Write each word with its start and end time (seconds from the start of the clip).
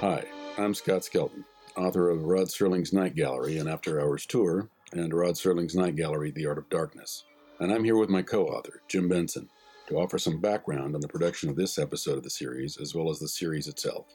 Hi, 0.00 0.24
I'm 0.58 0.74
Scott 0.74 1.04
Skelton, 1.04 1.44
author 1.76 2.10
of 2.10 2.24
Rod 2.24 2.48
Serling's 2.48 2.92
Night 2.92 3.14
Gallery, 3.14 3.58
and 3.58 3.68
after 3.68 4.00
hours 4.00 4.26
tour, 4.26 4.68
and 4.92 5.14
Rod 5.14 5.36
Serling's 5.36 5.74
Night 5.74 5.96
Gallery, 5.96 6.32
The 6.32 6.46
Art 6.46 6.58
of 6.58 6.68
Darkness. 6.68 7.24
And 7.60 7.72
I'm 7.72 7.84
here 7.84 7.96
with 7.96 8.10
my 8.10 8.22
co 8.22 8.46
author, 8.46 8.82
Jim 8.88 9.08
Benson, 9.08 9.48
to 9.86 9.96
offer 9.96 10.18
some 10.18 10.40
background 10.40 10.94
on 10.94 11.00
the 11.00 11.08
production 11.08 11.48
of 11.48 11.56
this 11.56 11.78
episode 11.78 12.18
of 12.18 12.24
the 12.24 12.30
series, 12.30 12.76
as 12.76 12.94
well 12.94 13.08
as 13.08 13.20
the 13.20 13.28
series 13.28 13.68
itself. 13.68 14.06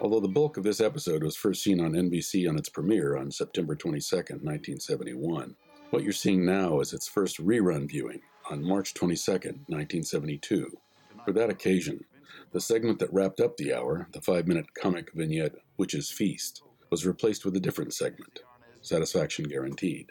Although 0.00 0.20
the 0.20 0.28
bulk 0.28 0.56
of 0.56 0.64
this 0.64 0.80
episode 0.80 1.22
was 1.22 1.36
first 1.36 1.62
seen 1.62 1.80
on 1.80 1.92
NBC 1.92 2.48
on 2.48 2.56
its 2.56 2.68
premiere 2.68 3.16
on 3.16 3.30
September 3.30 3.76
22, 3.76 4.16
1971, 4.16 5.54
what 5.90 6.02
you're 6.02 6.12
seeing 6.12 6.44
now 6.44 6.80
is 6.80 6.92
its 6.92 7.06
first 7.06 7.38
rerun 7.38 7.88
viewing 7.88 8.22
on 8.50 8.64
March 8.64 8.94
22, 8.94 9.32
1972. 9.32 10.78
For 11.24 11.32
that 11.32 11.50
occasion, 11.50 12.04
the 12.52 12.60
segment 12.60 12.98
that 12.98 13.12
wrapped 13.12 13.40
up 13.40 13.56
the 13.56 13.72
hour, 13.72 14.08
the 14.12 14.20
five 14.20 14.46
minute 14.46 14.66
comic 14.74 15.12
vignette 15.14 15.54
Witch's 15.78 16.10
Feast, 16.10 16.62
was 16.90 17.06
replaced 17.06 17.44
with 17.44 17.56
a 17.56 17.60
different 17.60 17.94
segment, 17.94 18.40
Satisfaction 18.82 19.46
Guaranteed. 19.46 20.10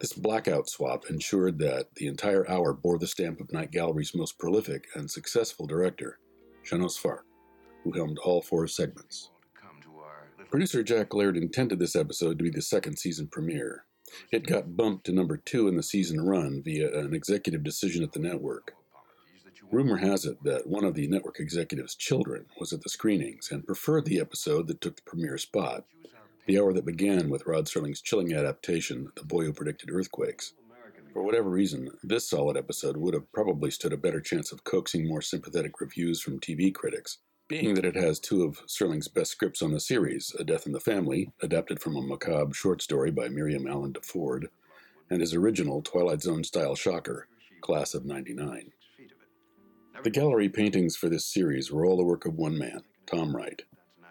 This 0.00 0.12
blackout 0.12 0.68
swap 0.68 1.04
ensured 1.10 1.58
that 1.58 1.94
the 1.96 2.06
entire 2.06 2.48
hour 2.50 2.72
bore 2.72 2.98
the 2.98 3.06
stamp 3.06 3.40
of 3.40 3.52
Night 3.52 3.70
Gallery's 3.70 4.14
most 4.14 4.38
prolific 4.38 4.86
and 4.94 5.10
successful 5.10 5.66
director, 5.66 6.18
Jeannot 6.64 6.90
Szwarc, 6.90 7.24
who 7.82 7.92
helmed 7.92 8.18
all 8.18 8.40
four 8.40 8.66
segments. 8.66 9.30
Producer 10.50 10.82
Jack 10.82 11.12
Laird 11.12 11.36
intended 11.36 11.78
this 11.78 11.96
episode 11.96 12.38
to 12.38 12.44
be 12.44 12.50
the 12.50 12.62
second 12.62 12.98
season 12.98 13.28
premiere. 13.28 13.84
It 14.32 14.46
got 14.46 14.76
bumped 14.76 15.06
to 15.06 15.12
number 15.12 15.36
two 15.36 15.68
in 15.68 15.76
the 15.76 15.82
season 15.82 16.20
run 16.20 16.62
via 16.64 16.96
an 16.98 17.14
executive 17.14 17.62
decision 17.62 18.02
at 18.02 18.12
the 18.12 18.20
network. 18.20 18.74
Rumor 19.70 19.96
has 19.96 20.24
it 20.24 20.42
that 20.44 20.66
one 20.66 20.84
of 20.84 20.94
the 20.94 21.08
network 21.08 21.40
executive's 21.40 21.94
children 21.94 22.46
was 22.60 22.72
at 22.72 22.82
the 22.82 22.88
screenings 22.88 23.50
and 23.50 23.66
preferred 23.66 24.04
the 24.04 24.20
episode 24.20 24.68
that 24.68 24.80
took 24.80 24.96
the 24.96 25.02
premiere 25.02 25.38
spot, 25.38 25.84
the 26.46 26.58
hour 26.58 26.72
that 26.72 26.86
began 26.86 27.28
with 27.28 27.46
Rod 27.46 27.66
Serling's 27.66 28.00
chilling 28.00 28.32
adaptation, 28.32 29.10
The 29.16 29.24
Boy 29.24 29.44
Who 29.44 29.52
Predicted 29.52 29.90
Earthquakes. 29.90 30.52
For 31.12 31.22
whatever 31.22 31.48
reason, 31.48 31.90
this 32.02 32.28
solid 32.28 32.56
episode 32.56 32.96
would 32.96 33.14
have 33.14 33.30
probably 33.32 33.70
stood 33.70 33.92
a 33.92 33.96
better 33.96 34.20
chance 34.20 34.52
of 34.52 34.64
coaxing 34.64 35.08
more 35.08 35.22
sympathetic 35.22 35.80
reviews 35.80 36.20
from 36.20 36.40
TV 36.40 36.72
critics, 36.72 37.18
being 37.48 37.74
that 37.74 37.84
it 37.84 37.96
has 37.96 38.18
two 38.18 38.42
of 38.42 38.60
Serling's 38.66 39.08
best 39.08 39.30
scripts 39.32 39.62
on 39.62 39.72
the 39.72 39.80
series 39.80 40.34
A 40.38 40.44
Death 40.44 40.66
in 40.66 40.72
the 40.72 40.80
Family, 40.80 41.30
adapted 41.40 41.80
from 41.80 41.96
a 41.96 42.02
macabre 42.02 42.54
short 42.54 42.82
story 42.82 43.10
by 43.10 43.28
Miriam 43.28 43.66
Allen 43.66 43.92
DeFord, 43.92 44.46
and 45.10 45.20
his 45.20 45.34
original 45.34 45.82
Twilight 45.82 46.22
Zone 46.22 46.44
style 46.44 46.74
shocker, 46.74 47.28
Class 47.60 47.94
of 47.94 48.04
99. 48.04 48.72
The 50.02 50.10
gallery 50.10 50.48
paintings 50.48 50.96
for 50.96 51.08
this 51.08 51.24
series 51.24 51.70
were 51.70 51.86
all 51.86 51.96
the 51.96 52.04
work 52.04 52.26
of 52.26 52.34
one 52.34 52.58
man, 52.58 52.82
Tom 53.06 53.34
Wright, 53.34 53.62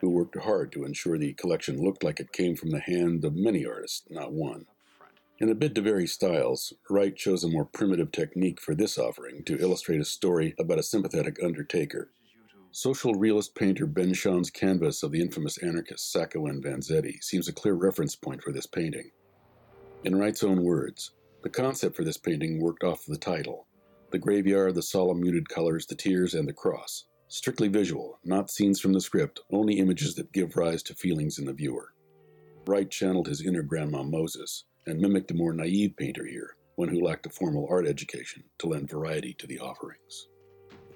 who 0.01 0.09
worked 0.09 0.37
hard 0.39 0.71
to 0.71 0.85
ensure 0.85 1.17
the 1.17 1.33
collection 1.33 1.83
looked 1.83 2.03
like 2.03 2.19
it 2.19 2.31
came 2.31 2.55
from 2.55 2.71
the 2.71 2.79
hand 2.79 3.23
of 3.25 3.35
many 3.35 3.65
artists, 3.65 4.03
not 4.09 4.31
one. 4.31 4.65
In 5.39 5.49
a 5.49 5.55
bid 5.55 5.75
to 5.75 5.81
vary 5.81 6.07
styles, 6.07 6.73
Wright 6.89 7.15
chose 7.15 7.43
a 7.43 7.49
more 7.49 7.65
primitive 7.65 8.11
technique 8.11 8.59
for 8.59 8.73
this 8.73 8.97
offering 8.97 9.43
to 9.43 9.59
illustrate 9.59 9.99
a 9.99 10.05
story 10.05 10.55
about 10.57 10.79
a 10.79 10.83
sympathetic 10.83 11.37
undertaker. 11.43 12.09
Social 12.71 13.13
realist 13.13 13.53
painter 13.53 13.85
Ben 13.85 14.13
Shahn's 14.13 14.49
canvas 14.49 15.03
of 15.03 15.11
the 15.11 15.21
infamous 15.21 15.57
anarchist 15.59 16.11
Sacco 16.11 16.47
and 16.47 16.63
Vanzetti 16.63 17.21
seems 17.21 17.47
a 17.47 17.53
clear 17.53 17.75
reference 17.75 18.15
point 18.15 18.41
for 18.41 18.51
this 18.51 18.65
painting. 18.65 19.11
In 20.03 20.15
Wright's 20.15 20.43
own 20.43 20.63
words, 20.63 21.11
the 21.43 21.49
concept 21.49 21.95
for 21.95 22.03
this 22.03 22.17
painting 22.17 22.59
worked 22.59 22.83
off 22.83 23.05
the 23.05 23.17
title, 23.17 23.67
the 24.13 24.19
graveyard, 24.19 24.75
the 24.75 24.81
solemn 24.83 25.19
muted 25.19 25.49
colors, 25.49 25.87
the 25.87 25.95
tears, 25.95 26.35
and 26.35 26.47
the 26.47 26.53
cross. 26.53 27.05
Strictly 27.29 27.67
visual, 27.67 28.19
not 28.23 28.51
scenes 28.51 28.79
from 28.79 28.93
the 28.93 29.01
script, 29.01 29.39
only 29.51 29.79
images 29.79 30.13
that 30.13 30.31
give 30.31 30.55
rise 30.55 30.83
to 30.83 30.93
feelings 30.93 31.39
in 31.39 31.45
the 31.45 31.51
viewer. 31.51 31.93
Wright 32.67 32.91
channeled 32.91 33.27
his 33.27 33.41
inner 33.41 33.63
grandma 33.63 34.03
Moses 34.03 34.65
and 34.85 35.01
mimicked 35.01 35.31
a 35.31 35.33
more 35.33 35.51
naive 35.51 35.97
painter 35.97 36.27
here, 36.27 36.55
one 36.75 36.89
who 36.89 37.03
lacked 37.03 37.25
a 37.25 37.29
formal 37.31 37.67
art 37.71 37.87
education, 37.87 38.43
to 38.59 38.67
lend 38.67 38.87
variety 38.87 39.33
to 39.33 39.47
the 39.47 39.57
offerings. 39.57 40.27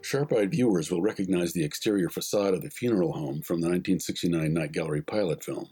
Sharp 0.03 0.31
eyed 0.31 0.51
viewers 0.51 0.91
will 0.91 1.01
recognize 1.01 1.53
the 1.53 1.65
exterior 1.65 2.09
facade 2.09 2.53
of 2.53 2.61
the 2.61 2.69
funeral 2.69 3.13
home 3.13 3.41
from 3.41 3.61
the 3.61 3.67
1969 3.67 4.53
Night 4.53 4.73
Gallery 4.73 5.01
pilot 5.01 5.43
film. 5.43 5.67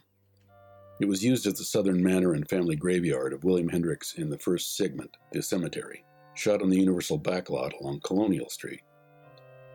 It 1.00 1.08
was 1.08 1.24
used 1.24 1.46
as 1.46 1.54
the 1.54 1.64
Southern 1.64 2.02
Manor 2.02 2.34
and 2.34 2.50
Family 2.50 2.76
Graveyard 2.76 3.34
of 3.34 3.44
William 3.44 3.70
Hendricks 3.70 4.16
in 4.16 4.32
the 4.32 4.40
first 4.40 4.76
segment, 4.76 5.16
The 5.32 5.44
Cemetery 5.44 6.06
shot 6.36 6.62
on 6.62 6.70
the 6.70 6.80
Universal 6.80 7.20
backlot 7.20 7.74
along 7.80 8.02
Colonial 8.02 8.50
Street. 8.50 8.82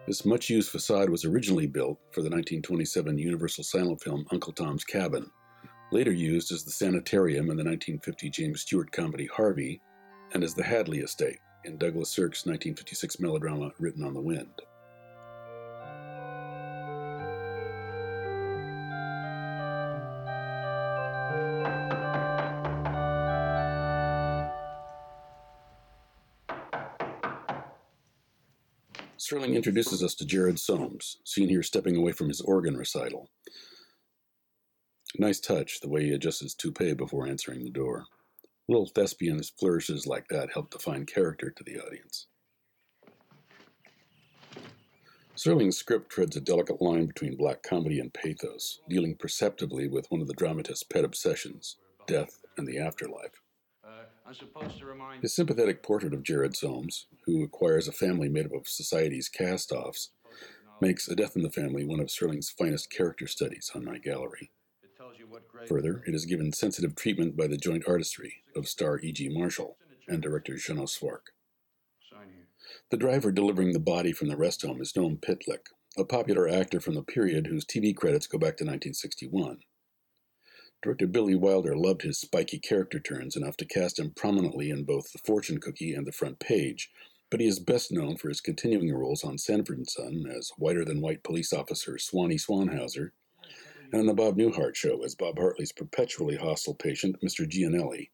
This 0.06 0.24
much 0.24 0.48
used 0.48 0.70
facade 0.70 1.10
was 1.10 1.24
originally 1.24 1.66
built 1.66 1.98
for 2.10 2.20
the 2.20 2.30
1927 2.30 3.18
Universal 3.18 3.64
silent 3.64 4.00
film 4.00 4.26
Uncle 4.30 4.52
Tom's 4.52 4.84
Cabin, 4.84 5.30
later 5.92 6.12
used 6.12 6.52
as 6.52 6.64
the 6.64 6.70
sanitarium 6.70 7.50
in 7.50 7.56
the 7.56 7.64
1950 7.64 8.30
James 8.30 8.62
Stewart 8.62 8.90
comedy 8.92 9.26
Harvey, 9.26 9.80
and 10.32 10.44
as 10.44 10.54
the 10.54 10.62
Hadley 10.62 11.00
Estate 11.00 11.38
in 11.64 11.76
Douglas 11.76 12.10
Sirk's 12.10 12.46
1956 12.46 13.20
melodrama 13.20 13.70
Written 13.78 14.04
on 14.04 14.14
the 14.14 14.20
Wind. 14.20 14.62
Introduces 29.54 30.02
us 30.02 30.14
to 30.14 30.24
Jared 30.24 30.58
Soames, 30.58 31.18
seen 31.24 31.48
here 31.48 31.62
stepping 31.62 31.96
away 31.96 32.12
from 32.12 32.28
his 32.28 32.40
organ 32.40 32.76
recital. 32.76 33.28
Nice 35.18 35.40
touch, 35.40 35.80
the 35.80 35.88
way 35.88 36.04
he 36.04 36.12
adjusts 36.12 36.40
his 36.40 36.54
toupee 36.54 36.94
before 36.94 37.26
answering 37.26 37.64
the 37.64 37.70
door. 37.70 38.04
Little 38.68 38.86
thespian 38.86 39.42
flourishes 39.58 40.06
like 40.06 40.28
that 40.28 40.52
help 40.52 40.70
define 40.70 41.04
character 41.04 41.50
to 41.50 41.64
the 41.64 41.80
audience. 41.80 42.28
Serling's 45.34 45.76
script 45.76 46.10
treads 46.10 46.36
a 46.36 46.40
delicate 46.40 46.80
line 46.80 47.06
between 47.06 47.36
black 47.36 47.62
comedy 47.62 47.98
and 47.98 48.12
pathos, 48.12 48.80
dealing 48.88 49.16
perceptively 49.16 49.88
with 49.88 50.10
one 50.10 50.20
of 50.20 50.28
the 50.28 50.34
dramatist's 50.34 50.84
pet 50.84 51.04
obsessions 51.04 51.76
death 52.06 52.40
and 52.56 52.66
the 52.66 52.78
afterlife. 52.78 53.40
His 55.20 55.34
sympathetic 55.34 55.82
portrait 55.82 56.14
of 56.14 56.22
Jared 56.22 56.56
Soames, 56.56 57.06
who 57.26 57.42
acquires 57.42 57.88
a 57.88 57.92
family 57.92 58.28
made 58.28 58.46
up 58.46 58.52
of 58.52 58.68
society's 58.68 59.28
cast 59.28 59.72
offs, 59.72 60.10
makes 60.80 61.08
A 61.08 61.16
Death 61.16 61.36
in 61.36 61.42
the 61.42 61.50
Family 61.50 61.84
one 61.84 62.00
of 62.00 62.08
Serling's 62.08 62.50
finest 62.50 62.90
character 62.90 63.26
studies 63.26 63.70
on 63.74 63.84
Night 63.84 64.02
Gallery. 64.02 64.50
Further, 65.68 66.02
it 66.06 66.14
is 66.14 66.26
given 66.26 66.52
sensitive 66.52 66.94
treatment 66.94 67.36
by 67.36 67.46
the 67.46 67.56
joint 67.56 67.84
artistry 67.86 68.44
of 68.56 68.68
star 68.68 68.98
E.G. 69.00 69.28
Marshall 69.30 69.76
and 70.08 70.22
director 70.22 70.56
Jeannot 70.56 70.88
Szwarc. 70.88 71.32
The 72.90 72.96
driver 72.96 73.32
delivering 73.32 73.72
the 73.72 73.80
body 73.80 74.12
from 74.12 74.28
the 74.28 74.36
rest 74.36 74.62
home 74.62 74.80
is 74.80 74.92
Noam 74.92 75.20
Pitlik, 75.20 75.66
a 75.98 76.04
popular 76.04 76.48
actor 76.48 76.80
from 76.80 76.94
the 76.94 77.02
period 77.02 77.46
whose 77.46 77.64
TV 77.64 77.94
credits 77.94 78.26
go 78.26 78.38
back 78.38 78.56
to 78.58 78.64
1961. 78.64 79.58
Director 80.82 81.06
Billy 81.06 81.34
Wilder 81.34 81.76
loved 81.76 82.00
his 82.00 82.18
spiky 82.18 82.58
character 82.58 82.98
turns 82.98 83.36
enough 83.36 83.54
to 83.58 83.66
cast 83.66 83.98
him 83.98 84.12
prominently 84.12 84.70
in 84.70 84.84
both 84.84 85.12
The 85.12 85.18
Fortune 85.18 85.58
Cookie 85.58 85.92
and 85.92 86.06
The 86.06 86.12
Front 86.12 86.38
Page, 86.38 86.90
but 87.30 87.38
he 87.38 87.46
is 87.46 87.58
best 87.58 87.92
known 87.92 88.16
for 88.16 88.30
his 88.30 88.40
continuing 88.40 88.90
roles 88.90 89.22
on 89.22 89.36
Sanford 89.36 89.76
and 89.76 89.86
Son 89.86 90.24
as 90.34 90.50
whiter 90.56 90.82
than 90.86 91.02
white 91.02 91.22
police 91.22 91.52
officer 91.52 91.98
Swanee 91.98 92.38
Swanhauser, 92.38 93.10
and 93.92 94.00
on 94.00 94.06
The 94.06 94.14
Bob 94.14 94.38
Newhart 94.38 94.74
Show 94.74 95.04
as 95.04 95.14
Bob 95.14 95.38
Hartley's 95.38 95.70
perpetually 95.70 96.36
hostile 96.36 96.74
patient, 96.74 97.20
Mr. 97.22 97.46
Gianelli. 97.46 98.10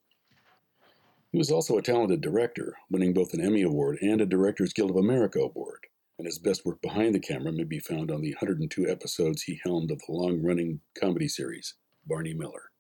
He 1.31 1.39
was 1.39 1.53
also 1.53 1.79
a 1.79 1.83
talented 1.83 2.21
director, 2.21 2.79
winning 2.91 3.13
both 3.13 3.33
an 3.33 3.41
Emmy 3.41 3.63
Award 3.63 3.99
and 4.03 4.21
a 4.21 4.27
Directors 4.27 4.73
Guild 4.73 4.91
of 4.91 4.97
America 4.97 5.39
Award, 5.39 5.87
and 6.19 6.27
his 6.27 6.41
best 6.41 6.67
work 6.67 6.83
behind 6.83 7.15
the 7.15 7.21
camera 7.21 7.53
may 7.53 7.63
be 7.63 7.79
found 7.79 8.11
on 8.11 8.23
the 8.23 8.33
102 8.33 8.89
episodes 8.89 9.43
he 9.43 9.61
helmed 9.63 9.93
of 9.93 10.01
the 10.09 10.13
long 10.13 10.43
running 10.43 10.81
comedy 10.99 11.29
series. 11.29 11.75
Barney 12.07 12.35
Miller. 12.35 12.71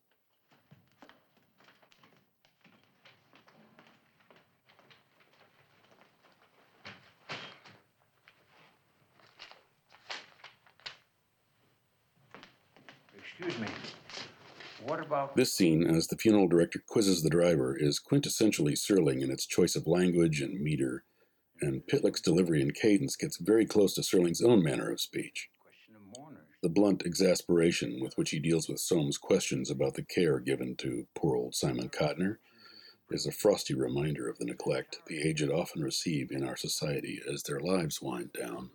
Excuse 13.38 13.58
me. 13.58 13.66
What 14.86 15.00
about 15.00 15.36
this 15.36 15.52
scene, 15.52 15.84
as 15.84 16.06
the 16.06 16.16
funeral 16.16 16.46
director 16.48 16.80
quizzes 16.86 17.22
the 17.22 17.28
driver, 17.28 17.76
is 17.76 18.00
quintessentially 18.00 18.72
Serling 18.72 19.20
in 19.20 19.30
its 19.30 19.44
choice 19.44 19.74
of 19.74 19.86
language 19.86 20.40
and 20.40 20.60
meter, 20.60 21.04
and 21.60 21.82
Pitlik's 21.86 22.20
delivery 22.20 22.62
and 22.62 22.74
cadence 22.74 23.16
gets 23.16 23.36
very 23.36 23.66
close 23.66 23.94
to 23.94 24.02
Serling's 24.02 24.42
own 24.42 24.62
manner 24.62 24.90
of 24.90 25.00
speech. 25.00 25.50
The 26.66 26.70
blunt 26.70 27.06
exasperation 27.06 28.00
with 28.00 28.18
which 28.18 28.30
he 28.30 28.40
deals 28.40 28.68
with 28.68 28.80
Soames' 28.80 29.18
questions 29.18 29.70
about 29.70 29.94
the 29.94 30.02
care 30.02 30.40
given 30.40 30.74
to 30.78 31.06
poor 31.14 31.36
old 31.36 31.54
Simon 31.54 31.88
Cotner 31.88 32.38
is 33.08 33.24
a 33.24 33.30
frosty 33.30 33.72
reminder 33.72 34.28
of 34.28 34.38
the 34.38 34.46
neglect 34.46 34.98
the 35.06 35.22
aged 35.22 35.48
often 35.48 35.80
receive 35.80 36.32
in 36.32 36.42
our 36.42 36.56
society 36.56 37.20
as 37.32 37.44
their 37.44 37.60
lives 37.60 38.02
wind 38.02 38.32
down. 38.32 38.70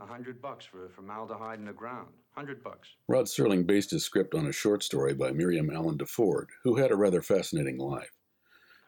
A 0.00 0.04
hundred 0.04 0.42
bucks 0.42 0.64
for 0.64 0.88
formaldehyde 0.88 1.60
in 1.60 1.64
the 1.64 1.72
ground. 1.72 2.08
Hundred 2.34 2.64
bucks. 2.64 2.88
Rod 3.06 3.26
Serling 3.26 3.64
based 3.64 3.92
his 3.92 4.04
script 4.04 4.34
on 4.34 4.48
a 4.48 4.52
short 4.52 4.82
story 4.82 5.14
by 5.14 5.30
Miriam 5.30 5.70
Allen 5.70 5.96
DeFord, 5.96 6.46
who 6.64 6.74
had 6.74 6.90
a 6.90 6.96
rather 6.96 7.22
fascinating 7.22 7.78
life. 7.78 8.10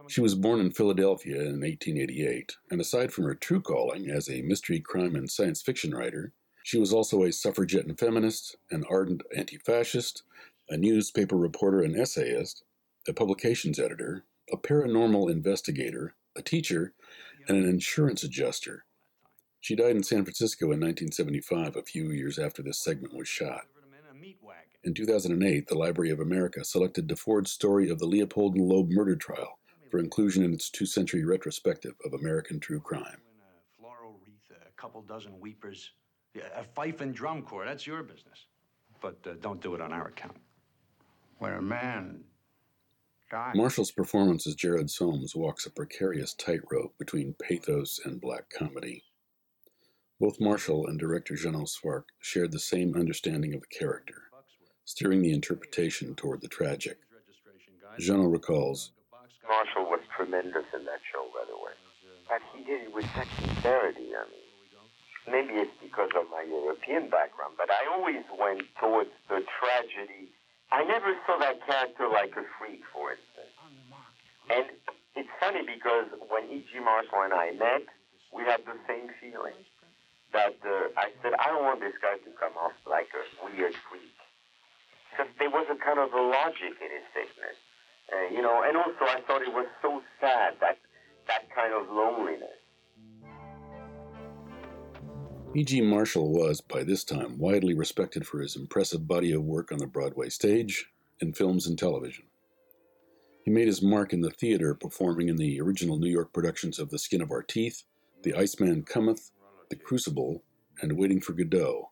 She 0.09 0.21
was 0.21 0.35
born 0.35 0.59
in 0.59 0.73
Philadelphia 0.73 1.37
in 1.37 1.61
1888, 1.61 2.57
and 2.73 2.81
aside 2.81 3.13
from 3.13 3.27
her 3.27 3.37
true 3.37 3.61
calling 3.61 4.11
as 4.11 4.29
a 4.29 4.43
mystery, 4.43 4.81
crime, 4.81 5.15
and 5.15 5.31
science 5.31 5.63
fiction 5.63 5.95
writer, 5.95 6.33
she 6.65 6.79
was 6.79 6.95
also 6.95 7.23
a 7.23 7.31
suffragette 7.31 7.85
and 7.85 7.99
feminist, 7.99 8.57
an 8.71 8.85
ardent 8.89 9.23
anti 9.37 9.59
fascist, 9.59 10.23
a 10.71 10.79
newspaper 10.79 11.37
reporter 11.37 11.83
and 11.83 11.95
essayist, 11.95 12.65
a 13.07 13.13
publications 13.13 13.79
editor, 13.79 14.25
a 14.51 14.57
paranormal 14.57 15.31
investigator, 15.31 16.15
a 16.35 16.41
teacher, 16.41 16.95
and 17.49 17.59
an 17.59 17.69
insurance 17.69 18.25
adjuster. 18.25 18.87
She 19.61 19.77
died 19.77 19.95
in 19.95 20.03
San 20.03 20.25
Francisco 20.25 20.65
in 20.73 20.81
1975, 20.81 21.77
a 21.77 21.83
few 21.83 22.11
years 22.11 22.39
after 22.39 22.63
this 22.63 22.79
segment 22.79 23.15
was 23.15 23.29
shot. 23.29 23.67
In 24.85 24.95
2008, 24.95 25.67
the 25.67 25.77
Library 25.77 26.11
of 26.11 26.21
America 26.21 26.65
selected 26.65 27.07
DeFord's 27.07 27.53
story 27.53 27.91
of 27.91 27.99
the 27.99 28.07
Leopold 28.07 28.55
and 28.55 28.67
Loeb 28.67 28.89
murder 28.89 29.17
trial 29.17 29.59
for 29.91 29.99
inclusion 29.99 30.43
in 30.43 30.55
its 30.55 30.71
two 30.71 30.87
century 30.87 31.27
retrospective 31.27 31.95
of 32.07 32.15
American 32.15 32.59
true 32.59 32.81
crime. 32.81 33.03
A 33.03 33.45
uh, 33.45 33.61
floral 33.79 34.19
wreath, 34.25 34.51
a 34.67 34.73
couple 34.81 35.03
dozen 35.03 35.39
weepers, 35.39 35.91
a 36.57 36.65
fife 36.75 37.01
and 37.01 37.15
drum 37.15 37.43
corps, 37.43 37.65
that's 37.65 37.87
your 37.87 38.03
business. 38.03 38.47
But 39.01 39.19
uh, 39.27 39.35
don't 39.41 39.61
do 39.61 39.75
it 39.75 39.81
on 39.81 39.93
our 39.93 40.09
account. 40.09 40.37
When 41.39 41.53
a 41.53 41.63
man 41.63 42.21
dies. 43.31 43.55
Marshall's 43.55 43.91
performance 43.91 44.47
as 44.47 44.55
Jared 44.55 44.91
Soames 44.91 45.35
walks 45.35 45.67
a 45.67 45.71
precarious 45.71 46.35
tightrope 46.35 46.97
between 46.99 47.35
pathos 47.43 48.01
and 48.05 48.21
black 48.21 48.51
comedy. 48.51 49.05
Both 50.21 50.41
Marshall 50.41 50.87
and 50.87 50.99
director 50.99 51.35
Jeannot 51.35 51.67
Szwarc 51.67 52.05
shared 52.21 52.53
the 52.53 52.59
same 52.59 52.95
understanding 52.95 53.53
of 53.53 53.61
the 53.61 53.79
character, 53.79 54.23
steering 54.85 55.23
the 55.23 55.33
interpretation 55.33 56.15
toward 56.15 56.41
the 56.41 56.49
tragic. 56.49 56.99
Jeannot 57.99 58.31
recalls 58.31 58.93
Marshall 59.47 59.85
was 59.91 60.01
tremendous 60.17 60.65
in 60.73 60.85
that 60.87 61.01
show, 61.13 61.29
by 61.35 61.45
the 61.45 61.57
way. 61.57 61.77
But 62.29 62.41
he 62.57 62.65
did 62.65 62.89
it 62.89 62.95
with 62.95 63.05
such 63.15 63.29
sincerity. 63.37 64.17
I 64.17 64.25
mean, 64.33 64.44
maybe 65.31 65.55
it's 65.61 65.75
because 65.81 66.11
of 66.17 66.29
my 66.31 66.43
European 66.43 67.09
background, 67.09 67.55
but 67.57 67.71
I 67.71 67.89
always 67.93 68.25
went 68.39 68.63
towards 68.81 69.11
the 69.29 69.45
tragedy. 69.59 70.29
I 70.73 70.85
never 70.85 71.15
saw 71.27 71.39
that 71.39 71.65
character 71.67 72.09
like 72.09 72.33
a 72.37 72.45
freak, 72.59 72.83
for 72.93 73.13
instance. 73.13 73.55
And 74.51 74.67
it's 75.17 75.31
funny 75.41 75.63
because 75.65 76.11
when 76.29 76.45
E.G. 76.51 76.69
Marshall 76.81 77.25
and 77.25 77.33
I 77.33 77.53
met, 77.53 77.87
we 78.35 78.43
had 78.45 78.61
the 78.67 78.77
same 78.89 79.09
feeling. 79.21 79.57
That 80.33 80.59
uh, 80.67 80.91
I 80.99 81.15
said, 81.23 81.39
I 81.39 81.47
don't 81.55 81.63
want 81.63 81.79
this 81.79 81.95
guy 82.03 82.19
to 82.19 82.31
come 82.35 82.59
off 82.59 82.75
like 82.91 83.07
a 83.15 83.23
weird 83.47 83.73
freak. 83.87 84.11
Because 85.11 85.31
there 85.39 85.51
was 85.51 85.71
a 85.71 85.79
kind 85.79 86.03
of 86.03 86.11
a 86.11 86.21
logic 86.21 86.75
in 86.83 86.91
his 86.91 87.07
sickness. 87.15 87.55
Uh, 88.11 88.35
you 88.35 88.43
know, 88.43 88.67
and 88.67 88.77
also 88.77 89.07
I 89.07 89.23
thought 89.27 89.43
it 89.43 89.55
was 89.55 89.71
so 89.81 90.03
sad 90.21 90.59
that 90.61 90.77
that 91.29 91.49
kind 91.55 91.73
of 91.73 91.89
loneliness. 91.89 92.59
E.G. 95.57 95.83
Marshall 95.83 96.33
was, 96.33 96.61
by 96.61 96.83
this 96.83 97.05
time, 97.05 97.39
widely 97.39 97.75
respected 97.75 98.27
for 98.27 98.41
his 98.41 98.57
impressive 98.57 99.07
body 99.07 99.31
of 99.31 99.45
work 99.45 99.71
on 99.71 99.79
the 99.79 99.87
Broadway 99.87 100.29
stage, 100.29 100.87
in 101.21 101.33
films 101.33 101.69
and 101.69 101.79
television. 101.79 102.25
He 103.45 103.53
made 103.53 103.69
his 103.69 103.81
mark 103.81 104.13
in 104.13 104.21
the 104.21 104.33
theater, 104.33 104.75
performing 104.75 105.29
in 105.29 105.37
the 105.37 105.61
original 105.61 105.97
New 105.97 106.11
York 106.11 106.33
productions 106.33 106.81
of 106.81 106.91
The 106.91 106.99
Skin 106.99 107.23
of 107.23 107.31
Our 107.31 107.45
Teeth, 107.45 107.85
The 108.23 108.35
Iceman 108.35 108.83
Cometh, 108.83 109.31
The 109.71 109.77
Crucible, 109.77 110.43
and 110.83 110.99
Waiting 110.99 111.21
for 111.21 111.35
Godot, 111.35 111.89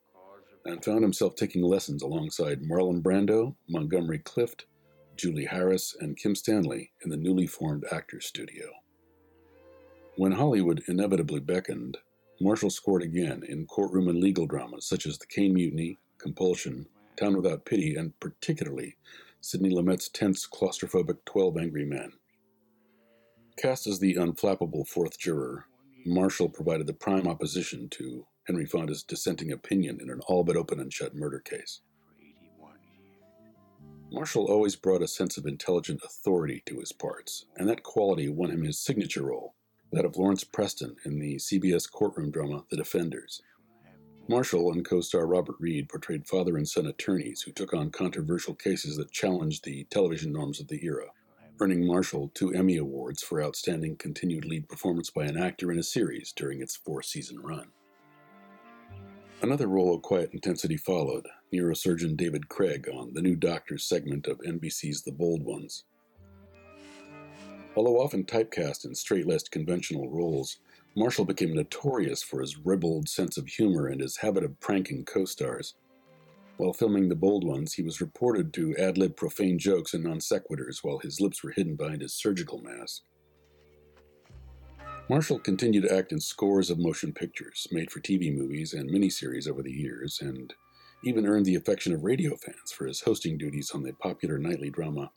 and 0.64 0.84
found 0.84 1.02
himself 1.04 1.36
taking 1.36 1.62
lessons 1.62 2.02
alongside 2.02 2.62
Marlon 2.62 3.00
Brando, 3.00 3.54
Montgomery 3.68 4.18
Clift, 4.18 4.66
Julie 5.16 5.44
Harris, 5.44 5.94
and 6.00 6.16
Kim 6.16 6.34
Stanley 6.34 6.90
in 7.04 7.10
the 7.10 7.16
newly 7.16 7.46
formed 7.46 7.84
Actors 7.92 8.26
Studio. 8.26 8.70
When 10.16 10.32
Hollywood 10.32 10.82
inevitably 10.88 11.38
beckoned, 11.38 11.98
Marshall 12.42 12.70
scored 12.70 13.02
again 13.02 13.44
in 13.48 13.66
courtroom 13.66 14.08
and 14.08 14.18
legal 14.18 14.46
dramas 14.46 14.84
such 14.84 15.06
as 15.06 15.16
The 15.16 15.26
Caine 15.26 15.54
Mutiny, 15.54 16.00
Compulsion, 16.18 16.86
Town 17.16 17.36
Without 17.36 17.64
Pity, 17.64 17.94
and 17.94 18.18
particularly 18.18 18.96
Sidney 19.40 19.70
Lumet's 19.70 20.08
tense, 20.08 20.44
claustrophobic 20.48 21.18
Twelve 21.24 21.56
Angry 21.56 21.84
Men. 21.84 22.12
Cast 23.56 23.86
as 23.86 24.00
the 24.00 24.16
unflappable 24.16 24.88
fourth 24.88 25.20
juror, 25.20 25.66
Marshall 26.04 26.48
provided 26.48 26.88
the 26.88 26.94
prime 26.94 27.28
opposition 27.28 27.88
to 27.90 28.26
Henry 28.48 28.66
Fonda's 28.66 29.04
dissenting 29.04 29.52
opinion 29.52 30.00
in 30.00 30.10
an 30.10 30.20
all 30.26 30.42
but 30.42 30.56
open 30.56 30.80
and 30.80 30.92
shut 30.92 31.14
murder 31.14 31.38
case. 31.38 31.80
Marshall 34.10 34.46
always 34.46 34.74
brought 34.74 35.02
a 35.02 35.06
sense 35.08 35.38
of 35.38 35.46
intelligent 35.46 36.00
authority 36.04 36.62
to 36.66 36.80
his 36.80 36.92
parts, 36.92 37.46
and 37.56 37.68
that 37.68 37.84
quality 37.84 38.28
won 38.28 38.50
him 38.50 38.64
his 38.64 38.80
signature 38.80 39.26
role, 39.26 39.54
that 39.92 40.04
of 40.06 40.16
Lawrence 40.16 40.42
Preston 40.42 40.96
in 41.04 41.18
the 41.18 41.36
CBS 41.36 41.90
courtroom 41.90 42.30
drama 42.30 42.64
The 42.70 42.76
Defenders. 42.76 43.42
Marshall 44.26 44.72
and 44.72 44.84
co 44.84 45.00
star 45.02 45.26
Robert 45.26 45.56
Reed 45.58 45.88
portrayed 45.88 46.26
father 46.26 46.56
and 46.56 46.66
son 46.66 46.86
attorneys 46.86 47.42
who 47.42 47.52
took 47.52 47.74
on 47.74 47.90
controversial 47.90 48.54
cases 48.54 48.96
that 48.96 49.10
challenged 49.10 49.64
the 49.64 49.84
television 49.90 50.32
norms 50.32 50.60
of 50.60 50.68
the 50.68 50.82
era, 50.82 51.08
earning 51.60 51.86
Marshall 51.86 52.30
two 52.32 52.54
Emmy 52.54 52.78
Awards 52.78 53.22
for 53.22 53.42
outstanding 53.42 53.96
continued 53.96 54.46
lead 54.46 54.68
performance 54.68 55.10
by 55.10 55.24
an 55.24 55.36
actor 55.36 55.70
in 55.70 55.78
a 55.78 55.82
series 55.82 56.32
during 56.32 56.62
its 56.62 56.74
four 56.76 57.02
season 57.02 57.40
run. 57.40 57.68
Another 59.42 59.66
role 59.66 59.94
of 59.94 60.02
quiet 60.02 60.30
intensity 60.32 60.76
followed, 60.76 61.26
neurosurgeon 61.52 62.16
David 62.16 62.48
Craig 62.48 62.88
on 62.88 63.12
the 63.12 63.22
New 63.22 63.36
Doctors 63.36 63.84
segment 63.84 64.26
of 64.26 64.38
NBC's 64.38 65.02
The 65.02 65.12
Bold 65.12 65.42
Ones. 65.42 65.84
Although 67.74 68.00
often 68.00 68.24
typecast 68.24 68.84
in 68.84 68.94
straight 68.94 69.26
laced 69.26 69.50
conventional 69.50 70.10
roles, 70.10 70.58
Marshall 70.94 71.24
became 71.24 71.54
notorious 71.54 72.22
for 72.22 72.42
his 72.42 72.58
ribald 72.58 73.08
sense 73.08 73.38
of 73.38 73.46
humor 73.46 73.86
and 73.86 74.00
his 74.00 74.18
habit 74.18 74.44
of 74.44 74.60
pranking 74.60 75.06
co 75.06 75.24
stars. 75.24 75.74
While 76.58 76.74
filming 76.74 77.08
The 77.08 77.16
Bold 77.16 77.44
Ones, 77.44 77.72
he 77.72 77.82
was 77.82 78.02
reported 78.02 78.52
to 78.54 78.76
ad 78.76 78.98
lib 78.98 79.16
profane 79.16 79.58
jokes 79.58 79.94
and 79.94 80.04
non 80.04 80.18
sequiturs 80.18 80.84
while 80.84 80.98
his 80.98 81.18
lips 81.18 81.42
were 81.42 81.52
hidden 81.52 81.76
behind 81.76 82.02
his 82.02 82.12
surgical 82.12 82.60
mask. 82.60 83.02
Marshall 85.08 85.38
continued 85.38 85.84
to 85.84 85.94
act 85.94 86.12
in 86.12 86.20
scores 86.20 86.70
of 86.70 86.78
motion 86.78 87.12
pictures, 87.12 87.66
made 87.72 87.90
for 87.90 88.00
TV 88.00 88.34
movies 88.34 88.74
and 88.74 88.90
miniseries 88.90 89.48
over 89.48 89.62
the 89.62 89.72
years, 89.72 90.20
and 90.20 90.52
even 91.04 91.26
earned 91.26 91.46
the 91.46 91.56
affection 91.56 91.94
of 91.94 92.04
radio 92.04 92.36
fans 92.36 92.70
for 92.70 92.86
his 92.86 93.00
hosting 93.00 93.38
duties 93.38 93.72
on 93.72 93.82
the 93.82 93.92
popular 93.94 94.38
nightly 94.38 94.70
drama, 94.70 95.10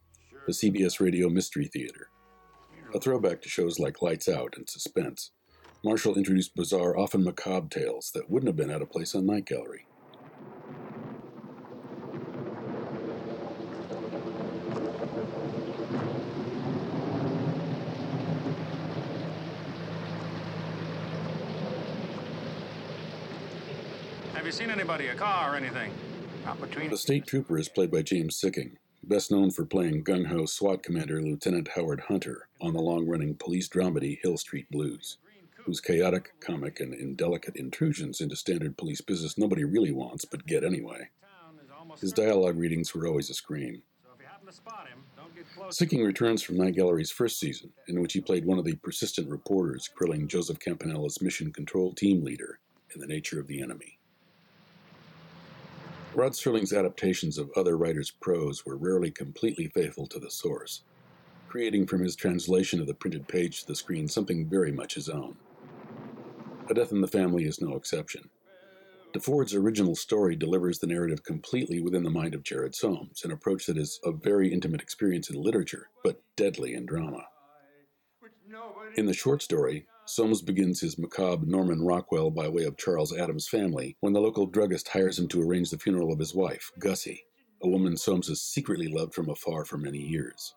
the 0.48 0.54
CBS 0.54 1.00
Radio 1.00 1.30
Mystery 1.30 1.68
Theater. 1.68 2.10
A 2.96 2.98
throwback 2.98 3.42
to 3.42 3.50
shows 3.50 3.78
like 3.78 4.02
Lights 4.02 4.30
Out 4.30 4.54
and 4.56 4.70
Suspense, 4.70 5.32
Marshall 5.84 6.16
introduced 6.16 6.56
bizarre, 6.56 6.98
often 6.98 7.26
macabre 7.26 7.68
tales 7.68 8.10
that 8.16 8.30
wouldn't 8.30 8.48
have 8.48 8.56
been 8.56 8.72
out 8.72 8.82
of 8.82 8.90
place 8.90 9.14
on 9.14 9.26
Night 9.26 9.46
Gallery. 9.46 9.86
Have 24.36 24.46
you 24.46 24.54
seen 24.54 24.70
anybody, 24.70 25.08
a 25.08 25.16
car 25.16 25.54
or 25.54 25.58
anything? 25.58 25.92
Not 26.46 26.62
between 26.62 26.92
The 26.92 26.98
state 26.98 27.28
trooper 27.28 27.58
is 27.58 27.68
played 27.68 27.92
by 27.92 28.04
James 28.04 28.40
Sikking, 28.40 28.78
best 29.08 29.32
known 29.32 29.52
for 29.52 29.66
playing 29.66 30.04
gung 30.04 30.26
ho 30.26 30.46
SWAT 30.46 30.82
commander 30.82 31.22
Lieutenant 31.22 31.70
Howard 31.76 32.02
Hunter 32.02 32.48
on 32.60 32.74
the 32.74 32.82
long 32.82 33.08
running 33.08 33.36
police 33.36 33.70
dramedy 33.70 34.20
Hill 34.22 34.38
Street 34.38 34.70
Blues, 34.72 35.18
whose 35.58 35.80
chaotic, 35.80 36.34
comic, 36.40 36.80
and 36.80 36.94
indelicate 36.94 37.56
intrusions 37.56 38.20
into 38.20 38.36
standard 38.36 38.78
police 38.78 39.02
business 39.02 39.38
nobody 39.38 39.64
really 39.64 39.92
wants 39.92 40.26
but 40.26 40.48
get 40.48 40.64
anyway. 40.64 41.10
His 42.02 42.12
dialogue 42.12 42.58
readings 42.58 42.94
were 42.94 43.08
always 43.08 43.30
a 43.30 43.36
scream. 43.36 43.84
Sikking 45.70 46.04
returns 46.04 46.42
from 46.42 46.58
Night 46.58 46.76
Gallery's 46.76 47.12
first 47.12 47.40
season, 47.40 47.72
in 47.88 48.02
which 48.02 48.14
he 48.14 48.22
played 48.22 48.46
one 48.46 48.58
of 48.58 48.66
the 48.66 48.76
persistent 48.76 49.30
reporters 49.30 49.88
grilling 49.94 50.28
Joseph 50.28 50.60
Campanella's 50.60 51.22
mission 51.22 51.52
control 51.54 51.94
team 51.94 52.24
leader 52.24 52.60
in 52.94 53.02
The 53.02 53.08
Nature 53.08 53.40
of 53.40 53.48
the 53.48 53.62
Enemy. 53.62 54.00
Rod 56.16 56.32
Serling's 56.32 56.72
adaptations 56.72 57.38
of 57.38 57.52
other 57.58 57.76
writers' 57.76 58.10
prose 58.10 58.66
were 58.66 58.78
rarely 58.78 59.12
completely 59.12 59.68
faithful 59.68 60.08
to 60.08 60.18
the 60.18 60.32
source, 60.32 60.84
creating 61.50 61.88
from 61.88 62.02
his 62.02 62.16
translation 62.16 62.80
of 62.80 62.88
the 62.88 62.94
printed 62.94 63.28
page 63.28 63.62
to 63.62 63.68
the 63.68 63.76
screen 63.76 64.08
something 64.08 64.48
very 64.48 64.72
much 64.72 64.96
his 64.96 65.10
own. 65.10 65.36
A 66.70 66.74
Death 66.74 66.94
in 66.94 67.02
the 67.02 67.08
Family 67.08 67.44
is 67.44 67.60
no 67.60 67.76
exception. 67.76 68.30
DeFord's 69.12 69.54
original 69.54 69.94
story 69.94 70.38
delivers 70.38 70.80
the 70.80 70.88
narrative 70.88 71.22
completely 71.24 71.82
within 71.82 72.04
the 72.04 72.10
mind 72.10 72.34
of 72.34 72.44
Jared 72.44 72.76
Soames, 72.76 73.26
an 73.26 73.32
approach 73.32 73.66
that 73.66 73.78
is 73.78 74.00
a 74.06 74.14
very 74.14 74.54
intimate 74.54 74.82
experience 74.82 75.30
in 75.30 75.42
literature, 75.42 75.90
but 76.02 76.22
deadly 76.38 76.76
in 76.76 76.86
drama. 76.86 77.28
In 78.96 79.06
the 79.06 79.14
short 79.14 79.42
story, 79.42 79.86
Soames 80.08 80.44
begins 80.44 80.80
his 80.80 81.00
macabre 81.00 81.48
Norman 81.48 81.82
Rockwell 81.82 82.30
by 82.30 82.48
way 82.48 82.64
of 82.66 82.78
Charles 82.78 83.12
Addams' 83.12 83.48
family 83.48 83.98
when 84.02 84.14
the 84.14 84.22
local 84.22 84.46
druggist 84.46 84.88
hires 84.90 85.18
him 85.18 85.28
to 85.30 85.42
arrange 85.42 85.72
the 85.72 85.80
funeral 85.80 86.14
of 86.14 86.20
his 86.20 86.36
wife, 86.36 86.72
Gussie, 86.78 87.24
a 87.64 87.68
woman 87.68 87.98
Soames 87.98 88.28
has 88.28 88.44
secretly 88.44 88.88
loved 88.88 89.16
from 89.16 89.30
afar 89.30 89.66
for 89.66 89.80
many 89.80 89.98
years. 89.98 90.54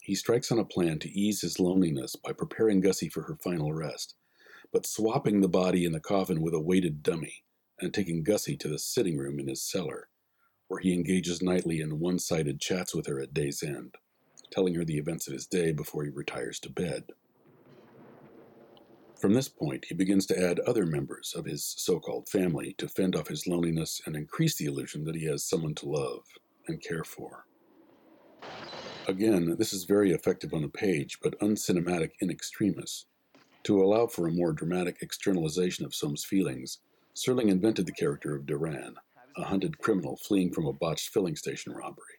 He 0.00 0.14
strikes 0.14 0.50
on 0.50 0.58
a 0.58 0.64
plan 0.64 0.98
to 1.00 1.10
ease 1.10 1.42
his 1.42 1.60
loneliness 1.60 2.16
by 2.16 2.32
preparing 2.32 2.80
Gussie 2.80 3.10
for 3.10 3.22
her 3.24 3.36
final 3.36 3.74
rest, 3.74 4.14
but 4.72 4.86
swapping 4.86 5.42
the 5.42 5.48
body 5.48 5.84
in 5.84 5.92
the 5.92 6.00
coffin 6.00 6.40
with 6.40 6.54
a 6.54 6.60
weighted 6.60 7.02
dummy 7.02 7.44
and 7.78 7.92
taking 7.92 8.22
Gussie 8.22 8.56
to 8.56 8.68
the 8.68 8.78
sitting 8.78 9.18
room 9.18 9.38
in 9.38 9.48
his 9.48 9.62
cellar, 9.62 10.08
where 10.68 10.80
he 10.80 10.94
engages 10.94 11.42
nightly 11.42 11.80
in 11.82 12.00
one 12.00 12.18
sided 12.18 12.58
chats 12.58 12.94
with 12.94 13.06
her 13.06 13.20
at 13.20 13.34
day's 13.34 13.62
end, 13.62 13.96
telling 14.50 14.74
her 14.76 14.84
the 14.84 14.96
events 14.96 15.26
of 15.26 15.34
his 15.34 15.46
day 15.46 15.72
before 15.72 16.04
he 16.04 16.10
retires 16.10 16.58
to 16.60 16.70
bed. 16.70 17.04
From 19.22 19.34
this 19.34 19.48
point, 19.48 19.84
he 19.84 19.94
begins 19.94 20.26
to 20.26 20.36
add 20.36 20.58
other 20.58 20.84
members 20.84 21.32
of 21.36 21.44
his 21.44 21.64
so 21.78 22.00
called 22.00 22.28
family 22.28 22.74
to 22.78 22.88
fend 22.88 23.14
off 23.14 23.28
his 23.28 23.46
loneliness 23.46 24.02
and 24.04 24.16
increase 24.16 24.56
the 24.56 24.64
illusion 24.64 25.04
that 25.04 25.14
he 25.14 25.26
has 25.26 25.44
someone 25.44 25.76
to 25.76 25.88
love 25.88 26.24
and 26.66 26.82
care 26.82 27.04
for. 27.04 27.46
Again, 29.06 29.54
this 29.56 29.72
is 29.72 29.84
very 29.84 30.10
effective 30.10 30.52
on 30.52 30.62
the 30.62 30.68
page, 30.68 31.20
but 31.22 31.38
uncinematic 31.38 32.10
in 32.18 32.30
extremis. 32.30 33.06
To 33.62 33.80
allow 33.80 34.08
for 34.08 34.26
a 34.26 34.32
more 34.32 34.52
dramatic 34.52 34.96
externalization 35.02 35.84
of 35.84 35.94
Soames' 35.94 36.24
feelings, 36.24 36.80
Serling 37.14 37.48
invented 37.48 37.86
the 37.86 37.92
character 37.92 38.34
of 38.34 38.44
Duran, 38.44 38.96
a 39.36 39.44
hunted 39.44 39.78
criminal 39.78 40.16
fleeing 40.16 40.52
from 40.52 40.66
a 40.66 40.72
botched 40.72 41.10
filling 41.10 41.36
station 41.36 41.72
robbery. 41.72 42.18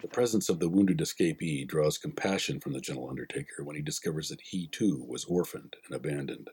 The 0.00 0.08
presence 0.08 0.48
of 0.48 0.60
the 0.60 0.68
wounded 0.68 0.98
escapee 0.98 1.66
draws 1.66 1.98
compassion 1.98 2.60
from 2.60 2.72
the 2.72 2.80
gentle 2.80 3.10
undertaker 3.10 3.64
when 3.64 3.74
he 3.74 3.82
discovers 3.82 4.28
that 4.28 4.40
he 4.40 4.68
too 4.68 5.04
was 5.08 5.24
orphaned 5.24 5.74
and 5.86 5.96
abandoned. 5.96 6.50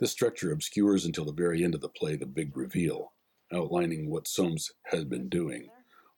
This 0.00 0.12
structure 0.12 0.52
obscures 0.52 1.04
until 1.04 1.26
the 1.26 1.32
very 1.32 1.62
end 1.62 1.74
of 1.74 1.82
the 1.82 1.88
play 1.88 2.16
the 2.16 2.26
big 2.26 2.56
reveal, 2.56 3.12
outlining 3.52 4.08
what 4.10 4.26
Soames 4.26 4.72
has 4.86 5.04
been 5.04 5.28
doing 5.28 5.68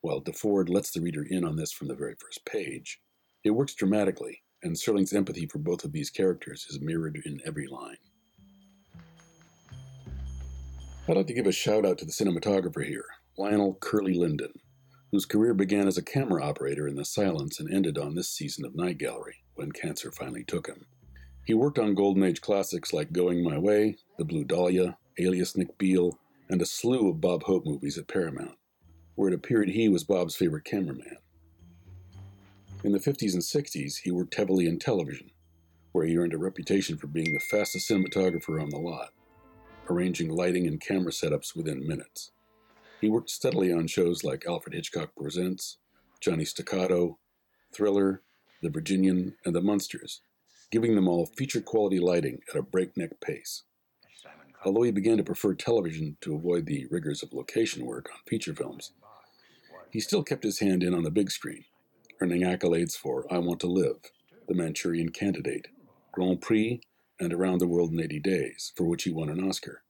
while 0.00 0.22
DeFord 0.22 0.68
lets 0.68 0.92
the 0.92 1.00
reader 1.00 1.24
in 1.28 1.44
on 1.44 1.56
this 1.56 1.72
from 1.72 1.88
the 1.88 1.94
very 1.94 2.14
first 2.20 2.44
page. 2.44 3.00
It 3.44 3.50
works 3.50 3.74
dramatically, 3.74 4.42
and 4.62 4.76
Serling's 4.76 5.12
empathy 5.12 5.46
for 5.46 5.58
both 5.58 5.84
of 5.84 5.92
these 5.92 6.10
characters 6.10 6.66
is 6.70 6.80
mirrored 6.80 7.20
in 7.24 7.40
every 7.44 7.66
line. 7.66 7.96
I'd 11.08 11.16
like 11.16 11.26
to 11.26 11.34
give 11.34 11.46
a 11.46 11.52
shout 11.52 11.86
out 11.86 11.98
to 11.98 12.04
the 12.04 12.12
cinematographer 12.12 12.86
here, 12.86 13.06
Lionel 13.36 13.78
Curly 13.80 14.14
Linden, 14.14 14.52
whose 15.10 15.24
career 15.24 15.54
began 15.54 15.88
as 15.88 15.98
a 15.98 16.02
camera 16.02 16.44
operator 16.44 16.86
in 16.86 16.96
the 16.96 17.04
silence 17.04 17.60
and 17.60 17.72
ended 17.72 17.98
on 17.98 18.14
this 18.14 18.30
season 18.30 18.64
of 18.64 18.76
Night 18.76 18.98
Gallery 18.98 19.36
when 19.54 19.72
cancer 19.72 20.10
finally 20.10 20.44
took 20.44 20.66
him. 20.66 20.86
He 21.44 21.54
worked 21.54 21.78
on 21.78 21.94
Golden 21.94 22.22
Age 22.22 22.40
classics 22.40 22.92
like 22.92 23.12
Going 23.12 23.42
My 23.42 23.58
Way, 23.58 23.96
The 24.18 24.24
Blue 24.24 24.44
Dahlia, 24.44 24.98
Alias 25.18 25.56
Nick 25.56 25.78
Beale, 25.78 26.18
and 26.48 26.60
a 26.60 26.66
slew 26.66 27.08
of 27.08 27.20
Bob 27.20 27.44
Hope 27.44 27.64
movies 27.64 27.96
at 27.96 28.08
Paramount 28.08 28.58
where 29.18 29.30
it 29.30 29.34
appeared 29.34 29.68
he 29.68 29.88
was 29.88 30.04
Bob's 30.04 30.36
favorite 30.36 30.64
cameraman. 30.64 31.16
In 32.84 32.92
the 32.92 33.00
50s 33.00 33.32
and 33.32 33.42
60s, 33.42 33.96
he 34.04 34.12
worked 34.12 34.36
heavily 34.36 34.68
in 34.68 34.78
television, 34.78 35.32
where 35.90 36.06
he 36.06 36.16
earned 36.16 36.34
a 36.34 36.38
reputation 36.38 36.96
for 36.96 37.08
being 37.08 37.32
the 37.32 37.40
fastest 37.40 37.90
cinematographer 37.90 38.62
on 38.62 38.70
the 38.70 38.78
lot, 38.78 39.08
arranging 39.90 40.30
lighting 40.30 40.68
and 40.68 40.80
camera 40.80 41.10
setups 41.10 41.56
within 41.56 41.84
minutes. 41.84 42.30
He 43.00 43.08
worked 43.08 43.30
steadily 43.30 43.72
on 43.72 43.86
shows 43.86 44.24
like 44.24 44.44
Alfred 44.46 44.74
Hitchcock 44.74 45.14
Presents, 45.16 45.78
Johnny 46.20 46.44
Staccato, 46.44 47.18
Thriller, 47.72 48.22
The 48.60 48.70
Virginian, 48.70 49.36
and 49.44 49.54
The 49.54 49.60
Munsters, 49.60 50.22
giving 50.72 50.96
them 50.96 51.06
all 51.06 51.26
feature 51.26 51.60
quality 51.60 52.00
lighting 52.00 52.40
at 52.50 52.58
a 52.58 52.62
breakneck 52.62 53.20
pace. 53.20 53.62
Although 54.64 54.82
he 54.82 54.90
began 54.90 55.16
to 55.18 55.22
prefer 55.22 55.54
television 55.54 56.16
to 56.22 56.34
avoid 56.34 56.66
the 56.66 56.86
rigors 56.90 57.22
of 57.22 57.32
location 57.32 57.86
work 57.86 58.10
on 58.12 58.18
feature 58.26 58.54
films, 58.54 58.90
he 59.90 60.00
still 60.00 60.24
kept 60.24 60.42
his 60.42 60.58
hand 60.58 60.82
in 60.82 60.92
on 60.92 61.04
the 61.04 61.10
big 61.10 61.30
screen, 61.30 61.64
earning 62.20 62.42
accolades 62.42 62.96
for 62.96 63.32
I 63.32 63.38
Want 63.38 63.60
to 63.60 63.68
Live, 63.68 64.10
The 64.48 64.54
Manchurian 64.54 65.10
Candidate, 65.10 65.68
Grand 66.10 66.40
Prix, 66.40 66.80
and 67.20 67.32
Around 67.32 67.58
the 67.58 67.68
World 67.68 67.92
in 67.92 68.00
80 68.00 68.18
Days, 68.18 68.72
for 68.76 68.84
which 68.84 69.04
he 69.04 69.12
won 69.12 69.28
an 69.28 69.48
Oscar. 69.48 69.82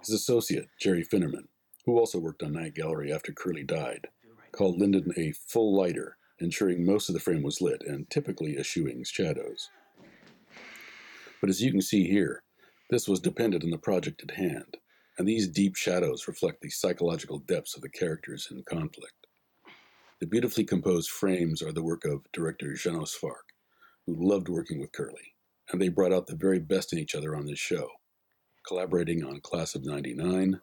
His 0.00 0.10
associate, 0.10 0.68
Jerry 0.78 1.04
Finnerman, 1.04 1.48
who 1.84 1.98
also 1.98 2.18
worked 2.18 2.42
on 2.42 2.52
Night 2.52 2.74
Gallery 2.74 3.12
after 3.12 3.32
Curly 3.32 3.64
died, 3.64 4.08
called 4.52 4.78
Linden 4.78 5.12
a 5.16 5.32
full 5.32 5.76
lighter, 5.76 6.16
ensuring 6.38 6.84
most 6.84 7.08
of 7.08 7.14
the 7.14 7.20
frame 7.20 7.42
was 7.42 7.60
lit 7.60 7.82
and 7.86 8.08
typically 8.10 8.56
eschewing 8.56 9.04
shadows. 9.04 9.70
But 11.40 11.50
as 11.50 11.62
you 11.62 11.70
can 11.70 11.82
see 11.82 12.06
here, 12.08 12.42
this 12.90 13.08
was 13.08 13.20
dependent 13.20 13.64
on 13.64 13.70
the 13.70 13.78
project 13.78 14.22
at 14.22 14.36
hand 14.36 14.76
and 15.18 15.28
these 15.28 15.48
deep 15.48 15.76
shadows 15.76 16.26
reflect 16.26 16.60
the 16.60 16.70
psychological 16.70 17.38
depths 17.38 17.76
of 17.76 17.82
the 17.82 17.88
characters 17.88 18.48
in 18.50 18.62
conflict. 18.62 19.26
The 20.20 20.26
beautifully 20.26 20.64
composed 20.64 21.10
frames 21.10 21.62
are 21.62 21.72
the 21.72 21.82
work 21.82 22.04
of 22.04 22.26
director 22.32 22.74
Jeannot 22.74 23.08
Szwarc, 23.08 23.52
who 24.06 24.16
loved 24.16 24.48
working 24.48 24.80
with 24.80 24.92
Curly, 24.92 25.34
and 25.70 25.80
they 25.80 25.88
brought 25.88 26.12
out 26.12 26.26
the 26.26 26.36
very 26.36 26.58
best 26.58 26.92
in 26.92 26.98
each 26.98 27.14
other 27.14 27.36
on 27.36 27.46
this 27.46 27.58
show, 27.58 27.88
collaborating 28.66 29.24
on 29.24 29.40
Class 29.40 29.74
of 29.74 29.84
99, 29.84 30.60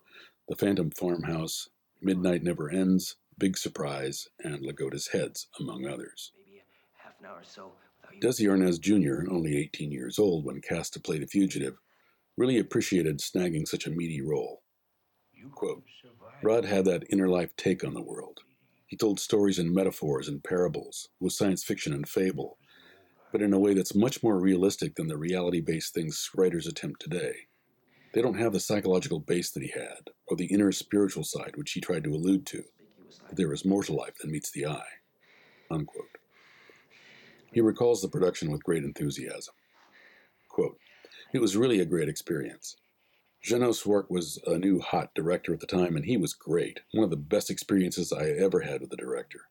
The 0.49 0.55
Phantom 0.55 0.89
Farmhouse, 0.89 1.69
Midnight 2.01 2.41
Never 2.41 2.71
Ends, 2.71 3.17
Big 3.37 3.55
Surprise, 3.55 4.27
and 4.43 4.63
Logoda's 4.63 5.09
Heads, 5.09 5.47
among 5.59 5.85
others. 5.85 6.31
Desi 8.19 8.47
Arnaz 8.47 8.79
Jr., 8.79 9.31
only 9.31 9.55
18 9.57 9.91
years 9.91 10.17
old 10.17 10.45
when 10.45 10.59
cast 10.59 10.93
to 10.93 10.99
play 10.99 11.19
the 11.19 11.27
fugitive, 11.27 11.77
really 12.35 12.57
appreciated 12.57 13.19
snagging 13.19 13.67
such 13.67 13.85
a 13.85 13.91
meaty 13.91 14.21
role. 14.21 14.63
Quote, 15.53 15.83
Rod 16.41 16.65
had 16.65 16.85
that 16.85 17.05
inner 17.11 17.29
life 17.29 17.55
take 17.55 17.83
on 17.83 17.93
the 17.93 18.01
world. 18.01 18.39
He 18.87 18.97
told 18.97 19.19
stories 19.19 19.59
in 19.59 19.71
metaphors 19.71 20.27
and 20.27 20.43
parables, 20.43 21.09
with 21.19 21.33
science 21.33 21.63
fiction 21.63 21.93
and 21.93 22.09
fable, 22.09 22.57
but 23.31 23.43
in 23.43 23.53
a 23.53 23.59
way 23.59 23.75
that's 23.75 23.93
much 23.93 24.23
more 24.23 24.39
realistic 24.39 24.95
than 24.95 25.09
the 25.09 25.17
reality 25.17 25.61
based 25.61 25.93
things 25.93 26.31
writers 26.35 26.65
attempt 26.65 27.01
today. 27.01 27.48
They 28.13 28.21
don't 28.21 28.39
have 28.39 28.53
the 28.53 28.59
psychological 28.59 29.19
base 29.19 29.51
that 29.51 29.63
he 29.63 29.69
had, 29.69 30.09
or 30.27 30.35
the 30.35 30.47
inner 30.47 30.71
spiritual 30.71 31.23
side 31.23 31.53
which 31.55 31.71
he 31.71 31.81
tried 31.81 32.03
to 32.05 32.13
allude 32.13 32.45
to, 32.47 32.63
that 33.27 33.35
there 33.35 33.53
is 33.53 33.65
more 33.65 33.83
to 33.83 33.93
life 33.93 34.17
than 34.19 34.31
meets 34.31 34.51
the 34.51 34.65
eye. 34.65 34.97
Unquote. 35.69 36.17
He 37.51 37.61
recalls 37.61 38.01
the 38.01 38.09
production 38.09 38.51
with 38.51 38.63
great 38.63 38.83
enthusiasm. 38.83 39.53
Quote, 40.47 40.77
it 41.33 41.39
was 41.39 41.55
really 41.55 41.79
a 41.79 41.85
great 41.85 42.09
experience. 42.09 42.75
Jeannot 43.43 43.71
Szwarc 43.71 44.09
was 44.09 44.39
a 44.47 44.57
new 44.57 44.79
hot 44.79 45.13
director 45.15 45.53
at 45.53 45.59
the 45.59 45.67
time, 45.67 45.95
and 45.95 46.05
he 46.05 46.17
was 46.17 46.33
great. 46.33 46.81
One 46.93 47.03
of 47.03 47.09
the 47.09 47.15
best 47.15 47.49
experiences 47.49 48.11
I 48.11 48.29
ever 48.29 48.61
had 48.61 48.81
with 48.81 48.91
a 48.91 48.97
director. 48.97 49.41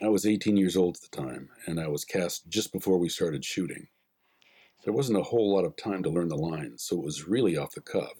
I 0.00 0.08
was 0.08 0.24
18 0.24 0.56
years 0.56 0.76
old 0.76 0.96
at 0.96 1.10
the 1.10 1.16
time, 1.16 1.50
and 1.66 1.78
I 1.78 1.88
was 1.88 2.04
cast 2.04 2.48
just 2.48 2.72
before 2.72 2.98
we 2.98 3.08
started 3.08 3.44
shooting. 3.44 3.88
There 4.84 4.92
wasn't 4.92 5.20
a 5.20 5.22
whole 5.22 5.54
lot 5.54 5.64
of 5.64 5.76
time 5.76 6.02
to 6.02 6.10
learn 6.10 6.26
the 6.26 6.36
lines, 6.36 6.82
so 6.82 6.96
it 6.96 7.04
was 7.04 7.28
really 7.28 7.56
off 7.56 7.76
the 7.76 7.80
cuff. 7.80 8.14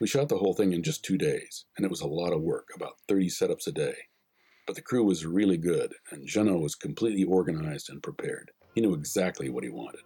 We 0.00 0.06
shot 0.06 0.28
the 0.28 0.38
whole 0.38 0.54
thing 0.54 0.72
in 0.72 0.84
just 0.84 1.04
two 1.04 1.18
days, 1.18 1.64
and 1.76 1.84
it 1.84 1.90
was 1.90 2.00
a 2.00 2.06
lot 2.06 2.32
of 2.32 2.42
work, 2.42 2.68
about 2.76 3.00
30 3.08 3.28
setups 3.28 3.66
a 3.66 3.72
day. 3.72 3.94
But 4.68 4.76
the 4.76 4.82
crew 4.82 5.02
was 5.02 5.26
really 5.26 5.56
good, 5.56 5.94
and 6.12 6.28
Jeannot 6.28 6.60
was 6.60 6.76
completely 6.76 7.24
organized 7.24 7.90
and 7.90 8.00
prepared. 8.00 8.52
He 8.76 8.82
knew 8.82 8.94
exactly 8.94 9.48
what 9.48 9.64
he 9.64 9.68
wanted. 9.68 10.02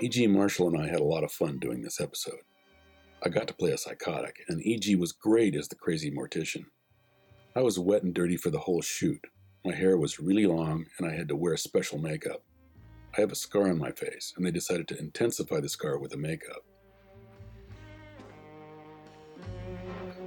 E.G. 0.00 0.26
Marshall 0.28 0.68
and 0.68 0.82
I 0.82 0.88
had 0.88 1.00
a 1.00 1.04
lot 1.04 1.24
of 1.24 1.32
fun 1.32 1.58
doing 1.58 1.82
this 1.82 2.00
episode. 2.00 2.40
I 3.22 3.28
got 3.28 3.48
to 3.48 3.54
play 3.54 3.70
a 3.70 3.76
psychotic, 3.76 4.36
and 4.48 4.62
E.G. 4.62 4.96
was 4.96 5.12
great 5.12 5.54
as 5.54 5.68
the 5.68 5.76
crazy 5.76 6.10
mortician. 6.10 6.64
I 7.56 7.62
was 7.62 7.78
wet 7.78 8.02
and 8.02 8.12
dirty 8.12 8.36
for 8.36 8.50
the 8.50 8.58
whole 8.58 8.82
shoot. 8.82 9.28
My 9.64 9.72
hair 9.72 9.96
was 9.96 10.18
really 10.18 10.44
long, 10.44 10.86
and 10.98 11.08
I 11.08 11.14
had 11.14 11.28
to 11.28 11.36
wear 11.36 11.56
special 11.56 11.98
makeup. 11.98 12.42
I 13.16 13.20
have 13.20 13.30
a 13.30 13.36
scar 13.36 13.68
on 13.68 13.78
my 13.78 13.92
face, 13.92 14.32
and 14.36 14.44
they 14.44 14.50
decided 14.50 14.88
to 14.88 14.98
intensify 14.98 15.60
the 15.60 15.68
scar 15.68 15.96
with 15.96 16.10
the 16.10 16.16
makeup. 16.16 16.64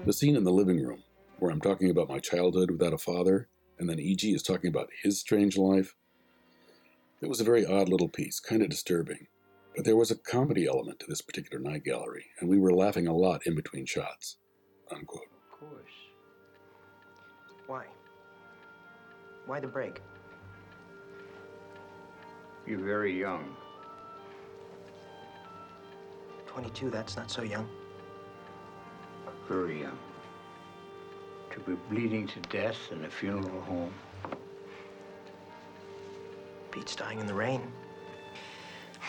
The 0.06 0.14
scene 0.14 0.38
in 0.38 0.46
the 0.46 0.54
living 0.54 0.82
room, 0.82 1.04
where 1.40 1.52
I'm 1.52 1.60
talking 1.60 1.90
about 1.90 2.08
my 2.08 2.20
childhood 2.20 2.72
without 2.72 2.94
a 2.94 2.98
father, 2.98 3.50
and 3.78 3.90
then 3.90 4.00
E.G. 4.00 4.34
is 4.34 4.42
talking 4.42 4.70
about 4.70 4.90
his 5.04 5.20
strange 5.20 5.58
life, 5.58 5.96
it 7.22 7.28
was 7.28 7.42
a 7.42 7.44
very 7.44 7.66
odd 7.66 7.90
little 7.90 8.08
piece, 8.08 8.40
kind 8.40 8.62
of 8.62 8.70
disturbing. 8.70 9.28
But 9.76 9.84
there 9.84 9.98
was 9.98 10.12
a 10.12 10.16
comedy 10.16 10.66
element 10.66 11.02
to 11.02 11.08
this 11.08 11.22
particular 11.22 11.62
night 11.62 11.84
gallery, 11.84 12.28
and 12.40 12.50
we 12.50 12.58
were 12.58 12.74
laughing 12.74 13.06
a 13.06 13.14
lot 13.14 13.46
in 13.46 13.54
between 13.54 13.86
shots. 13.86 14.38
Unquote. 14.90 15.28
Of 15.52 15.60
course. 15.60 15.97
Why? 17.68 17.86
Why 19.46 19.60
the 19.60 19.68
break? 19.68 20.02
You're 22.66 22.80
very 22.80 23.18
young. 23.18 23.56
22, 26.48 26.90
that's 26.90 27.16
not 27.16 27.30
so 27.30 27.44
young. 27.44 27.70
Very 29.48 29.82
young. 29.82 29.98
To 31.52 31.60
be 31.60 31.76
bleeding 31.90 32.28
to 32.28 32.40
death 32.42 32.78
in 32.92 33.06
a 33.06 33.10
funeral 33.10 33.62
home. 33.62 33.94
Pete's 36.72 36.96
dying 36.96 37.20
in 37.20 37.26
the 37.26 37.34
rain. 37.34 37.72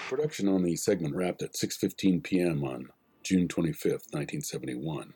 Production 0.09 0.49
on 0.49 0.63
the 0.63 0.75
segment 0.77 1.15
wrapped 1.15 1.43
at 1.43 1.55
6:15 1.55 2.23
p.m. 2.23 2.65
on 2.65 2.89
June 3.23 3.47
25th, 3.47 4.13
1971. 4.13 5.13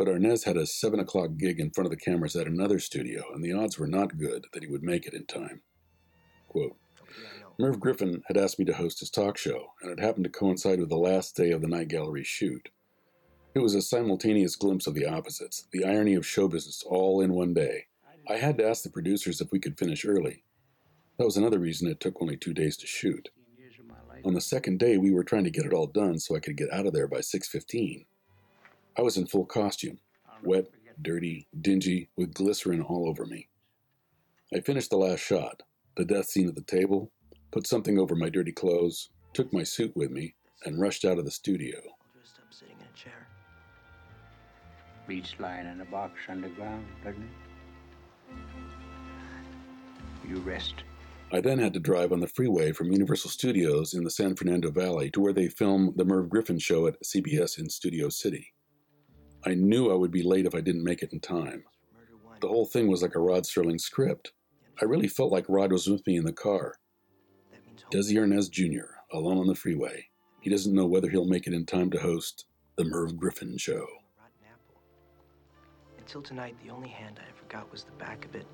But 0.00 0.08
Arnaz 0.08 0.44
had 0.44 0.56
a 0.56 0.64
7 0.64 0.98
o'clock 0.98 1.32
gig 1.36 1.60
in 1.60 1.72
front 1.72 1.84
of 1.84 1.90
the 1.90 2.02
cameras 2.02 2.34
at 2.34 2.46
another 2.46 2.78
studio, 2.78 3.22
and 3.34 3.44
the 3.44 3.52
odds 3.52 3.78
were 3.78 3.86
not 3.86 4.16
good 4.16 4.46
that 4.54 4.62
he 4.62 4.66
would 4.66 4.82
make 4.82 5.04
it 5.04 5.12
in 5.12 5.26
time. 5.26 5.60
Quote, 6.48 6.74
Merv 7.58 7.78
Griffin 7.80 8.22
had 8.26 8.38
asked 8.38 8.58
me 8.58 8.64
to 8.64 8.72
host 8.72 9.00
his 9.00 9.10
talk 9.10 9.36
show, 9.36 9.74
and 9.82 9.90
it 9.92 10.00
happened 10.00 10.24
to 10.24 10.30
coincide 10.30 10.80
with 10.80 10.88
the 10.88 10.96
last 10.96 11.36
day 11.36 11.50
of 11.50 11.60
the 11.60 11.68
Night 11.68 11.88
Gallery 11.88 12.24
shoot. 12.24 12.70
It 13.54 13.58
was 13.58 13.74
a 13.74 13.82
simultaneous 13.82 14.56
glimpse 14.56 14.86
of 14.86 14.94
the 14.94 15.04
opposites, 15.04 15.68
the 15.70 15.84
irony 15.84 16.14
of 16.14 16.26
show 16.26 16.48
business 16.48 16.82
all 16.82 17.20
in 17.20 17.34
one 17.34 17.52
day. 17.52 17.84
I 18.26 18.38
had 18.38 18.56
to 18.56 18.66
ask 18.66 18.82
the 18.82 18.88
producers 18.88 19.42
if 19.42 19.52
we 19.52 19.60
could 19.60 19.78
finish 19.78 20.06
early. 20.06 20.44
That 21.18 21.26
was 21.26 21.36
another 21.36 21.58
reason 21.58 21.88
it 21.88 22.00
took 22.00 22.22
only 22.22 22.38
two 22.38 22.54
days 22.54 22.78
to 22.78 22.86
shoot. 22.86 23.28
On 24.24 24.32
the 24.32 24.40
second 24.40 24.78
day, 24.78 24.96
we 24.96 25.10
were 25.10 25.24
trying 25.24 25.44
to 25.44 25.50
get 25.50 25.66
it 25.66 25.74
all 25.74 25.86
done 25.86 26.18
so 26.18 26.34
I 26.34 26.40
could 26.40 26.56
get 26.56 26.72
out 26.72 26.86
of 26.86 26.94
there 26.94 27.06
by 27.06 27.20
6:15. 27.20 28.06
I 29.00 29.02
was 29.02 29.16
in 29.16 29.24
full 29.24 29.46
costume, 29.46 29.98
wet, 30.44 30.66
dirty, 31.00 31.48
dingy, 31.58 32.10
with 32.18 32.34
glycerin 32.34 32.82
all 32.82 33.08
over 33.08 33.24
me. 33.24 33.48
I 34.54 34.60
finished 34.60 34.90
the 34.90 34.98
last 34.98 35.20
shot, 35.20 35.62
the 35.96 36.04
death 36.04 36.26
scene 36.26 36.46
at 36.48 36.54
the 36.54 36.60
table, 36.60 37.10
put 37.50 37.66
something 37.66 37.98
over 37.98 38.14
my 38.14 38.28
dirty 38.28 38.52
clothes, 38.52 39.08
took 39.32 39.54
my 39.54 39.62
suit 39.62 39.96
with 39.96 40.10
me, 40.10 40.34
and 40.66 40.78
rushed 40.78 41.06
out 41.06 41.18
of 41.18 41.24
the 41.24 41.30
studio. 41.30 41.78
Just 42.20 42.40
up 42.40 42.44
sitting 42.50 42.76
in 42.78 42.84
a 42.94 42.94
chair. 42.94 43.26
Beats 45.08 45.32
lying 45.38 45.66
in 45.66 45.80
a 45.80 45.86
box 45.86 46.20
underground, 46.28 46.86
doesn't 47.02 47.22
it? 47.22 48.38
You 50.28 50.40
rest. 50.40 50.74
I 51.32 51.40
then 51.40 51.58
had 51.58 51.72
to 51.72 51.80
drive 51.80 52.12
on 52.12 52.20
the 52.20 52.28
freeway 52.28 52.72
from 52.72 52.92
Universal 52.92 53.30
Studios 53.30 53.94
in 53.94 54.04
the 54.04 54.10
San 54.10 54.36
Fernando 54.36 54.70
Valley 54.70 55.10
to 55.12 55.22
where 55.22 55.32
they 55.32 55.48
film 55.48 55.94
the 55.96 56.04
Merv 56.04 56.28
Griffin 56.28 56.58
show 56.58 56.86
at 56.86 57.02
CBS 57.02 57.58
in 57.58 57.70
Studio 57.70 58.10
City. 58.10 58.52
I 59.44 59.54
knew 59.54 59.90
I 59.90 59.94
would 59.94 60.10
be 60.10 60.22
late 60.22 60.44
if 60.44 60.54
I 60.54 60.60
didn't 60.60 60.84
make 60.84 61.02
it 61.02 61.12
in 61.12 61.20
time. 61.20 61.64
The 62.40 62.48
whole 62.48 62.66
thing 62.66 62.88
was 62.88 63.02
like 63.02 63.14
a 63.14 63.20
Rod 63.20 63.44
Serling 63.44 63.80
script. 63.80 64.32
I 64.80 64.84
really 64.84 65.08
felt 65.08 65.32
like 65.32 65.44
Rod 65.48 65.72
was 65.72 65.86
with 65.86 66.06
me 66.06 66.16
in 66.16 66.24
the 66.24 66.32
car. 66.32 66.74
That 67.50 67.66
means 67.66 67.82
hope. 67.82 67.92
Desi 67.92 68.14
Arnaz 68.16 68.50
Jr., 68.50 68.96
alone 69.12 69.38
on 69.38 69.46
the 69.46 69.54
freeway. 69.54 70.06
He 70.40 70.50
doesn't 70.50 70.74
know 70.74 70.86
whether 70.86 71.08
he'll 71.08 71.26
make 71.26 71.46
it 71.46 71.54
in 71.54 71.66
time 71.66 71.90
to 71.90 72.00
host 72.00 72.46
the 72.76 72.84
Merv 72.84 73.16
Griffin 73.16 73.56
show. 73.58 73.86
Until 75.98 76.22
tonight, 76.22 76.56
the 76.64 76.70
only 76.70 76.88
hand 76.88 77.18
I 77.18 77.28
ever 77.28 77.46
got 77.48 77.70
was 77.70 77.84
the 77.84 77.92
back 77.92 78.24
of 78.24 78.34
it. 78.34 78.46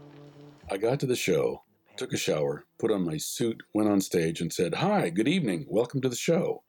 I 0.71 0.77
got 0.77 1.01
to 1.01 1.07
the 1.07 1.17
show, 1.17 1.63
took 1.97 2.13
a 2.13 2.17
shower, 2.17 2.67
put 2.79 2.91
on 2.91 3.05
my 3.05 3.17
suit, 3.17 3.63
went 3.73 3.89
on 3.89 4.01
stage, 4.01 4.41
and 4.41 4.53
said, 4.53 4.75
Hi, 4.75 5.11
good 5.11 5.29
evening, 5.29 5.67
welcome 5.69 6.01
to 6.03 6.09
the 6.09 6.17
show. 6.17 6.63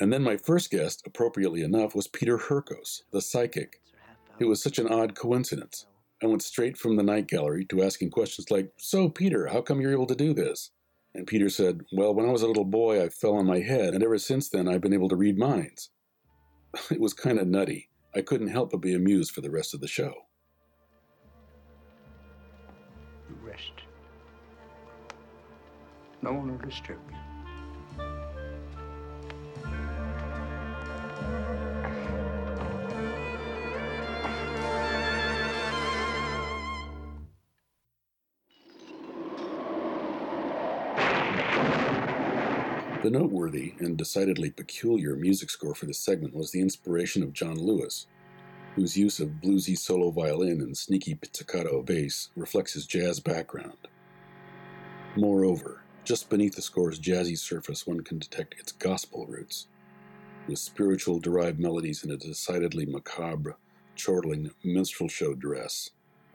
And 0.00 0.10
then 0.10 0.22
my 0.22 0.38
first 0.38 0.70
guest, 0.70 1.02
appropriately 1.06 1.62
enough, 1.62 1.94
was 1.94 2.08
Peter 2.08 2.38
Hurkos, 2.38 3.02
the 3.12 3.20
psychic. 3.20 3.82
It 4.38 4.46
was 4.46 4.62
such 4.62 4.78
an 4.78 4.88
odd 4.88 5.14
coincidence. 5.14 5.86
I 6.22 6.26
went 6.26 6.42
straight 6.42 6.78
from 6.78 6.96
the 6.96 7.02
night 7.02 7.28
gallery 7.28 7.66
to 7.66 7.82
asking 7.82 8.10
questions 8.10 8.50
like, 8.50 8.72
So, 8.78 9.10
Peter, 9.10 9.48
how 9.48 9.60
come 9.60 9.80
you're 9.80 9.92
able 9.92 10.06
to 10.06 10.14
do 10.14 10.32
this? 10.32 10.70
And 11.14 11.26
Peter 11.26 11.50
said, 11.50 11.82
Well, 11.92 12.14
when 12.14 12.26
I 12.26 12.32
was 12.32 12.40
a 12.40 12.46
little 12.46 12.64
boy, 12.64 13.04
I 13.04 13.10
fell 13.10 13.34
on 13.34 13.46
my 13.46 13.60
head, 13.60 13.92
and 13.92 14.02
ever 14.02 14.16
since 14.16 14.48
then, 14.48 14.68
I've 14.68 14.80
been 14.80 14.94
able 14.94 15.10
to 15.10 15.16
read 15.16 15.38
minds. 15.38 15.90
It 16.90 17.00
was 17.00 17.12
kind 17.12 17.38
of 17.38 17.48
nutty. 17.48 17.90
I 18.14 18.22
couldn't 18.22 18.48
help 18.48 18.70
but 18.70 18.80
be 18.80 18.94
amused 18.94 19.32
for 19.32 19.40
the 19.40 19.50
rest 19.50 19.74
of 19.74 19.80
the 19.80 19.88
show. 19.88 20.14
Rest. 23.42 23.72
No 26.22 26.32
one 26.32 26.50
will 26.50 26.66
disturb 26.66 27.00
you. 27.10 27.29
The 43.02 43.08
noteworthy 43.08 43.72
and 43.78 43.96
decidedly 43.96 44.50
peculiar 44.50 45.16
music 45.16 45.48
score 45.48 45.74
for 45.74 45.86
this 45.86 45.98
segment 45.98 46.34
was 46.34 46.50
the 46.50 46.60
inspiration 46.60 47.22
of 47.22 47.32
John 47.32 47.58
Lewis, 47.58 48.06
whose 48.74 48.98
use 48.98 49.20
of 49.20 49.40
bluesy 49.40 49.74
solo 49.76 50.10
violin 50.10 50.60
and 50.60 50.76
sneaky 50.76 51.14
pizzicato 51.14 51.82
bass 51.82 52.28
reflects 52.36 52.74
his 52.74 52.86
jazz 52.86 53.18
background. 53.18 53.88
Moreover, 55.16 55.82
just 56.04 56.28
beneath 56.28 56.56
the 56.56 56.60
score's 56.62 57.00
jazzy 57.00 57.38
surface, 57.38 57.86
one 57.86 58.02
can 58.02 58.18
detect 58.18 58.60
its 58.60 58.72
gospel 58.72 59.26
roots, 59.26 59.66
with 60.46 60.58
spiritual 60.58 61.20
derived 61.20 61.58
melodies 61.58 62.04
in 62.04 62.10
a 62.10 62.18
decidedly 62.18 62.84
macabre, 62.84 63.56
chortling 63.96 64.50
minstrel 64.62 65.08
show 65.08 65.34
dress, 65.34 65.88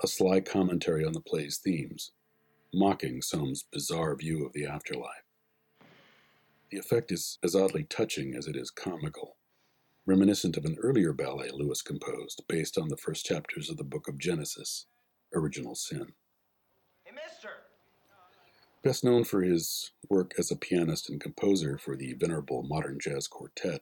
a 0.03 0.07
sly 0.07 0.39
commentary 0.39 1.05
on 1.05 1.13
the 1.13 1.21
play's 1.21 1.57
themes, 1.57 2.11
mocking 2.73 3.21
Soames' 3.21 3.65
bizarre 3.71 4.15
view 4.15 4.43
of 4.43 4.53
the 4.53 4.65
afterlife. 4.65 5.24
The 6.71 6.77
effect 6.77 7.11
is 7.11 7.37
as 7.43 7.55
oddly 7.55 7.83
touching 7.83 8.35
as 8.35 8.47
it 8.47 8.55
is 8.55 8.71
comical, 8.71 9.37
reminiscent 10.05 10.57
of 10.57 10.65
an 10.65 10.77
earlier 10.81 11.13
ballet 11.13 11.49
Lewis 11.51 11.81
composed 11.81 12.43
based 12.47 12.77
on 12.77 12.89
the 12.89 12.97
first 12.97 13.25
chapters 13.25 13.69
of 13.69 13.77
the 13.77 13.83
book 13.83 14.07
of 14.07 14.17
Genesis, 14.17 14.87
Original 15.33 15.75
Sin. 15.75 16.13
Hey, 17.03 17.13
mister! 17.13 17.49
Best 18.83 19.03
known 19.03 19.23
for 19.23 19.41
his 19.41 19.91
work 20.09 20.33
as 20.37 20.51
a 20.51 20.55
pianist 20.55 21.09
and 21.09 21.21
composer 21.21 21.77
for 21.77 21.95
the 21.95 22.13
venerable 22.13 22.63
modern 22.63 22.99
jazz 22.99 23.27
quartet, 23.27 23.81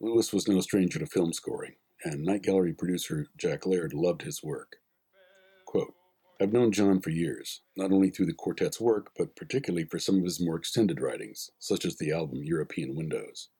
Lewis 0.00 0.32
was 0.32 0.48
no 0.48 0.60
stranger 0.60 0.98
to 0.98 1.06
film 1.06 1.32
scoring, 1.32 1.76
and 2.04 2.24
Night 2.24 2.42
Gallery 2.42 2.72
producer 2.72 3.28
Jack 3.36 3.66
Laird 3.66 3.94
loved 3.94 4.22
his 4.22 4.42
work. 4.42 4.76
Quote, 5.64 5.94
I've 6.42 6.52
known 6.52 6.72
John 6.72 7.00
for 7.00 7.10
years, 7.10 7.60
not 7.76 7.92
only 7.92 8.10
through 8.10 8.26
the 8.26 8.32
quartet's 8.32 8.80
work, 8.80 9.12
but 9.16 9.36
particularly 9.36 9.84
for 9.84 10.00
some 10.00 10.18
of 10.18 10.24
his 10.24 10.40
more 10.40 10.56
extended 10.56 11.00
writings, 11.00 11.52
such 11.60 11.84
as 11.84 11.94
the 11.94 12.10
album 12.10 12.42
European 12.42 12.96
Windows. 12.96 13.50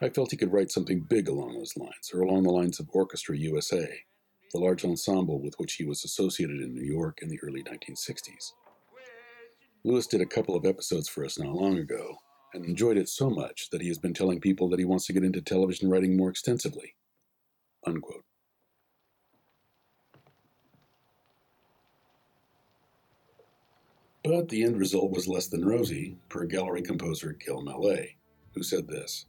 I 0.00 0.08
felt 0.08 0.30
he 0.30 0.36
could 0.36 0.52
write 0.52 0.70
something 0.70 1.00
big 1.00 1.26
along 1.28 1.54
those 1.54 1.76
lines, 1.76 2.12
or 2.14 2.20
along 2.20 2.44
the 2.44 2.52
lines 2.52 2.78
of 2.78 2.88
Orchestra 2.92 3.36
USA, 3.36 3.88
the 4.52 4.60
large 4.60 4.84
ensemble 4.84 5.42
with 5.42 5.54
which 5.58 5.74
he 5.74 5.84
was 5.84 6.04
associated 6.04 6.60
in 6.60 6.72
New 6.72 6.84
York 6.84 7.18
in 7.20 7.30
the 7.30 7.40
early 7.42 7.64
1960s. 7.64 8.52
Lewis 9.82 10.06
did 10.06 10.20
a 10.20 10.26
couple 10.26 10.54
of 10.54 10.64
episodes 10.64 11.08
for 11.08 11.24
us 11.24 11.36
not 11.36 11.52
long 11.52 11.78
ago, 11.78 12.18
and 12.54 12.64
enjoyed 12.64 12.96
it 12.96 13.08
so 13.08 13.28
much 13.28 13.70
that 13.70 13.80
he 13.80 13.88
has 13.88 13.98
been 13.98 14.14
telling 14.14 14.40
people 14.40 14.68
that 14.68 14.78
he 14.78 14.84
wants 14.84 15.06
to 15.06 15.12
get 15.12 15.24
into 15.24 15.42
television 15.42 15.90
writing 15.90 16.16
more 16.16 16.30
extensively. 16.30 16.94
Unquote. 17.84 18.22
But 24.28 24.50
the 24.50 24.62
end 24.62 24.76
result 24.76 25.10
was 25.10 25.26
less 25.26 25.46
than 25.46 25.64
rosy, 25.64 26.18
per 26.28 26.44
gallery 26.44 26.82
composer 26.82 27.32
Gil 27.32 27.62
Mellé, 27.62 28.10
who 28.52 28.62
said 28.62 28.86
this. 28.86 29.24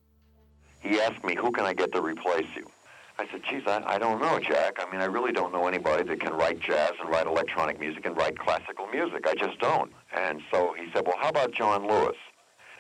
he 0.82 1.00
asked 1.00 1.24
me, 1.24 1.36
who 1.36 1.52
can 1.52 1.64
I 1.64 1.74
get 1.74 1.94
to 1.94 2.02
replace 2.02 2.48
you? 2.54 2.70
I 3.18 3.26
said, 3.32 3.42
geez, 3.50 3.64
I, 3.66 3.82
I 3.86 3.98
don't 3.98 4.20
know, 4.20 4.40
Jack. 4.40 4.74
I 4.78 4.92
mean, 4.92 5.00
I 5.00 5.06
really 5.06 5.32
don't 5.32 5.54
know 5.54 5.70
anybody 5.70 6.04
that 6.04 6.20
can 6.20 6.34
write 6.34 6.60
jazz 6.60 6.92
and 7.00 7.10
write 7.10 7.28
electronic 7.28 7.80
music 7.80 8.06
and 8.06 8.18
write 8.18 8.38
classical 8.38 8.88
music. 8.88 9.26
I 9.26 9.36
just 9.36 9.58
don't. 9.60 9.90
And 10.14 10.42
so 10.52 10.76
he 10.78 10.92
said, 10.94 11.08
well, 11.08 11.16
how 11.18 11.30
about 11.30 11.54
John 11.54 11.88
Lewis? 11.88 12.18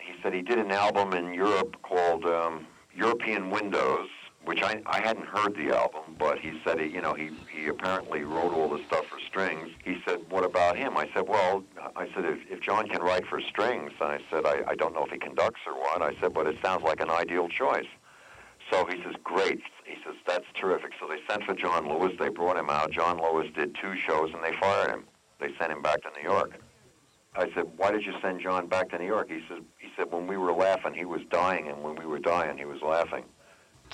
He 0.05 0.21
said 0.21 0.33
he 0.33 0.41
did 0.41 0.59
an 0.59 0.71
album 0.71 1.13
in 1.13 1.33
Europe 1.33 1.77
called 1.83 2.25
um, 2.25 2.67
European 2.93 3.49
Windows, 3.49 4.09
which 4.49 4.63
I, 4.63 4.81
I 4.87 4.99
hadn't 4.99 5.27
heard 5.27 5.55
the 5.55 5.77
album, 5.77 6.15
but 6.17 6.39
he 6.39 6.59
said, 6.65 6.79
he, 6.79 6.87
you 6.87 7.01
know, 7.01 7.13
he, 7.13 7.29
he 7.55 7.67
apparently 7.67 8.23
wrote 8.23 8.51
all 8.51 8.67
the 8.67 8.83
stuff 8.87 9.05
for 9.05 9.19
strings. 9.19 9.69
He 9.85 10.01
said, 10.07 10.21
what 10.27 10.43
about 10.43 10.75
him? 10.75 10.97
I 10.97 11.07
said, 11.13 11.27
well, 11.27 11.63
I 11.95 12.07
said, 12.15 12.25
if, 12.25 12.39
if 12.49 12.59
John 12.59 12.87
can 12.87 12.99
write 13.03 13.27
for 13.27 13.39
strings, 13.41 13.91
I 14.01 14.17
said, 14.31 14.47
I, 14.47 14.63
I 14.67 14.73
don't 14.73 14.95
know 14.95 15.05
if 15.05 15.11
he 15.11 15.19
conducts 15.19 15.59
or 15.67 15.75
what. 15.79 16.01
I 16.01 16.19
said, 16.19 16.33
but 16.33 16.47
it 16.47 16.55
sounds 16.63 16.81
like 16.81 16.99
an 16.99 17.11
ideal 17.11 17.47
choice. 17.47 17.85
So 18.71 18.87
he 18.87 18.99
says, 19.03 19.13
great. 19.23 19.61
He 19.85 19.97
says, 20.03 20.15
that's 20.25 20.47
terrific. 20.59 20.93
So 20.99 21.07
they 21.07 21.19
sent 21.31 21.43
for 21.43 21.53
John 21.53 21.87
Lewis. 21.87 22.13
They 22.19 22.29
brought 22.29 22.57
him 22.57 22.71
out. 22.71 22.89
John 22.89 23.21
Lewis 23.21 23.49
did 23.55 23.75
two 23.79 23.95
shows, 23.97 24.31
and 24.33 24.43
they 24.43 24.57
fired 24.59 24.89
him. 24.89 25.03
They 25.39 25.49
sent 25.59 25.71
him 25.71 25.83
back 25.83 26.01
to 26.01 26.09
New 26.19 26.27
York. 26.27 26.59
I 27.35 27.51
said, 27.53 27.65
why 27.77 27.91
did 27.91 28.03
you 28.03 28.13
send 28.19 28.41
John 28.41 28.65
back 28.65 28.89
to 28.89 28.97
New 28.97 29.05
York? 29.05 29.29
He 29.29 29.41
said, 29.47 29.59
he 29.77 29.89
said, 29.95 30.11
when 30.11 30.25
we 30.25 30.37
were 30.37 30.53
laughing, 30.53 30.95
he 30.95 31.05
was 31.05 31.21
dying, 31.29 31.67
and 31.67 31.83
when 31.83 31.95
we 31.97 32.07
were 32.07 32.17
dying, 32.17 32.57
he 32.57 32.65
was 32.65 32.81
laughing. 32.81 33.25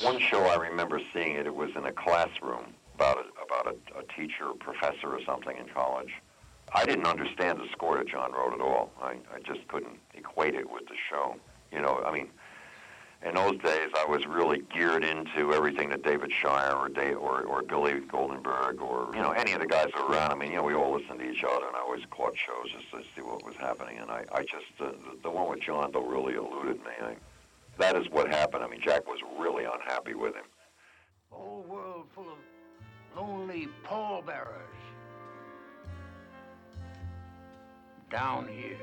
One 0.01 0.19
show 0.19 0.43
I 0.43 0.55
remember 0.55 0.99
seeing 1.13 1.36
it. 1.36 1.45
It 1.45 1.55
was 1.55 1.69
in 1.75 1.86
a 1.86 1.91
classroom 1.91 2.73
about 2.95 3.17
a, 3.17 3.43
about 3.43 3.75
a, 3.75 3.99
a 3.99 4.03
teacher, 4.15 4.47
or 4.47 4.55
professor, 4.55 5.08
or 5.08 5.21
something 5.25 5.58
in 5.58 5.67
college. 5.69 6.12
I 6.73 6.86
didn't 6.86 7.08
understand 7.08 7.60
the 7.60 7.67
score 7.71 7.97
that 7.97 8.08
John 8.08 8.31
wrote 8.34 8.53
at 8.53 8.62
all. 8.62 8.91
I, 9.01 9.17
I 9.34 9.39
just 9.45 9.67
couldn't 9.67 9.97
equate 10.13 10.55
it 10.55 10.69
with 10.69 10.88
the 10.88 10.95
show. 11.10 11.36
You 11.71 11.81
know, 11.81 12.03
I 12.05 12.12
mean, 12.12 12.29
in 13.25 13.36
those 13.36 13.58
days, 13.60 13.89
I 13.97 14.05
was 14.05 14.25
really 14.25 14.63
geared 14.73 15.03
into 15.05 15.53
everything 15.53 15.89
that 15.89 16.03
David 16.03 16.31
Shire 16.31 16.73
or 16.73 16.89
Dave, 16.89 17.17
or, 17.17 17.43
or 17.43 17.62
Billy 17.63 17.93
Goldenberg 17.93 18.81
or 18.81 19.15
you 19.15 19.21
know 19.21 19.31
any 19.31 19.53
of 19.53 19.62
the 19.62 19.67
guys 19.67 19.88
around. 19.95 20.31
I 20.31 20.36
mean, 20.36 20.51
you 20.51 20.58
know, 20.58 20.63
we 20.63 20.73
all 20.73 20.93
listened 20.93 21.19
to 21.19 21.29
each 21.29 21.43
other, 21.43 21.67
and 21.67 21.75
I 21.75 21.79
always 21.79 22.03
caught 22.12 22.36
shows 22.36 22.71
just 22.71 22.91
to 22.91 23.01
see 23.15 23.21
what 23.21 23.45
was 23.45 23.55
happening. 23.55 23.99
And 23.99 24.12
I, 24.12 24.25
I 24.34 24.41
just 24.41 24.65
uh, 24.79 24.91
the, 24.91 25.17
the 25.23 25.29
one 25.29 25.49
with 25.49 25.62
John 25.62 25.91
though 25.93 26.05
really 26.05 26.36
eluded 26.36 26.77
me. 26.79 26.91
I, 27.01 27.15
that 27.77 27.95
is 27.95 28.07
what 28.11 28.27
happened. 28.27 28.63
I 28.63 28.67
mean, 28.67 28.81
Jack 28.81 29.07
was 29.07 29.19
really 29.39 29.65
unhappy 29.65 30.13
with 30.13 30.35
him. 30.35 30.45
A 31.31 31.35
whole 31.35 31.65
world 31.67 32.07
full 32.13 32.29
of 32.29 32.38
lonely 33.15 33.67
pallbearers. 33.83 34.61
Down 38.11 38.47
here. 38.47 38.77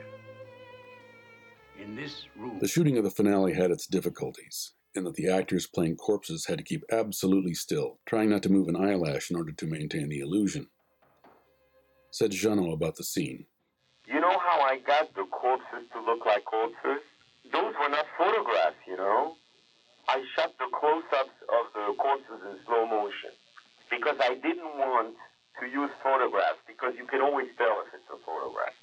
In 1.83 1.97
this 1.97 2.27
room. 2.37 2.59
The 2.61 2.69
shooting 2.69 2.99
of 2.99 3.05
the 3.05 3.11
finale 3.11 3.55
had 3.55 3.71
its 3.71 3.87
difficulties, 3.87 4.73
in 4.95 5.05
that 5.05 5.15
the 5.15 5.29
actors 5.29 5.67
playing 5.67 5.97
corpses 5.97 6.47
had 6.47 6.59
to 6.59 6.65
keep 6.65 6.85
absolutely 6.93 7.55
still, 7.55 7.99
trying 8.07 8.31
not 8.31 8.43
to 8.43 8.53
move 8.53 8.69
an 8.69 8.77
eyelash 8.77 9.31
in 9.31 9.37
order 9.37 9.53
to 9.53 9.67
maintain 9.67 10.09
the 10.09 10.21
illusion. 10.21 10.69
Said 12.11 12.33
Jeannot 12.33 12.73
about 12.73 12.97
the 12.97 13.05
scene. 13.05 13.47
You 14.07 14.21
know 14.21 14.39
how 14.39 14.61
I 14.61 14.79
got 14.79 15.15
the 15.15 15.25
corpses 15.31 15.89
to 15.95 16.01
look 16.05 16.27
like 16.27 16.45
corpses? 16.45 17.03
Those 17.53 17.75
were 17.79 17.89
not 17.89 18.07
photographs, 18.17 18.81
you 18.87 18.97
know. 18.97 19.37
I 20.09 20.25
shot 20.35 20.57
the 20.59 20.67
close-ups 20.73 21.37
of 21.49 21.65
the 21.75 21.95
corpses 21.95 22.41
in 22.51 22.59
slow 22.67 22.87
motion 22.87 23.31
because 23.91 24.17
I 24.21 24.35
didn't 24.35 24.77
want 24.81 25.15
to 25.61 25.67
use 25.69 25.91
photographs 26.03 26.59
because 26.67 26.95
you 26.97 27.07
can 27.07 27.21
always 27.21 27.49
tell 27.57 27.85
if 27.87 27.95
it's 27.95 28.09
a 28.11 28.19
photograph. 28.25 28.75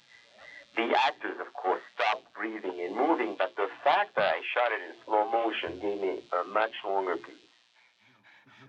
The 0.76 0.94
actors, 0.96 1.36
of 1.42 1.52
course, 1.52 1.82
stopped 1.94 2.32
breathing 2.32 2.78
and 2.80 2.94
moving, 2.94 3.34
but 3.36 3.54
the 3.56 3.66
fact 3.82 4.14
that 4.16 4.32
I 4.32 4.40
shot 4.54 4.70
it 4.70 4.80
in 4.86 4.94
slow 5.04 5.26
motion 5.30 5.80
gave 5.82 6.00
me 6.00 6.22
a 6.30 6.46
much 6.48 6.72
longer 6.86 7.16
piece. 7.16 7.34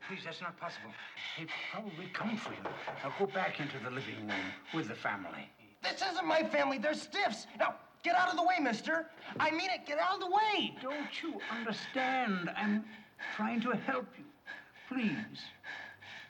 Please, 0.07 0.21
that's 0.25 0.41
not 0.41 0.59
possible. 0.59 0.89
They've 1.37 1.47
probably 1.71 2.07
come 2.11 2.35
for 2.35 2.51
you. 2.51 2.63
Now 3.03 3.13
go 3.19 3.27
back 3.27 3.59
into 3.59 3.77
the 3.83 3.91
living 3.91 4.27
room 4.27 4.51
with 4.73 4.87
the 4.87 4.95
family. 4.95 5.47
This 5.83 6.01
isn't 6.01 6.25
my 6.25 6.43
family. 6.43 6.79
They're 6.79 6.95
stiffs. 6.95 7.45
Now, 7.59 7.75
get 8.03 8.15
out 8.15 8.29
of 8.29 8.35
the 8.35 8.43
way, 8.43 8.59
mister. 8.59 9.07
I 9.39 9.51
mean 9.51 9.69
it. 9.69 9.85
Get 9.85 9.99
out 9.99 10.15
of 10.15 10.19
the 10.19 10.27
way. 10.27 10.75
Don't 10.81 11.21
you 11.21 11.39
understand? 11.51 12.49
I'm 12.55 12.83
trying 13.35 13.61
to 13.61 13.71
help 13.71 14.07
you. 14.17 14.25
Please. 14.89 15.41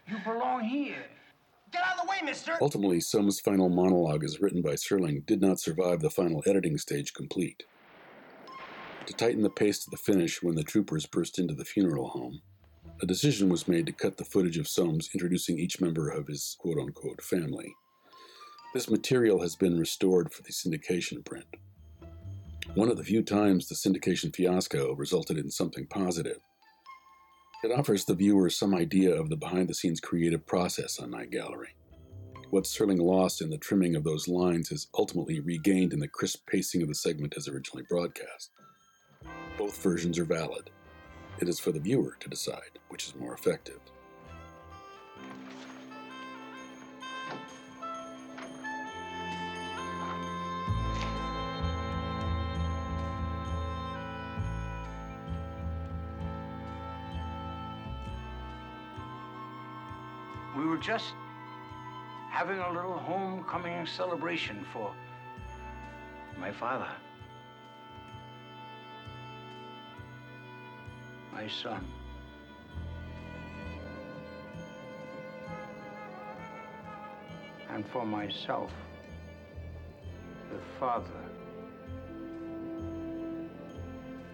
You 0.08 0.18
belong 0.24 0.64
here. 0.64 1.06
Get 1.72 1.84
out 1.84 1.98
of 1.98 2.06
the 2.06 2.10
way, 2.10 2.18
mister. 2.24 2.58
Ultimately, 2.60 3.00
Soames' 3.00 3.40
final 3.40 3.70
monologue, 3.70 4.24
as 4.24 4.42
written 4.42 4.62
by 4.62 4.74
Serling, 4.74 5.26
did 5.26 5.42
not 5.42 5.60
survive 5.60 6.02
the 6.02 6.10
final 6.10 6.44
editing 6.46 6.78
stage 6.78 7.14
complete. 7.14 7.64
To 9.08 9.14
tighten 9.14 9.42
the 9.42 9.50
pace 9.50 9.80
to 9.84 9.90
the 9.90 9.98
finish 9.98 10.44
when 10.44 10.56
the 10.56 10.64
troopers 10.64 11.06
burst 11.06 11.40
into 11.40 11.54
the 11.54 11.66
funeral 11.66 12.10
home, 12.10 12.42
a 13.02 13.06
decision 13.06 13.50
was 13.50 13.68
made 13.68 13.86
to 13.88 13.92
cut 13.92 14.18
the 14.18 14.26
footage 14.26 14.58
of 14.58 14.68
Soames 14.68 15.10
introducing 15.14 15.58
each 15.58 15.82
member 15.82 16.10
of 16.10 16.28
his 16.28 16.56
quote 16.60 16.78
unquote 16.78 17.22
family. 17.22 17.74
This 18.74 18.90
material 18.90 19.42
has 19.42 19.58
been 19.58 19.78
restored 19.78 20.32
for 20.32 20.44
the 20.44 20.54
syndication 20.54 21.26
print. 21.26 21.58
One 22.74 22.90
of 22.90 22.96
the 22.96 23.04
few 23.04 23.22
times 23.22 23.68
the 23.68 23.76
syndication 23.76 24.34
fiasco 24.34 24.96
resulted 24.96 25.38
in 25.38 25.52
something 25.52 25.88
positive. 25.88 26.40
It 27.66 27.78
offers 27.78 28.06
the 28.06 28.16
viewer 28.16 28.50
some 28.50 28.74
idea 28.74 29.14
of 29.14 29.30
the 29.30 29.36
behind 29.36 29.68
the 29.68 29.74
scenes 29.74 30.00
creative 30.00 30.46
process 30.46 31.00
on 31.00 31.12
Night 31.12 31.32
Gallery. 31.32 31.76
What 32.50 32.64
Serling 32.64 33.02
lost 33.02 33.42
in 33.42 33.50
the 33.50 33.58
trimming 33.58 33.98
of 33.98 34.06
those 34.06 34.30
lines 34.30 34.72
is 34.72 34.88
ultimately 34.98 35.42
regained 35.42 35.92
in 35.92 36.00
the 36.00 36.08
crisp 36.08 36.48
pacing 36.48 36.82
of 36.82 36.88
the 36.88 36.96
segment 36.96 37.34
as 37.36 37.50
originally 37.50 37.84
broadcast. 37.90 38.52
Both 39.58 39.84
versions 39.84 40.18
are 40.18 40.24
valid. 40.24 40.70
It 41.42 41.50
is 41.50 41.60
for 41.60 41.74
the 41.74 41.80
viewer 41.82 42.16
to 42.22 42.30
decide 42.30 42.80
which 42.88 43.06
is 43.06 43.16
more 43.16 43.34
effective. 43.34 43.82
Just 60.82 61.14
having 62.32 62.58
a 62.58 62.72
little 62.72 62.98
homecoming 62.98 63.86
celebration 63.86 64.66
for 64.74 64.92
my 66.40 66.52
father. 66.52 66.90
My 71.32 71.48
son. 71.48 71.86
And 77.70 77.88
for 77.88 78.06
myself, 78.06 78.72
the 80.52 80.60
father. 80.80 81.06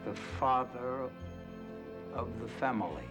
The 0.06 0.16
father 0.40 1.10
of 2.16 2.40
the 2.40 2.48
family. 2.60 3.04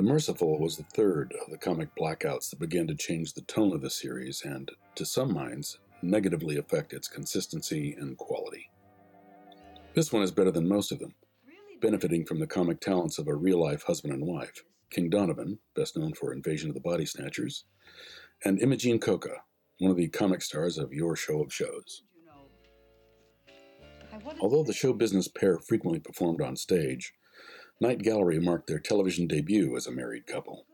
The 0.00 0.06
Merciful 0.06 0.58
was 0.58 0.78
the 0.78 0.82
third 0.84 1.34
of 1.44 1.50
the 1.50 1.58
comic 1.58 1.94
blackouts 1.94 2.48
that 2.48 2.58
began 2.58 2.86
to 2.86 2.94
change 2.94 3.34
the 3.34 3.42
tone 3.42 3.74
of 3.74 3.82
the 3.82 3.90
series 3.90 4.40
and, 4.46 4.70
to 4.94 5.04
some 5.04 5.34
minds, 5.34 5.78
negatively 6.00 6.56
affect 6.56 6.94
its 6.94 7.06
consistency 7.06 7.94
and 8.00 8.16
quality. 8.16 8.70
This 9.92 10.10
one 10.10 10.22
is 10.22 10.30
better 10.30 10.50
than 10.50 10.66
most 10.66 10.90
of 10.90 11.00
them, 11.00 11.14
benefiting 11.82 12.24
from 12.24 12.38
the 12.38 12.46
comic 12.46 12.80
talents 12.80 13.18
of 13.18 13.28
a 13.28 13.34
real 13.34 13.60
life 13.60 13.82
husband 13.82 14.14
and 14.14 14.26
wife, 14.26 14.64
King 14.88 15.10
Donovan, 15.10 15.58
best 15.76 15.98
known 15.98 16.14
for 16.14 16.32
Invasion 16.32 16.70
of 16.70 16.74
the 16.74 16.80
Body 16.80 17.04
Snatchers, 17.04 17.64
and 18.42 18.58
Imogene 18.58 19.00
Coca, 19.00 19.42
one 19.80 19.90
of 19.90 19.98
the 19.98 20.08
comic 20.08 20.40
stars 20.40 20.78
of 20.78 20.94
Your 20.94 21.14
Show 21.14 21.42
of 21.42 21.52
Shows. 21.52 22.04
Although 24.40 24.64
the 24.64 24.72
show 24.72 24.94
business 24.94 25.28
pair 25.28 25.58
frequently 25.58 26.00
performed 26.00 26.40
on 26.40 26.56
stage, 26.56 27.12
Night 27.82 28.02
Gallery 28.02 28.38
marked 28.38 28.66
their 28.66 28.78
television 28.78 29.26
debut 29.26 29.74
as 29.74 29.86
a 29.86 29.90
married 29.90 30.26
couple. 30.26 30.66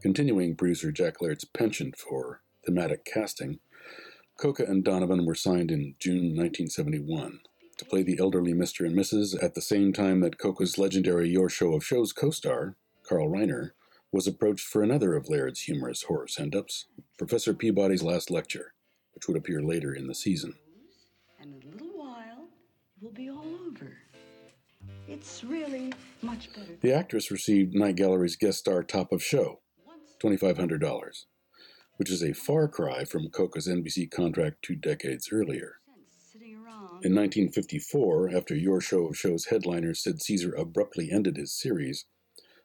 Continuing 0.00 0.56
producer 0.56 0.90
Jack 0.90 1.20
Laird's 1.20 1.44
penchant 1.44 1.94
for 1.98 2.40
thematic 2.64 3.04
casting, 3.04 3.58
Coca 4.38 4.64
and 4.64 4.82
Donovan 4.82 5.26
were 5.26 5.34
signed 5.34 5.70
in 5.70 5.94
June 5.98 6.34
1971 6.34 7.40
to 7.76 7.84
play 7.84 8.02
the 8.02 8.18
elderly 8.18 8.54
Mr. 8.54 8.86
and 8.86 8.96
Mrs. 8.96 9.42
at 9.42 9.54
the 9.54 9.60
same 9.60 9.92
time 9.92 10.20
that 10.20 10.38
Coca's 10.38 10.78
legendary 10.78 11.28
Your 11.28 11.50
Show 11.50 11.74
of 11.74 11.84
Shows 11.84 12.14
co 12.14 12.30
star, 12.30 12.76
Carl 13.06 13.28
Reiner, 13.28 13.72
was 14.10 14.26
approached 14.26 14.66
for 14.66 14.82
another 14.82 15.14
of 15.14 15.28
Laird's 15.28 15.62
humorous 15.62 16.04
horror 16.04 16.28
send 16.28 16.56
ups, 16.56 16.86
Professor 17.18 17.52
Peabody's 17.52 18.02
Last 18.02 18.30
Lecture, 18.30 18.72
which 19.14 19.28
would 19.28 19.36
appear 19.36 19.60
later 19.60 19.94
in 19.94 20.06
the 20.06 20.14
season. 20.14 20.54
And 21.38 21.62
in 21.62 21.68
a 21.68 21.72
little 21.72 21.98
while, 21.98 22.48
it 22.96 23.02
will 23.02 23.12
be 23.12 23.28
all. 23.28 23.55
It's 25.08 25.44
really 25.44 25.92
much 26.22 26.52
better. 26.52 26.76
The 26.80 26.92
actress 26.92 27.30
received 27.30 27.74
Night 27.74 27.96
Gallery's 27.96 28.36
guest 28.36 28.58
star 28.58 28.82
top 28.82 29.12
of 29.12 29.22
show, 29.22 29.60
$2,500, 30.20 31.24
which 31.96 32.10
is 32.10 32.22
a 32.22 32.32
far 32.32 32.66
cry 32.66 33.04
from 33.04 33.28
Coca's 33.28 33.68
NBC 33.68 34.10
contract 34.10 34.62
two 34.62 34.74
decades 34.74 35.28
earlier. 35.32 35.76
In 37.02 37.14
1954, 37.14 38.30
after 38.34 38.56
Your 38.56 38.80
Show 38.80 39.06
of 39.06 39.16
Shows 39.16 39.46
headliner 39.46 39.94
Sid 39.94 40.22
Caesar 40.22 40.52
abruptly 40.54 41.10
ended 41.12 41.36
his 41.36 41.52
series, 41.52 42.06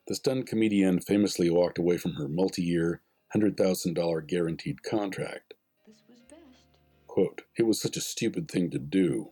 the 0.07 0.15
stunned 0.15 0.47
comedian 0.47 0.99
famously 0.99 1.49
walked 1.49 1.77
away 1.77 1.97
from 1.97 2.13
her 2.13 2.27
multi 2.27 2.63
year, 2.63 3.01
$100,000 3.35 4.27
guaranteed 4.27 4.83
contract. 4.83 5.53
Quote, 7.07 7.43
It 7.57 7.63
was 7.63 7.81
such 7.81 7.97
a 7.97 8.01
stupid 8.01 8.49
thing 8.49 8.71
to 8.71 8.79
do. 8.79 9.31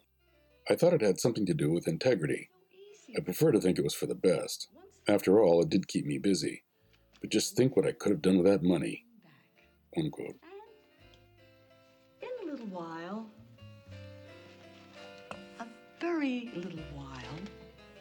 I 0.70 0.76
thought 0.76 0.94
it 0.94 1.02
had 1.02 1.20
something 1.20 1.46
to 1.48 1.54
do 1.54 1.72
with 1.72 1.88
integrity. 1.88 2.50
I 3.18 3.22
prefer 3.22 3.52
to 3.52 3.60
think 3.60 3.78
it 3.78 3.84
was 3.84 3.96
for 3.96 4.06
the 4.06 4.16
best. 4.16 4.68
After 5.08 5.42
all, 5.42 5.62
it 5.62 5.70
did 5.70 5.88
keep 5.88 6.06
me 6.06 6.18
busy. 6.18 6.64
But 7.22 7.32
just 7.32 7.56
think 7.56 7.76
what 7.76 7.86
I 7.86 7.92
could 7.92 8.12
have 8.12 8.22
done 8.22 8.38
with 8.38 8.46
that 8.46 8.64
money. 8.64 9.06
Unquote. 9.98 10.36
In 12.22 12.48
a 12.48 12.52
little 12.52 12.68
while, 12.68 13.28
a 15.60 15.66
very 16.00 16.52
little 16.56 16.80
while, 16.94 17.40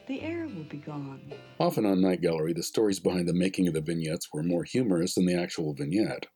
the 0.06 0.20
air 0.20 0.46
will 0.46 0.64
be 0.64 0.78
gone. 0.78 1.32
Often 1.58 1.86
on 1.86 2.00
Night 2.00 2.20
Gallery, 2.20 2.52
the 2.52 2.62
stories 2.62 3.00
behind 3.00 3.26
the 3.26 3.34
making 3.34 3.66
of 3.68 3.74
the 3.74 3.80
vignettes 3.80 4.28
were 4.32 4.42
more 4.42 4.64
humorous 4.64 5.14
than 5.14 5.26
the 5.26 5.34
actual 5.34 5.74
vignette. 5.74 6.26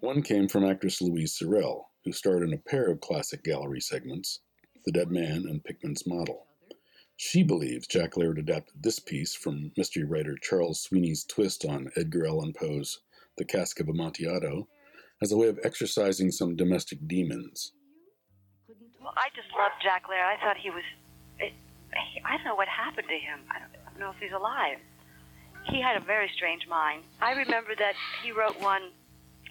One 0.00 0.22
came 0.22 0.48
from 0.48 0.64
actress 0.64 1.00
Louise 1.00 1.34
Sorel, 1.34 1.88
who 2.04 2.12
starred 2.12 2.42
in 2.42 2.52
a 2.52 2.58
pair 2.58 2.90
of 2.90 3.00
classic 3.00 3.42
gallery 3.42 3.80
segments, 3.80 4.40
The 4.84 4.92
Dead 4.92 5.10
Man 5.10 5.46
and 5.48 5.64
Pickman's 5.64 6.06
Model. 6.06 6.46
She 7.16 7.44
believes 7.44 7.86
Jack 7.86 8.16
Laird 8.16 8.38
adapted 8.38 8.82
this 8.82 8.98
piece 8.98 9.34
from 9.34 9.70
mystery 9.76 10.04
writer 10.04 10.36
Charles 10.40 10.80
Sweeney's 10.80 11.24
twist 11.24 11.64
on 11.64 11.90
Edgar 11.96 12.26
Allan 12.26 12.52
Poe's 12.52 13.00
The 13.38 13.44
Cask 13.44 13.78
of 13.78 13.88
Amontillado 13.88 14.68
as 15.22 15.30
a 15.30 15.36
way 15.36 15.46
of 15.48 15.60
exorcising 15.62 16.32
some 16.32 16.56
domestic 16.56 17.06
demons. 17.06 17.72
Well, 19.00 19.14
I 19.16 19.28
just 19.36 19.48
loved 19.56 19.76
Jack 19.82 20.08
Laird. 20.08 20.26
I 20.26 20.36
thought 20.42 20.56
he 20.56 20.70
was. 20.70 20.82
Eh, 21.40 21.50
he, 22.12 22.20
I 22.24 22.36
don't 22.36 22.44
know 22.46 22.56
what 22.56 22.68
happened 22.68 23.06
to 23.06 23.18
him. 23.18 23.40
I 23.48 23.60
don't, 23.60 23.70
I 23.86 23.90
don't 23.90 24.00
know 24.00 24.10
if 24.10 24.16
he's 24.18 24.32
alive. 24.34 24.78
He 25.70 25.80
had 25.80 25.96
a 25.96 26.04
very 26.04 26.28
strange 26.34 26.66
mind. 26.68 27.04
I 27.22 27.32
remember 27.32 27.76
that 27.78 27.94
he 28.22 28.32
wrote 28.32 28.60
one 28.60 28.90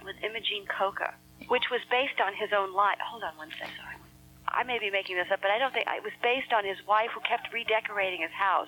with 0.03 0.15
Imogene 0.21 0.65
Coca, 0.67 1.15
which 1.47 1.63
was 1.71 1.79
based 1.89 2.19
on 2.19 2.33
his 2.35 2.51
own 2.51 2.73
life. 2.73 2.97
Hold 2.99 3.23
on 3.23 3.37
one 3.37 3.49
second. 3.57 3.73
Sorry. 3.79 4.02
I 4.53 4.63
may 4.63 4.77
be 4.77 4.89
making 4.89 5.17
this 5.17 5.27
up, 5.33 5.41
but 5.41 5.49
I 5.49 5.57
don't 5.57 5.73
think 5.73 5.87
it 5.89 6.03
was 6.03 6.13
based 6.21 6.53
on 6.53 6.63
his 6.63 6.77
wife 6.87 7.09
who 7.13 7.21
kept 7.25 7.51
redecorating 7.51 8.21
his 8.21 8.31
house. 8.31 8.67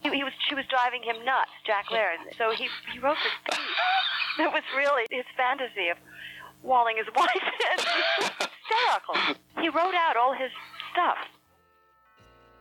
He, 0.00 0.08
he 0.10 0.24
was 0.24 0.32
she 0.48 0.54
was 0.54 0.64
driving 0.68 1.02
him 1.02 1.24
nuts, 1.24 1.52
Jack 1.66 1.90
Laird. 1.90 2.20
So 2.38 2.50
he 2.52 2.68
he 2.92 2.98
wrote 2.98 3.20
this 3.22 3.36
piece 3.52 3.76
that 4.38 4.52
was 4.52 4.62
really 4.76 5.04
his 5.10 5.24
fantasy 5.36 5.88
of 5.88 5.98
walling 6.62 6.96
his 6.96 7.06
wife 7.16 7.28
in. 7.36 7.78
hysterical. 8.66 9.36
He 9.60 9.68
wrote 9.68 9.94
out 9.94 10.16
all 10.16 10.34
his 10.34 10.50
stuff. 10.92 11.16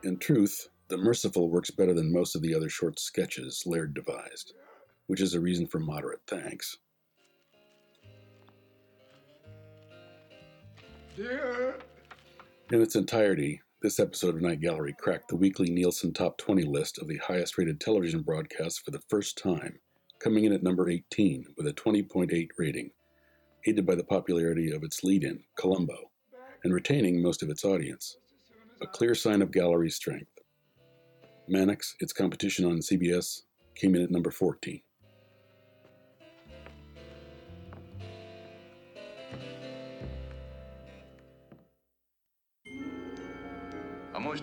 In 0.04 0.18
truth, 0.18 0.70
The 0.88 0.98
Merciful 0.98 1.50
works 1.50 1.72
better 1.72 1.94
than 1.94 2.14
most 2.14 2.36
of 2.36 2.42
the 2.42 2.54
other 2.54 2.70
short 2.70 3.00
sketches 3.00 3.64
Laird 3.66 3.94
devised, 3.94 4.54
which 5.08 5.22
is 5.22 5.34
a 5.34 5.40
reason 5.40 5.66
for 5.66 5.80
moderate 5.80 6.22
thanks. 6.28 6.78
In 12.72 12.82
its 12.82 12.96
entirety, 12.96 13.62
this 13.84 14.00
episode 14.00 14.34
of 14.34 14.42
Night 14.42 14.60
Gallery 14.60 14.96
cracked 14.98 15.28
the 15.28 15.36
weekly 15.36 15.70
Nielsen 15.70 16.12
Top 16.12 16.36
20 16.40 16.64
list 16.64 16.98
of 16.98 17.08
the 17.08 17.18
highest 17.18 17.60
rated 17.60 17.80
television 17.80 18.24
broadcasts 18.24 18.80
for 18.80 18.90
the 18.90 19.04
first 19.08 19.38
time, 19.38 19.78
coming 20.18 20.46
in 20.46 20.52
at 20.52 20.64
number 20.64 20.90
18 20.90 21.46
with 21.58 21.68
a 21.68 21.74
20.8 21.74 22.48
rating, 22.58 22.90
aided 23.68 23.86
by 23.86 23.94
the 23.94 24.04
popularity 24.04 24.72
of 24.72 24.84
its 24.84 25.04
lead 25.04 25.24
in, 25.24 25.44
Columbo, 25.60 26.10
and 26.64 26.74
retaining 26.74 27.22
most 27.22 27.44
of 27.44 27.52
its 27.52 27.64
audience. 27.64 28.18
A 28.82 28.88
clear 28.88 29.14
sign 29.14 29.44
of 29.44 29.52
Gallery's 29.52 29.96
strength. 29.96 30.32
Mannix, 31.48 31.96
its 32.00 32.14
competition 32.14 32.66
on 32.66 32.80
CBS, 32.80 33.44
came 33.76 33.94
in 33.94 34.02
at 34.02 34.10
number 34.10 34.32
14. 34.32 34.82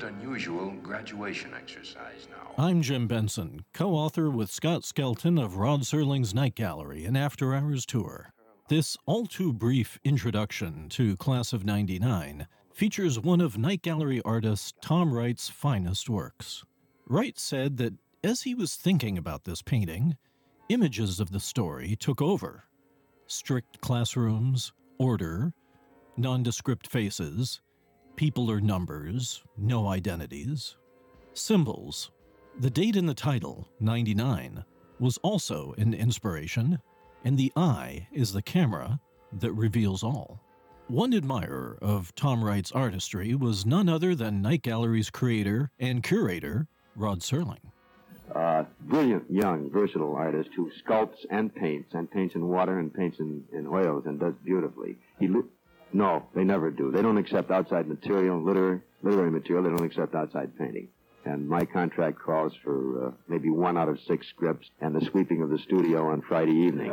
Unusual 0.02 0.72
graduation 0.82 1.52
exercise 1.54 2.28
now. 2.30 2.62
I'm 2.62 2.82
Jim 2.82 3.06
Benson, 3.06 3.64
co 3.72 3.94
author 3.94 4.30
with 4.30 4.50
Scott 4.50 4.84
Skelton 4.84 5.38
of 5.38 5.56
Rod 5.56 5.82
Serling's 5.82 6.34
Night 6.34 6.54
Gallery, 6.54 7.04
an 7.04 7.16
after 7.16 7.54
hours 7.54 7.86
tour. 7.86 8.32
This 8.68 8.96
all 9.06 9.26
too 9.26 9.52
brief 9.52 9.98
introduction 10.04 10.88
to 10.90 11.16
Class 11.16 11.52
of 11.52 11.64
99 11.64 12.46
features 12.72 13.20
one 13.20 13.40
of 13.40 13.58
Night 13.58 13.82
Gallery 13.82 14.22
artist 14.24 14.76
Tom 14.80 15.12
Wright's 15.12 15.48
finest 15.48 16.08
works. 16.08 16.64
Wright 17.06 17.38
said 17.38 17.76
that 17.76 17.94
as 18.24 18.42
he 18.42 18.54
was 18.54 18.76
thinking 18.76 19.18
about 19.18 19.44
this 19.44 19.62
painting, 19.62 20.16
images 20.68 21.20
of 21.20 21.32
the 21.32 21.40
story 21.40 21.96
took 21.96 22.22
over 22.22 22.64
strict 23.26 23.80
classrooms, 23.80 24.72
order, 24.98 25.52
nondescript 26.16 26.86
faces, 26.86 27.60
people 28.16 28.50
or 28.50 28.60
numbers, 28.60 29.42
no 29.56 29.88
identities, 29.88 30.76
symbols. 31.34 32.10
The 32.60 32.70
date 32.70 32.96
in 32.96 33.06
the 33.06 33.14
title, 33.14 33.68
99, 33.80 34.64
was 34.98 35.18
also 35.18 35.74
an 35.78 35.94
inspiration, 35.94 36.78
and 37.24 37.36
the 37.36 37.52
eye 37.56 38.06
is 38.12 38.32
the 38.32 38.42
camera 38.42 39.00
that 39.40 39.52
reveals 39.52 40.02
all. 40.02 40.40
One 40.88 41.14
admirer 41.14 41.78
of 41.80 42.14
Tom 42.14 42.44
Wright's 42.44 42.72
artistry 42.72 43.34
was 43.34 43.64
none 43.64 43.88
other 43.88 44.14
than 44.14 44.42
Night 44.42 44.62
Gallery's 44.62 45.10
creator 45.10 45.70
and 45.78 46.02
curator, 46.02 46.66
Rod 46.94 47.20
Serling. 47.20 47.72
Uh, 48.34 48.64
brilliant, 48.80 49.24
young, 49.30 49.70
versatile 49.70 50.14
artist 50.14 50.50
who 50.56 50.70
sculpts 50.70 51.24
and 51.30 51.54
paints, 51.54 51.94
and 51.94 52.10
paints 52.10 52.34
in 52.34 52.48
water 52.48 52.78
and 52.78 52.92
paints 52.92 53.18
in, 53.20 53.44
in 53.52 53.66
oils, 53.66 54.04
and 54.06 54.18
does 54.20 54.34
beautifully. 54.44 54.96
He 55.18 55.28
no, 55.92 56.24
they 56.34 56.44
never 56.44 56.70
do. 56.70 56.90
They 56.90 57.02
don't 57.02 57.18
accept 57.18 57.50
outside 57.50 57.86
material, 57.86 58.42
literary, 58.42 58.80
literary 59.02 59.30
material. 59.30 59.64
They 59.64 59.70
don't 59.70 59.86
accept 59.86 60.14
outside 60.14 60.56
painting. 60.58 60.88
And 61.24 61.48
my 61.48 61.64
contract 61.64 62.18
calls 62.18 62.52
for 62.64 63.06
uh, 63.06 63.10
maybe 63.28 63.50
one 63.50 63.76
out 63.76 63.88
of 63.88 63.98
six 64.08 64.26
scripts 64.28 64.68
and 64.80 64.94
the 64.94 65.04
sweeping 65.06 65.42
of 65.42 65.50
the 65.50 65.58
studio 65.58 66.10
on 66.10 66.22
Friday 66.22 66.52
evening. 66.52 66.90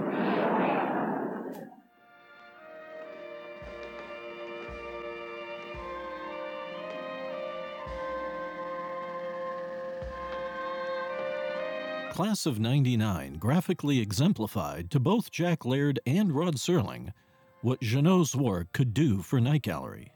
Class 12.12 12.46
of 12.46 12.60
99 12.60 13.38
graphically 13.38 14.00
exemplified 14.02 14.92
to 14.92 15.00
both 15.00 15.32
Jack 15.32 15.64
Laird 15.64 16.02
and 16.06 16.34
Rod 16.34 16.56
Serling 16.58 17.14
what 17.62 17.82
Jeannot 17.82 18.28
Szwarc 18.28 18.68
could 18.74 18.94
do 18.94 19.22
for 19.22 19.42
Night 19.42 19.64
Gallery. 19.64 20.12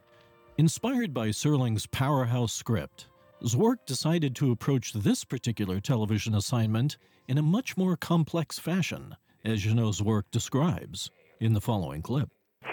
Inspired 0.58 1.14
by 1.14 1.30
Serling's 1.30 1.86
powerhouse 1.88 2.54
script, 2.54 3.08
Szwarc 3.44 3.86
decided 3.86 4.36
to 4.38 4.52
approach 4.52 4.94
this 4.94 5.26
particular 5.26 5.82
television 5.82 6.36
assignment 6.36 6.98
in 7.28 7.38
a 7.38 7.42
much 7.42 7.76
more 7.76 7.98
complex 7.98 8.60
fashion, 8.60 9.16
as 9.44 9.62
Jeannot 9.62 9.96
Szwarc 9.96 10.24
describes 10.32 11.12
in 11.42 11.54
the 11.54 11.60
following 11.60 12.02
clip. 12.02 12.30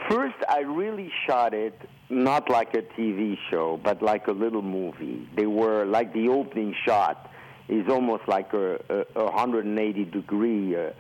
First, 0.09 0.37
I 0.49 0.61
really 0.61 1.11
shot 1.27 1.53
it 1.53 1.75
not 2.09 2.49
like 2.49 2.75
a 2.75 2.83
TV 2.83 3.37
show, 3.51 3.81
but 3.83 4.03
like 4.03 4.29
a 4.29 4.33
little 4.33 4.63
movie. 4.63 5.29
They 5.37 5.47
were 5.47 5.85
like 5.85 6.13
the 6.13 6.29
opening 6.29 6.75
shot 6.85 7.31
is 7.69 7.89
almost 7.89 8.25
like 8.29 8.53
a, 8.53 8.75
a, 8.89 9.21
a 9.21 9.25
180 9.25 10.05
degree 10.07 10.77
uh, 10.77 10.91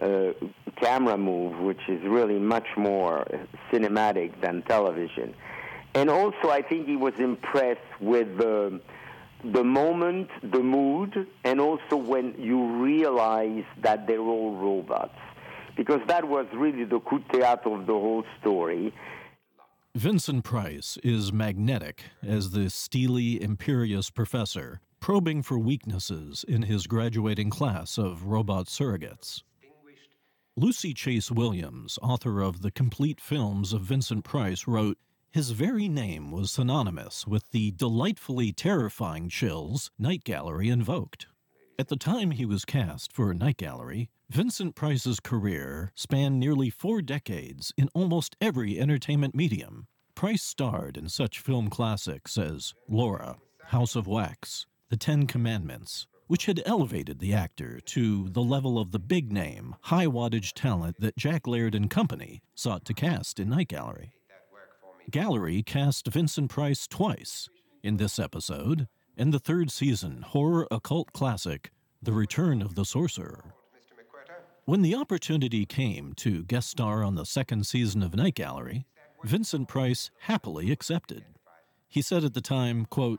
uh, 0.00 0.32
camera 0.80 1.18
move, 1.18 1.58
which 1.60 1.80
is 1.88 2.02
really 2.04 2.38
much 2.38 2.68
more 2.76 3.26
cinematic 3.72 4.40
than 4.40 4.62
television. 4.62 5.34
And 5.94 6.10
also, 6.10 6.50
I 6.50 6.62
think 6.62 6.86
he 6.86 6.96
was 6.96 7.14
impressed 7.18 7.80
with 8.00 8.38
the 8.38 8.80
the 9.44 9.62
moment, 9.62 10.28
the 10.42 10.62
mood, 10.62 11.26
and 11.44 11.60
also 11.60 11.96
when 11.96 12.34
you 12.38 12.82
realize 12.82 13.64
that 13.82 14.06
they're 14.06 14.18
all 14.18 14.56
robots, 14.56 15.18
because 15.76 16.00
that 16.08 16.26
was 16.26 16.46
really 16.52 16.84
the 16.84 16.98
coup 17.00 17.20
de 17.20 17.38
théâtre 17.38 17.72
of 17.72 17.86
the 17.86 17.92
whole 17.92 18.24
story. 18.40 18.92
Vincent 19.94 20.44
Price 20.44 20.98
is 21.02 21.32
magnetic 21.32 22.04
as 22.22 22.50
the 22.50 22.68
steely, 22.68 23.40
imperious 23.40 24.10
professor, 24.10 24.80
probing 25.00 25.42
for 25.42 25.58
weaknesses 25.58 26.44
in 26.46 26.62
his 26.62 26.86
graduating 26.86 27.50
class 27.50 27.96
of 27.96 28.24
robot 28.24 28.66
surrogates. 28.66 29.42
Lucy 30.58 30.92
Chase 30.92 31.30
Williams, 31.30 32.00
author 32.02 32.40
of 32.40 32.62
the 32.62 32.72
complete 32.72 33.20
films 33.20 33.72
of 33.72 33.82
Vincent 33.82 34.24
Price, 34.24 34.66
wrote 34.66 34.98
His 35.30 35.52
very 35.52 35.88
name 35.88 36.32
was 36.32 36.50
synonymous 36.50 37.28
with 37.28 37.48
the 37.52 37.70
delightfully 37.70 38.52
terrifying 38.52 39.28
chills 39.28 39.92
Night 40.00 40.24
Gallery 40.24 40.68
invoked. 40.68 41.28
At 41.78 41.86
the 41.86 41.96
time 41.96 42.32
he 42.32 42.44
was 42.44 42.64
cast 42.64 43.12
for 43.12 43.32
Night 43.32 43.58
Gallery, 43.58 44.10
Vincent 44.30 44.74
Price's 44.74 45.20
career 45.20 45.92
spanned 45.94 46.40
nearly 46.40 46.70
four 46.70 47.02
decades 47.02 47.72
in 47.76 47.88
almost 47.94 48.34
every 48.40 48.80
entertainment 48.80 49.36
medium. 49.36 49.86
Price 50.16 50.42
starred 50.42 50.96
in 50.96 51.08
such 51.08 51.38
film 51.38 51.70
classics 51.70 52.36
as 52.36 52.74
Laura, 52.88 53.36
House 53.66 53.94
of 53.94 54.08
Wax, 54.08 54.66
The 54.88 54.96
Ten 54.96 55.28
Commandments, 55.28 56.08
which 56.28 56.46
had 56.46 56.62
elevated 56.64 57.18
the 57.18 57.34
actor 57.34 57.80
to 57.80 58.28
the 58.28 58.42
level 58.42 58.78
of 58.78 58.92
the 58.92 58.98
big 58.98 59.32
name, 59.32 59.74
high 59.82 60.06
wattage 60.06 60.52
talent 60.52 61.00
that 61.00 61.16
Jack 61.16 61.46
Laird 61.46 61.74
and 61.74 61.90
Company 61.90 62.40
sought 62.54 62.84
to 62.84 62.94
cast 62.94 63.40
in 63.40 63.48
Night 63.48 63.68
Gallery. 63.68 64.12
Gallery 65.10 65.62
cast 65.62 66.06
Vincent 66.06 66.50
Price 66.50 66.86
twice 66.86 67.48
in 67.82 67.96
this 67.96 68.18
episode 68.18 68.86
and 69.16 69.34
the 69.34 69.40
third 69.40 69.70
season 69.70 70.22
horror 70.22 70.68
occult 70.70 71.12
classic, 71.12 71.72
The 72.00 72.12
Return 72.12 72.62
of 72.62 72.76
the 72.76 72.84
Sorcerer. 72.84 73.52
When 74.64 74.82
the 74.82 74.94
opportunity 74.94 75.64
came 75.64 76.12
to 76.18 76.44
guest 76.44 76.68
star 76.68 77.02
on 77.02 77.14
the 77.14 77.24
second 77.24 77.66
season 77.66 78.02
of 78.02 78.14
Night 78.14 78.34
Gallery, 78.34 78.86
Vincent 79.24 79.66
Price 79.66 80.10
happily 80.20 80.70
accepted. 80.70 81.24
He 81.88 82.02
said 82.02 82.22
at 82.22 82.34
the 82.34 82.40
time, 82.40 82.84
quote, 82.84 83.18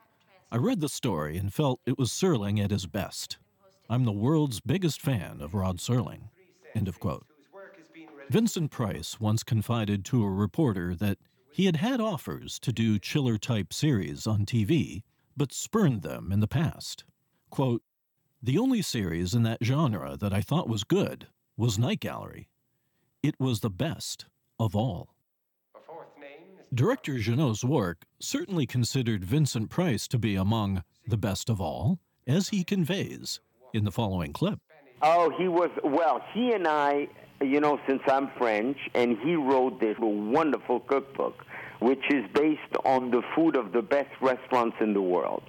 I 0.51 0.57
read 0.57 0.79
the 0.79 0.89
story 0.89 1.37
and 1.37 1.53
felt 1.53 1.79
it 1.85 1.99
was 1.99 2.09
Serling 2.09 2.59
at 2.63 2.71
his 2.71 2.87
best. 2.87 3.37
I'm 3.87 4.03
the 4.03 4.11
world's 4.11 4.59
biggest 4.59 4.99
fan 4.99 5.41
of 5.41 5.53
Rod 5.53 5.77
Serling. 5.77 6.29
End 6.73 6.87
of 6.87 6.99
quote. 6.99 7.27
Vincent 8.31 8.71
Price 8.71 9.19
once 9.19 9.43
confided 9.43 10.03
to 10.05 10.23
a 10.23 10.29
reporter 10.29 10.95
that 10.95 11.19
he 11.51 11.65
had 11.65 11.75
had 11.75 12.01
offers 12.01 12.59
to 12.61 12.73
do 12.73 12.97
chiller 12.97 13.37
type 13.37 13.71
series 13.71 14.25
on 14.25 14.45
TV, 14.45 15.03
but 15.37 15.53
spurned 15.53 16.01
them 16.01 16.31
in 16.31 16.39
the 16.39 16.47
past. 16.47 17.03
Quote, 17.51 17.83
The 18.41 18.57
only 18.57 18.81
series 18.81 19.35
in 19.35 19.43
that 19.43 19.63
genre 19.63 20.17
that 20.17 20.33
I 20.33 20.41
thought 20.41 20.67
was 20.67 20.83
good 20.83 21.27
was 21.57 21.77
Night 21.77 21.99
Gallery. 21.99 22.49
It 23.21 23.35
was 23.39 23.59
the 23.59 23.69
best 23.69 24.25
of 24.59 24.75
all. 24.75 25.13
Director 26.71 27.17
Jeannot 27.17 27.55
Szwarc 27.55 28.03
certainly 28.19 28.67
considered 28.67 29.25
Vincent 29.25 29.71
Price 29.71 30.07
to 30.07 30.19
be 30.19 30.35
among 30.35 30.83
the 31.07 31.17
best 31.17 31.49
of 31.49 31.59
all, 31.59 31.97
as 32.27 32.49
he 32.49 32.63
conveys 32.63 33.39
in 33.73 33.85
the 33.85 33.91
following 33.91 34.33
clip. 34.33 34.59
Oh, 35.01 35.31
he 35.35 35.47
was, 35.47 35.71
well, 35.83 36.21
he 36.31 36.53
and 36.53 36.67
I, 36.67 37.07
you 37.41 37.59
know, 37.59 37.79
since 37.87 38.03
I'm 38.07 38.29
French, 38.37 38.77
and 38.93 39.17
he 39.17 39.33
wrote 39.33 39.79
this 39.79 39.95
wonderful 39.99 40.81
cookbook, 40.81 41.43
which 41.79 42.03
is 42.11 42.23
based 42.35 42.75
on 42.85 43.09
the 43.09 43.23
food 43.35 43.55
of 43.55 43.71
the 43.71 43.81
best 43.81 44.11
restaurants 44.21 44.77
in 44.79 44.93
the 44.93 45.01
world. 45.01 45.41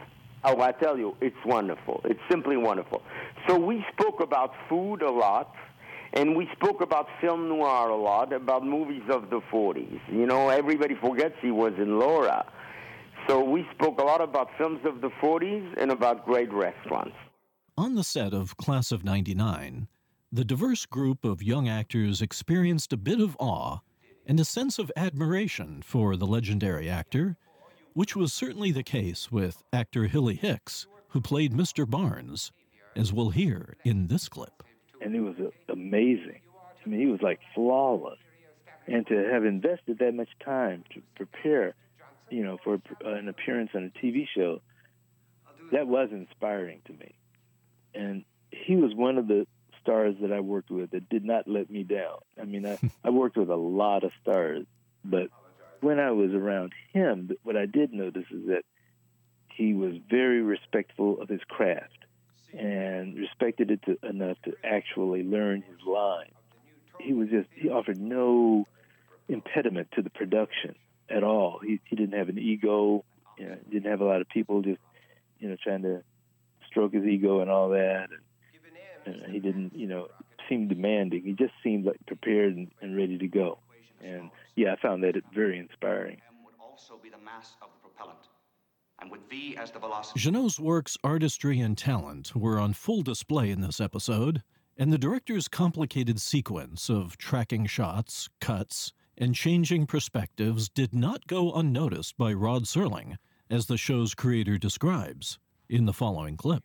Oh, 0.43 0.63
I 0.63 0.73
tell 0.73 0.97
you, 0.97 1.17
it's 1.21 1.37
wonderful. 1.45 2.01
It's 2.05 2.21
simply 2.31 2.57
wonderful. 2.57 3.03
So 3.47 3.59
we 3.59 3.85
spoke 3.93 4.21
about 4.21 4.55
food 4.71 5.03
a 5.03 5.11
lot, 5.11 5.55
and 6.13 6.37
we 6.37 6.49
spoke 6.57 6.81
about 6.81 7.07
film 7.21 7.49
noir 7.49 7.91
a 7.91 7.97
lot, 7.97 8.33
about 8.33 8.65
movies 8.65 9.03
of 9.11 9.31
the 9.31 9.41
40s. 9.53 10.01
You 10.09 10.27
know, 10.27 10.49
everybody 10.49 10.95
forgets 10.95 11.35
he 11.41 11.51
was 11.51 11.73
in 11.79 11.99
Laura. 11.99 12.45
So 13.29 13.45
we 13.45 13.67
spoke 13.75 14.01
a 14.01 14.05
lot 14.05 14.21
about 14.21 14.49
films 14.59 14.81
of 14.85 15.01
the 15.01 15.11
40s 15.23 15.81
and 15.81 15.91
about 15.93 16.25
great 16.25 16.53
restaurants. 16.53 17.15
On 17.77 17.95
the 17.95 18.05
set 18.05 18.35
of 18.35 18.57
Class 18.57 18.91
of 18.93 19.05
99, 19.05 19.89
the 20.33 20.45
diverse 20.45 20.87
group 20.87 21.25
of 21.25 21.43
young 21.43 21.69
actors 21.69 22.21
experienced 22.21 22.93
a 22.93 22.97
bit 22.97 23.21
of 23.21 23.37
awe 23.39 23.79
and 24.27 24.39
a 24.39 24.45
sense 24.45 24.79
of 24.79 24.93
admiration 24.97 25.83
for 25.83 26.17
the 26.17 26.27
legendary 26.27 26.89
actor, 26.89 27.37
which 27.95 28.17
was 28.17 28.33
certainly 28.33 28.71
the 28.71 28.83
case 28.83 29.33
with 29.33 29.63
actor 29.73 30.07
Hilly 30.07 30.35
Hicks, 30.35 30.87
who 31.09 31.21
played 31.21 31.53
Mr. 31.53 31.89
Barnes, 31.89 32.53
as 32.95 33.13
we'll 33.13 33.31
hear 33.31 33.77
in 33.85 34.07
this 34.09 34.29
clip. 34.29 34.63
And 35.01 35.15
it 35.15 35.21
was 35.21 35.35
amazing. 35.91 36.41
I 36.85 36.89
mean, 36.89 37.01
he 37.01 37.07
was 37.07 37.21
like 37.23 37.41
flawless. 37.55 38.19
And 38.87 39.07
to 39.07 39.15
have 39.33 39.45
invested 39.45 39.99
that 39.99 40.15
much 40.15 40.31
time 40.45 40.85
to 40.95 41.03
prepare, 41.15 41.75
you 42.31 42.45
know, 42.45 42.59
for 42.65 42.81
an 43.05 43.29
appearance 43.29 43.71
on 43.75 43.93
a 43.95 43.99
TV 44.05 44.27
show, 44.35 44.61
that 45.71 45.87
was 45.87 46.09
inspiring 46.11 46.81
to 46.87 46.93
me 46.93 47.15
and 47.95 48.25
he 48.51 48.77
was 48.77 48.95
one 48.95 49.19
of 49.19 49.29
the 49.29 49.47
stars 49.81 50.17
that 50.21 50.33
I 50.33 50.41
worked 50.41 50.71
with 50.71 50.91
that 50.91 51.09
did 51.09 51.25
not 51.25 51.49
let 51.49 51.71
me 51.71 51.83
down. 51.83 52.19
I 52.41 52.45
mean, 52.45 52.67
I, 52.67 52.79
I 53.05 53.11
worked 53.11 53.37
with 53.37 53.51
a 53.51 53.57
lot 53.57 54.05
of 54.05 54.13
stars, 54.23 54.67
but 55.05 55.29
when 55.81 55.99
I 55.99 56.11
was 56.11 56.33
around 56.33 56.73
him, 56.93 57.31
what 57.43 57.57
I 57.57 57.67
did 57.67 57.93
notice 57.93 58.27
is 58.31 58.49
that 58.49 58.65
he 59.49 59.75
was 59.75 59.95
very 60.09 60.43
respectful 60.43 61.21
of 61.21 61.29
his 61.29 61.41
craft 61.49 62.05
and 62.57 63.17
respected 63.17 63.71
it 63.71 63.81
to, 63.85 63.99
enough 64.09 64.37
to 64.45 64.55
actually 64.65 65.23
learn 65.23 65.63
his 65.63 65.87
line. 65.87 66.33
He 66.99 67.13
was 67.13 67.29
just, 67.29 67.49
he 67.55 67.69
offered 67.69 68.01
no 68.01 68.67
impediment 69.29 69.89
to 69.93 70.03
the 70.03 70.11
production 70.11 70.75
at 71.09 71.23
all. 71.23 71.61
He, 71.65 71.81
he 71.85 71.97
didn't 71.97 72.19
have 72.19 72.29
an 72.29 72.39
ego, 72.39 73.05
you 73.39 73.49
know, 73.49 73.57
didn't 73.71 73.91
have 73.91 74.01
a 74.01 74.05
lot 74.05 74.21
of 74.21 74.29
people 74.29 74.63
just, 74.63 74.81
you 75.39 75.49
know, 75.49 75.57
trying 75.63 75.83
to 75.83 76.03
stroke 76.67 76.93
his 76.93 77.05
ego 77.05 77.41
and 77.41 77.51
all 77.51 77.71
that. 77.71 78.09
And, 79.07 79.23
and 79.23 79.33
he 79.33 79.41
didn't, 79.41 79.75
you 79.75 79.87
know, 79.87 80.09
seem 80.49 80.69
demanding. 80.69 81.23
He 81.23 81.33
just 81.33 81.55
seemed 81.63 81.87
like 81.87 82.05
prepared 82.07 82.57
and, 82.57 82.71
and 82.83 82.97
ready 82.97 83.19
to 83.19 83.29
go. 83.29 83.59
And 84.03 84.31
yeah, 84.57 84.73
I 84.73 84.77
found 84.81 85.05
that 85.05 85.15
very 85.35 85.59
inspiring. 85.59 86.21
Jeannot 90.17 90.51
Szwarc's 90.51 90.97
artistry 91.03 91.61
and 91.61 91.77
talent 91.77 92.35
were 92.35 92.59
on 92.59 92.73
full 92.73 93.03
display 93.03 93.51
in 93.51 93.61
this 93.61 93.81
episode, 93.81 94.43
and 94.77 94.93
the 94.93 94.99
director's 94.99 95.49
complicated 95.49 96.21
sequence 96.21 96.89
of 96.89 97.17
tracking 97.17 97.67
shots, 97.67 98.29
cuts, 98.41 98.93
and 99.17 99.35
changing 99.35 99.87
perspectives 99.87 100.69
did 100.69 100.95
not 100.95 101.27
go 101.27 101.53
unnoticed 101.53 102.17
by 102.17 102.33
Rod 102.33 102.65
Serling, 102.65 103.17
as 103.51 103.67
the 103.67 103.77
show's 103.77 104.15
creator 104.15 104.57
describes 104.59 105.39
in 105.69 105.87
the 105.87 105.93
following 105.93 106.37
clip. 106.37 106.65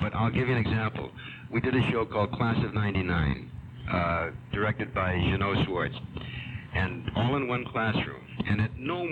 But 0.00 0.14
I'll 0.14 0.30
give 0.30 0.48
you 0.48 0.54
an 0.54 0.66
example. 0.66 1.10
We 1.50 1.60
did 1.60 1.74
a 1.74 1.90
show 1.90 2.04
called 2.04 2.32
Class 2.32 2.62
of 2.64 2.72
99, 2.72 3.50
uh, 3.90 4.30
directed 4.52 4.94
by 4.94 5.18
Jeannot 5.18 5.66
Szwarc, 5.66 5.94
and 6.74 7.10
all 7.16 7.36
in 7.36 7.48
one 7.48 7.64
classroom. 7.66 8.22
And 8.48 8.60
at 8.60 8.78
no 8.78 9.06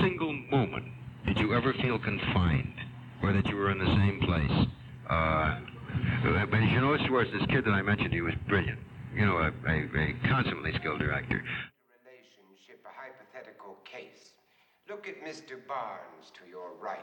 single 0.00 0.32
moment 0.50 0.86
did 1.26 1.38
you 1.38 1.54
ever 1.54 1.72
feel 1.74 1.98
confined 1.98 2.74
or 3.22 3.32
that 3.32 3.46
you 3.46 3.56
were 3.56 3.70
in 3.70 3.78
the 3.78 3.86
same 3.86 4.20
place. 4.20 4.66
Uh, 5.08 5.58
but 6.50 6.58
Jeannot 6.58 7.00
Szwarc, 7.00 7.32
this 7.32 7.46
kid 7.48 7.64
that 7.64 7.70
I 7.72 7.82
mentioned 7.82 8.10
to 8.10 8.16
you, 8.16 8.24
was 8.24 8.34
brilliant. 8.48 8.78
You 9.14 9.26
know, 9.26 9.36
a, 9.36 9.52
a, 9.68 9.84
a 9.84 10.14
consummately 10.28 10.72
skilled 10.74 10.98
director. 10.98 11.42
Relationship, 12.04 12.84
a 12.84 12.92
hypothetical 12.94 13.76
case. 13.84 14.32
Look 14.88 15.06
at 15.06 15.22
Mr. 15.22 15.56
Barnes 15.68 16.32
to 16.34 16.48
your 16.48 16.70
right. 16.80 17.00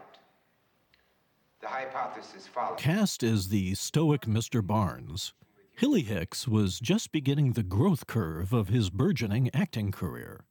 The 1.62 1.68
hypothesis 1.68 2.48
follows. 2.48 2.80
Cast 2.80 3.24
as 3.24 3.50
the 3.50 3.76
stoic 3.76 4.22
Mr. 4.22 4.66
Barnes, 4.66 5.34
Hilly 5.76 6.02
Hicks 6.02 6.48
was 6.48 6.80
just 6.80 7.12
beginning 7.12 7.54
the 7.54 7.64
growth 7.64 8.08
curve 8.08 8.54
of 8.54 8.70
his 8.70 8.90
burgeoning 8.90 9.50
acting 9.54 9.92
career. 9.92 10.46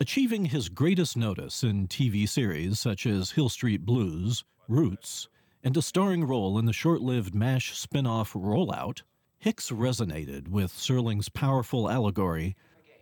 Achieving 0.00 0.46
his 0.46 0.68
greatest 0.68 1.16
notice 1.16 1.62
in 1.62 1.86
TV 1.86 2.28
series 2.28 2.80
such 2.80 3.06
as 3.06 3.30
Hill 3.30 3.48
Street 3.48 3.86
Blues, 3.86 4.44
Roots, 4.68 5.28
and 5.62 5.76
a 5.76 5.82
starring 5.82 6.24
role 6.24 6.58
in 6.58 6.66
the 6.66 6.72
short 6.72 7.00
lived 7.00 7.32
MASH 7.32 7.78
spin 7.78 8.04
off 8.04 8.32
Rollout, 8.32 9.02
Hicks 9.38 9.70
resonated 9.70 10.48
with 10.48 10.72
Serling's 10.72 11.28
powerful 11.28 11.88
allegory 11.88 12.56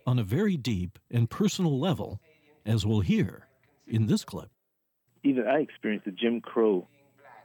on 0.05 0.19
a 0.19 0.23
very 0.23 0.55
deep 0.55 0.99
and 1.09 1.29
personal 1.29 1.79
level, 1.79 2.21
as 2.63 2.85
we'll 2.85 2.99
hear 2.99 3.47
in 3.87 4.05
this 4.05 4.23
clip. 4.23 4.49
Even 5.23 5.47
I 5.47 5.59
experienced 5.61 6.05
the 6.05 6.11
Jim 6.11 6.41
Crow 6.41 6.87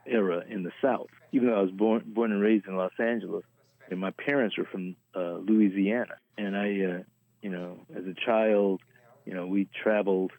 era 0.06 0.44
in 0.48 0.62
the 0.62 0.72
South. 0.82 1.08
Even 1.32 1.48
though 1.48 1.58
I 1.58 1.62
was 1.62 1.70
born 1.70 2.02
born 2.06 2.32
and 2.32 2.42
raised 2.42 2.66
in 2.66 2.76
Los 2.76 2.92
Angeles, 2.98 3.44
and 3.90 3.98
my 3.98 4.10
parents 4.10 4.58
were 4.58 4.66
from 4.66 4.94
uh, 5.14 5.38
Louisiana, 5.38 6.16
and 6.36 6.54
I, 6.56 6.66
uh, 6.66 7.02
you 7.40 7.50
know, 7.50 7.78
as 7.96 8.04
a 8.04 8.14
child, 8.26 8.82
you 9.28 9.34
know, 9.34 9.46
we 9.46 9.68
traveled 9.82 10.32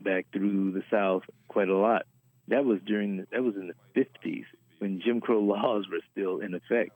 back 0.00 0.26
through 0.32 0.72
the 0.72 0.82
South 0.90 1.22
quite 1.48 1.68
a 1.68 1.76
lot. 1.76 2.06
That 2.48 2.64
was 2.64 2.80
during 2.84 3.18
the, 3.18 3.26
that 3.30 3.42
was 3.42 3.54
in 3.56 3.68
the 3.68 4.00
50s 4.00 4.44
when 4.78 5.00
Jim 5.04 5.20
Crow 5.20 5.40
laws 5.42 5.86
were 5.90 6.00
still 6.10 6.38
in 6.38 6.54
effect. 6.54 6.92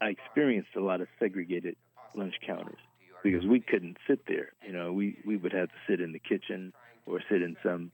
I 0.00 0.08
experienced 0.08 0.76
a 0.76 0.80
lot 0.80 1.00
of 1.00 1.08
segregated 1.18 1.76
lunch 2.14 2.34
counters 2.46 2.78
because 3.22 3.46
we 3.46 3.60
couldn't 3.60 3.96
sit 4.06 4.26
there. 4.28 4.52
You 4.64 4.72
know, 4.72 4.92
we 4.92 5.16
we 5.24 5.38
would 5.38 5.52
have 5.52 5.68
to 5.68 5.74
sit 5.88 6.02
in 6.02 6.12
the 6.12 6.18
kitchen 6.18 6.74
or 7.06 7.22
sit 7.30 7.40
in 7.40 7.56
some 7.62 7.90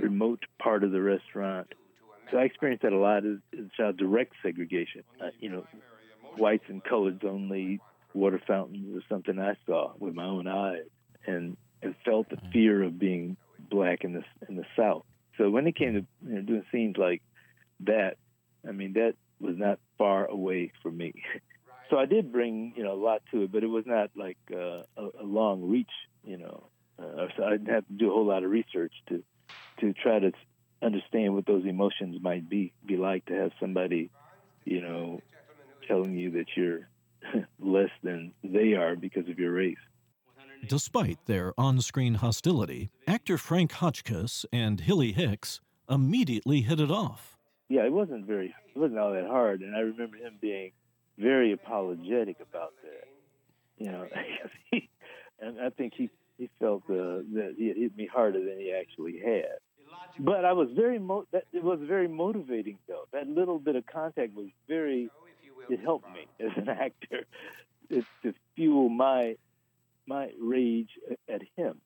remote 0.00 0.44
part 0.58 0.82
of 0.82 0.90
the 0.90 1.00
restaurant 1.00 1.72
so 2.30 2.38
I 2.38 2.42
experienced 2.42 2.82
that 2.82 2.92
a 2.92 2.98
lot 2.98 3.24
as 3.24 3.38
child, 3.76 3.96
direct 3.96 4.34
segregation. 4.42 5.02
Uh, 5.20 5.30
you 5.40 5.50
know, 5.50 5.66
whites 6.36 6.64
and 6.68 6.82
coloreds 6.82 7.24
only 7.24 7.80
water 8.14 8.40
fountains 8.46 8.96
or 8.96 9.02
something 9.08 9.38
I 9.38 9.56
saw 9.66 9.92
with 9.98 10.14
my 10.14 10.24
own 10.24 10.46
eyes, 10.46 10.86
and 11.26 11.56
and 11.82 11.94
felt 12.04 12.28
the 12.28 12.38
fear 12.52 12.82
of 12.82 12.98
being 12.98 13.36
black 13.58 14.04
in 14.04 14.12
the 14.12 14.24
in 14.48 14.56
the 14.56 14.66
South. 14.76 15.04
So 15.38 15.50
when 15.50 15.66
it 15.66 15.76
came 15.76 15.94
to 15.94 16.06
you 16.26 16.34
know, 16.34 16.42
doing 16.42 16.64
scenes 16.72 16.96
like 16.96 17.22
that, 17.80 18.16
I 18.66 18.72
mean 18.72 18.94
that 18.94 19.14
was 19.40 19.56
not 19.56 19.78
far 19.98 20.26
away 20.26 20.72
from 20.82 20.96
me. 20.96 21.14
so 21.90 21.98
I 21.98 22.06
did 22.06 22.32
bring 22.32 22.74
you 22.76 22.84
know 22.84 22.92
a 22.92 23.02
lot 23.02 23.22
to 23.32 23.42
it, 23.42 23.52
but 23.52 23.62
it 23.62 23.68
was 23.68 23.84
not 23.86 24.10
like 24.14 24.38
uh, 24.52 24.82
a, 24.96 25.08
a 25.20 25.24
long 25.24 25.68
reach. 25.68 25.90
You 26.24 26.38
know, 26.38 26.64
uh, 26.98 27.26
so 27.36 27.44
I 27.44 27.50
didn't 27.50 27.72
have 27.72 27.86
to 27.86 27.92
do 27.92 28.10
a 28.10 28.12
whole 28.12 28.26
lot 28.26 28.44
of 28.44 28.50
research 28.50 28.92
to 29.08 29.22
to 29.80 29.92
try 29.94 30.18
to 30.18 30.32
understand 30.82 31.34
what 31.34 31.46
those 31.46 31.64
emotions 31.64 32.18
might 32.20 32.48
be 32.48 32.72
be 32.84 32.96
like 32.96 33.26
to 33.26 33.34
have 33.34 33.52
somebody, 33.60 34.10
you 34.64 34.80
know, 34.80 35.20
telling 35.86 36.16
you 36.16 36.32
that 36.32 36.46
you're 36.56 36.88
less 37.58 37.90
than 38.02 38.32
they 38.42 38.74
are 38.74 38.96
because 38.96 39.28
of 39.28 39.38
your 39.38 39.52
race. 39.52 39.76
Despite 40.68 41.18
their 41.26 41.52
on 41.58 41.80
screen 41.80 42.14
hostility, 42.14 42.90
actor 43.06 43.38
Frank 43.38 43.72
Hotchkiss 43.72 44.46
and 44.52 44.80
Hilly 44.80 45.12
Hicks 45.12 45.60
immediately 45.88 46.60
hit 46.62 46.80
it 46.80 46.90
off. 46.90 47.36
Yeah, 47.68 47.84
it 47.84 47.92
wasn't 47.92 48.26
very, 48.26 48.54
it 48.74 48.78
wasn't 48.78 48.98
all 48.98 49.12
that 49.12 49.26
hard. 49.26 49.62
And 49.62 49.74
I 49.74 49.80
remember 49.80 50.16
him 50.16 50.38
being 50.40 50.72
very 51.18 51.52
apologetic 51.52 52.36
about 52.40 52.72
that. 52.82 53.08
You 53.78 53.92
know, 53.92 54.06
and 55.40 55.60
I 55.60 55.70
think 55.70 55.94
he, 55.96 56.10
he 56.38 56.50
felt 56.60 56.82
uh, 56.88 57.24
that 57.34 57.54
he 57.56 57.68
hit 57.68 57.96
me 57.96 58.06
harder 58.06 58.38
than 58.38 58.58
he 58.58 58.72
actually 58.72 59.18
had 59.18 59.58
But 60.18 60.44
I 60.44 60.52
was 60.52 60.68
very 60.74 60.98
mo- 60.98 61.26
that 61.32 61.44
it 61.52 61.64
was 61.64 61.80
very 61.82 62.08
motivating 62.08 62.78
though. 62.86 63.06
That 63.12 63.28
little 63.28 63.58
bit 63.58 63.76
of 63.76 63.86
contact 63.86 64.34
was 64.34 64.48
very 64.68 65.08
it 65.68 65.80
helped 65.80 66.08
me 66.12 66.26
as 66.40 66.50
an 66.56 66.68
actor 66.68 67.24
it, 67.88 68.04
to 68.22 68.34
fuel 68.54 68.88
my 68.88 69.36
my 70.06 70.30
rage 70.40 70.90
at 71.28 71.42
him, 71.56 71.80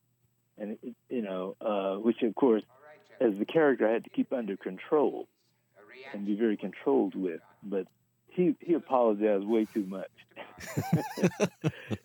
and 0.58 0.78
you 1.08 1.22
know, 1.22 1.56
uh, 1.60 1.96
which 1.96 2.22
of 2.22 2.34
course, 2.34 2.62
as 3.20 3.32
the 3.38 3.44
character, 3.44 3.88
I 3.88 3.92
had 3.92 4.04
to 4.04 4.10
keep 4.10 4.32
under 4.32 4.56
control 4.56 5.28
and 6.12 6.26
be 6.26 6.34
very 6.34 6.56
controlled 6.56 7.14
with. 7.14 7.40
But 7.62 7.86
he 8.28 8.54
he 8.60 8.74
apologized 8.74 9.44
way 9.44 9.66
too 9.66 9.86
much. 9.86 10.10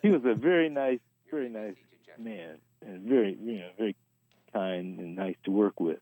he 0.02 0.10
was 0.10 0.22
a 0.26 0.36
very 0.36 0.70
nice, 0.70 1.00
very 1.30 1.50
nice 1.50 1.76
man, 2.18 2.58
and 2.86 3.08
very 3.08 3.38
you 3.42 3.60
know 3.60 3.70
very 3.78 3.96
kind 4.54 5.00
and 5.00 5.16
nice 5.16 5.36
to 5.46 5.52
work 5.52 5.80
with. 5.80 6.00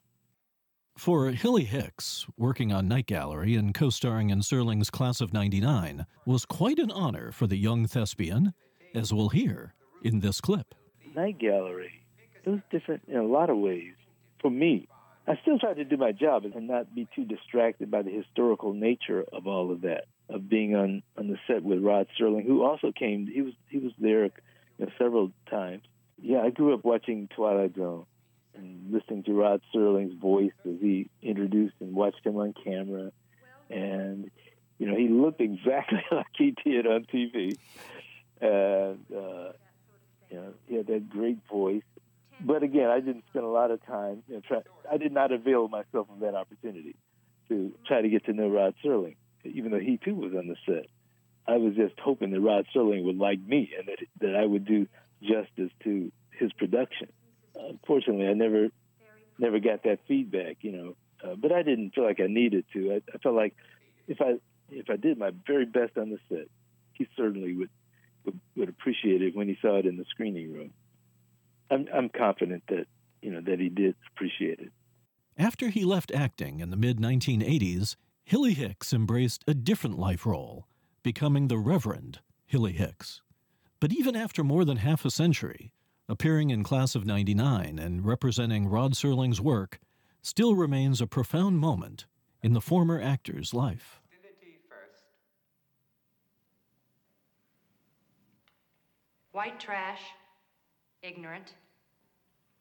For 0.97 1.29
Hilly 1.29 1.65
Hicks, 1.65 2.25
working 2.37 2.73
on 2.73 2.87
Night 2.87 3.05
Gallery 3.05 3.53
and 3.53 3.73
co 3.73 3.91
starring 3.91 4.31
in 4.31 4.41
Serling's 4.41 4.89
Class 4.89 5.21
of 5.21 5.31
99 5.31 6.07
was 6.25 6.43
quite 6.43 6.79
an 6.79 6.89
honor 6.89 7.31
for 7.31 7.45
the 7.45 7.55
young 7.55 7.85
thespian, 7.85 8.53
as 8.95 9.13
we'll 9.13 9.29
hear 9.29 9.75
in 10.03 10.19
this 10.19 10.41
clip. 10.41 10.75
Night 11.15 11.39
Gallery, 11.39 12.03
it 12.43 12.49
was 12.49 12.59
different 12.71 13.03
in 13.07 13.17
a 13.17 13.23
lot 13.23 13.49
of 13.49 13.57
ways 13.57 13.93
for 14.41 14.49
me. 14.49 14.87
I 15.27 15.37
still 15.41 15.59
tried 15.59 15.75
to 15.75 15.83
do 15.83 15.97
my 15.97 16.13
job 16.13 16.45
and 16.45 16.67
not 16.67 16.95
be 16.95 17.07
too 17.13 17.25
distracted 17.25 17.91
by 17.91 18.01
the 18.01 18.11
historical 18.11 18.73
nature 18.73 19.25
of 19.33 19.45
all 19.45 19.71
of 19.71 19.81
that, 19.81 20.05
of 20.29 20.47
being 20.47 20.75
on, 20.75 21.03
on 21.17 21.27
the 21.27 21.37
set 21.47 21.63
with 21.63 21.83
Rod 21.83 22.07
Serling, 22.19 22.45
who 22.45 22.63
also 22.63 22.93
came. 22.97 23.27
He 23.27 23.41
was 23.41 23.53
he 23.69 23.79
was 23.79 23.91
there 23.99 24.25
you 24.25 24.31
know, 24.79 24.91
several 24.97 25.31
times. 25.49 25.83
Yeah, 26.21 26.39
I 26.39 26.49
grew 26.49 26.73
up 26.73 26.85
watching 26.85 27.27
Twilight 27.35 27.75
Zone 27.75 28.05
and 28.55 28.91
listening 28.91 29.23
to 29.23 29.33
Rod 29.33 29.61
Serling's 29.73 30.19
voice 30.19 30.53
as 30.65 30.79
he 30.79 31.09
introduced 31.21 31.75
and 31.79 31.93
watched 31.93 32.25
him 32.25 32.37
on 32.37 32.53
camera. 32.63 33.11
And, 33.69 34.31
you 34.79 34.87
know, 34.87 34.95
he 34.95 35.09
looked 35.09 35.41
exactly 35.41 36.01
like 36.11 36.25
he 36.37 36.55
did 36.63 36.87
on 36.87 37.05
TV. 37.05 37.57
And, 38.41 38.99
uh, 39.15 39.51
you 40.29 40.37
know, 40.37 40.53
he 40.67 40.75
had 40.75 40.87
that 40.87 41.09
great 41.09 41.39
voice. 41.49 41.83
But 42.39 42.61
again, 42.63 42.89
I 42.89 42.99
didn't 42.99 43.23
spend 43.29 43.45
a 43.45 43.49
lot 43.49 43.71
of 43.71 43.83
time, 43.85 44.21
you 44.27 44.35
know, 44.35 44.41
try, 44.47 44.59
I 44.91 44.97
did 44.97 45.11
not 45.11 45.31
avail 45.31 45.67
myself 45.67 46.07
of 46.09 46.19
that 46.19 46.35
opportunity 46.35 46.95
to 47.49 47.73
try 47.87 48.01
to 48.01 48.09
get 48.09 48.25
to 48.25 48.33
know 48.33 48.47
Rod 48.47 48.75
Serling, 48.83 49.15
even 49.43 49.71
though 49.71 49.79
he 49.79 49.97
too 49.97 50.13
was 50.13 50.33
on 50.33 50.47
the 50.47 50.55
set. 50.65 50.85
I 51.47 51.57
was 51.57 51.75
just 51.75 51.97
hoping 51.99 52.31
that 52.31 52.41
Rod 52.41 52.67
Serling 52.75 53.05
would 53.05 53.17
like 53.17 53.39
me 53.39 53.71
and 53.77 53.87
that, 53.87 53.97
that 54.21 54.35
I 54.35 54.45
would 54.45 54.65
do 54.65 54.87
justice 55.23 55.71
to 55.83 56.11
his 56.31 56.51
production 56.53 57.07
unfortunately, 57.59 58.27
I 58.27 58.33
never 58.33 58.69
never 59.39 59.59
got 59.59 59.83
that 59.83 59.99
feedback, 60.07 60.57
you 60.61 60.71
know. 60.71 60.95
Uh, 61.23 61.35
but 61.35 61.51
I 61.51 61.63
didn't 61.63 61.91
feel 61.91 62.03
like 62.03 62.19
I 62.19 62.27
needed 62.27 62.65
to. 62.73 62.93
I, 62.93 63.01
I 63.13 63.17
felt 63.17 63.35
like 63.35 63.55
if 64.07 64.21
I 64.21 64.35
if 64.69 64.89
I 64.89 64.95
did 64.95 65.17
my 65.17 65.31
very 65.45 65.65
best 65.65 65.97
on 65.97 66.09
the 66.09 66.19
set, 66.29 66.47
he 66.93 67.07
certainly 67.15 67.53
would 67.53 67.69
would, 68.27 68.39
would 68.55 68.69
appreciate 68.69 69.23
it 69.23 69.35
when 69.35 69.47
he 69.47 69.57
saw 69.61 69.77
it 69.77 69.87
in 69.87 69.97
the 69.97 70.05
screening 70.11 70.53
room. 70.53 70.71
I'm 71.71 71.87
I'm 71.93 72.09
confident 72.09 72.63
that 72.69 72.85
you 73.21 73.31
know 73.31 73.41
that 73.41 73.59
he 73.59 73.69
did 73.69 73.95
appreciate 74.13 74.59
it. 74.59 74.71
After 75.37 75.69
he 75.69 75.83
left 75.83 76.11
acting 76.13 76.59
in 76.59 76.69
the 76.69 76.77
mid 76.77 76.99
1980s, 76.99 77.95
Hilly 78.23 78.53
Hicks 78.53 78.93
embraced 78.93 79.43
a 79.47 79.53
different 79.53 79.97
life 79.97 80.25
role, 80.25 80.67
becoming 81.01 81.47
the 81.47 81.57
Reverend 81.57 82.19
Hilly 82.45 82.73
Hicks. 82.73 83.21
But 83.79 83.93
even 83.93 84.15
after 84.15 84.43
more 84.43 84.65
than 84.65 84.77
half 84.77 85.05
a 85.05 85.11
century, 85.11 85.71
appearing 86.09 86.49
in 86.49 86.63
Class 86.63 86.95
of 86.95 87.05
99 87.05 87.77
and 87.79 88.05
representing 88.05 88.67
Rod 88.67 88.93
Serling's 88.93 89.41
work, 89.41 89.79
still 90.21 90.55
remains 90.55 90.99
a 90.99 91.07
profound 91.07 91.59
moment 91.59 92.05
in 92.41 92.53
the 92.53 92.61
former 92.61 93.01
actor's 93.01 93.53
life. 93.53 94.01
White 99.37 99.59
trash, 99.59 100.01
ignorant, 101.03 101.53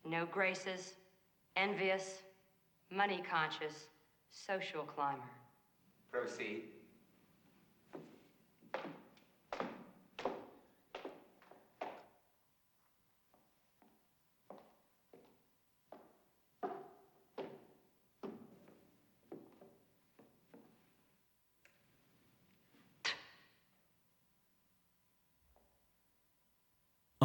no 0.04 0.26
graces, 0.26 0.92
envious, 1.56 2.18
money 2.90 3.22
conscious, 3.30 3.86
social 4.30 4.82
climber. 4.82 5.22
Proceed. 6.12 6.75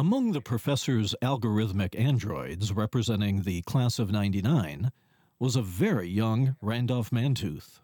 Among 0.02 0.32
the 0.32 0.40
professor's 0.40 1.14
algorithmic 1.22 1.96
androids 1.96 2.72
representing 2.72 3.42
the 3.42 3.62
class 3.62 4.00
of 4.00 4.10
99 4.10 4.90
was 5.38 5.54
a 5.54 5.62
very 5.62 6.08
young 6.08 6.56
Randolph 6.60 7.10
Mantooth. 7.10 7.78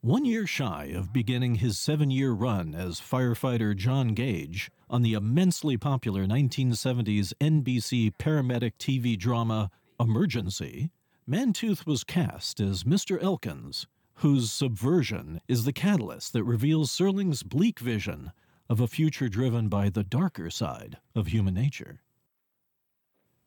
One 0.00 0.24
year 0.24 0.46
shy 0.46 0.84
of 0.96 1.12
beginning 1.12 1.56
his 1.56 1.78
seven 1.78 2.10
year 2.10 2.32
run 2.32 2.74
as 2.74 2.98
firefighter 2.98 3.76
John 3.76 4.14
Gage 4.14 4.70
on 4.88 5.02
the 5.02 5.12
immensely 5.12 5.76
popular 5.76 6.24
1970s 6.24 7.34
NBC 7.42 8.14
paramedic 8.18 8.78
TV 8.78 9.18
drama 9.18 9.70
Emergency, 10.00 10.92
Mantooth 11.28 11.84
was 11.84 12.04
cast 12.04 12.58
as 12.58 12.84
Mr. 12.84 13.22
Elkins, 13.22 13.86
whose 14.14 14.50
subversion 14.50 15.42
is 15.46 15.66
the 15.66 15.74
catalyst 15.74 16.32
that 16.32 16.44
reveals 16.44 16.90
Serling's 16.90 17.42
bleak 17.42 17.80
vision 17.80 18.32
of 18.72 18.80
a 18.80 18.88
future 18.88 19.28
driven 19.28 19.68
by 19.68 19.90
the 19.90 20.02
darker 20.02 20.48
side 20.48 20.96
of 21.14 21.26
human 21.26 21.52
nature. 21.52 22.00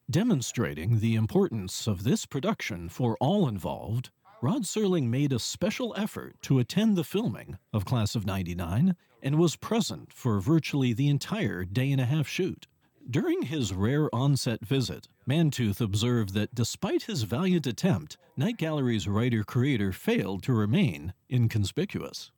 Demonstrating 0.07 0.99
the 0.99 1.15
importance 1.15 1.87
of 1.87 2.03
this 2.03 2.27
production 2.27 2.89
for 2.89 3.17
all 3.19 3.47
involved, 3.47 4.11
Rod 4.39 4.65
Serling 4.65 5.07
made 5.07 5.33
a 5.33 5.39
special 5.39 5.95
effort 5.97 6.35
to 6.43 6.59
attend 6.59 6.95
the 6.95 7.03
filming 7.03 7.57
of 7.73 7.85
Class 7.85 8.13
of 8.13 8.27
99 8.27 8.95
and 9.23 9.39
was 9.39 9.55
present 9.55 10.13
for 10.13 10.39
virtually 10.39 10.93
the 10.93 11.09
entire 11.09 11.65
day 11.65 11.91
and 11.91 11.99
a 11.99 12.05
half 12.05 12.27
shoot. 12.27 12.67
During 13.09 13.41
his 13.41 13.73
rare 13.73 14.13
onset 14.13 14.63
visit, 14.63 15.07
Mantooth 15.27 15.81
observed 15.81 16.35
that 16.35 16.53
despite 16.53 17.03
his 17.03 17.23
valiant 17.23 17.65
attempt, 17.65 18.17
Night 18.37 18.57
Gallery's 18.57 19.07
writer 19.07 19.43
creator 19.43 19.91
failed 19.91 20.43
to 20.43 20.53
remain 20.53 21.15
inconspicuous. 21.31 22.29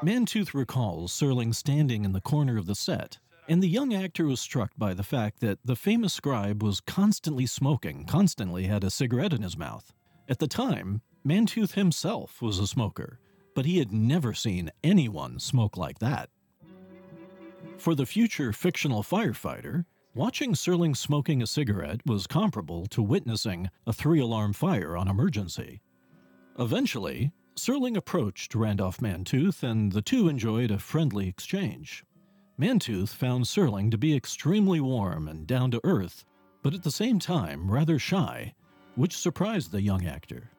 Mantooth 0.00 0.54
recalls 0.54 1.12
Serling 1.12 1.54
standing 1.54 2.04
in 2.04 2.12
the 2.12 2.20
corner 2.20 2.56
of 2.56 2.66
the 2.66 2.74
set, 2.74 3.18
and 3.48 3.62
the 3.62 3.68
young 3.68 3.94
actor 3.94 4.26
was 4.26 4.40
struck 4.40 4.72
by 4.76 4.94
the 4.94 5.02
fact 5.02 5.40
that 5.40 5.58
the 5.64 5.76
famous 5.76 6.12
scribe 6.12 6.62
was 6.62 6.80
constantly 6.80 7.46
smoking, 7.46 8.04
constantly 8.06 8.64
had 8.64 8.84
a 8.84 8.90
cigarette 8.90 9.32
in 9.32 9.42
his 9.42 9.56
mouth. 9.56 9.92
At 10.28 10.38
the 10.38 10.48
time, 10.48 11.02
Mantooth 11.24 11.72
himself 11.72 12.40
was 12.40 12.58
a 12.58 12.66
smoker, 12.66 13.18
but 13.54 13.66
he 13.66 13.78
had 13.78 13.92
never 13.92 14.32
seen 14.32 14.70
anyone 14.82 15.38
smoke 15.38 15.76
like 15.76 15.98
that. 15.98 16.30
For 17.78 17.94
the 17.94 18.06
future 18.06 18.52
fictional 18.52 19.02
firefighter, 19.02 19.84
watching 20.14 20.54
Serling 20.54 20.96
smoking 20.96 21.42
a 21.42 21.46
cigarette 21.46 22.00
was 22.06 22.26
comparable 22.26 22.86
to 22.86 23.02
witnessing 23.02 23.70
a 23.86 23.92
three 23.92 24.20
alarm 24.20 24.52
fire 24.52 24.96
on 24.96 25.08
emergency. 25.08 25.80
Eventually, 26.58 27.32
Serling 27.54 27.96
approached 27.96 28.54
Randolph 28.54 28.98
Mantooth, 28.98 29.62
and 29.62 29.92
the 29.92 30.02
two 30.02 30.28
enjoyed 30.28 30.70
a 30.70 30.78
friendly 30.78 31.28
exchange. 31.28 32.04
Mantooth 32.58 33.10
found 33.10 33.44
Serling 33.44 33.90
to 33.90 33.98
be 33.98 34.16
extremely 34.16 34.80
warm 34.80 35.28
and 35.28 35.46
down 35.46 35.70
to 35.70 35.80
earth, 35.84 36.24
but 36.62 36.74
at 36.74 36.82
the 36.82 36.90
same 36.90 37.18
time 37.18 37.70
rather 37.70 37.98
shy, 37.98 38.54
which 38.94 39.16
surprised 39.16 39.70
the 39.70 39.82
young 39.82 40.06
actor. 40.06 40.50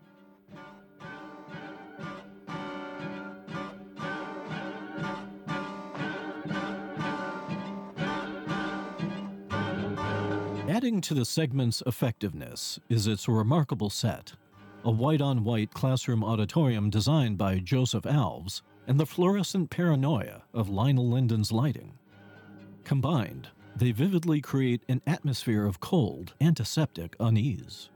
Adding 10.69 11.01
to 11.01 11.13
the 11.13 11.25
segment's 11.25 11.81
effectiveness 11.85 12.79
is 12.89 13.07
its 13.07 13.27
remarkable 13.27 13.89
set 13.89 14.33
a 14.83 14.91
white 14.91 15.21
on 15.21 15.43
white 15.43 15.73
classroom 15.73 16.23
auditorium 16.23 16.89
designed 16.89 17.37
by 17.37 17.59
Joseph 17.59 18.03
Alves, 18.03 18.61
and 18.87 18.99
the 18.99 19.05
fluorescent 19.05 19.69
paranoia 19.69 20.43
of 20.53 20.69
Lionel 20.69 21.09
Lindon's 21.09 21.51
lighting. 21.51 21.93
Combined, 22.83 23.47
they 23.75 23.91
vividly 23.91 24.41
create 24.41 24.83
an 24.89 25.01
atmosphere 25.07 25.65
of 25.65 25.79
cold, 25.79 26.33
antiseptic 26.41 27.15
unease. 27.19 27.89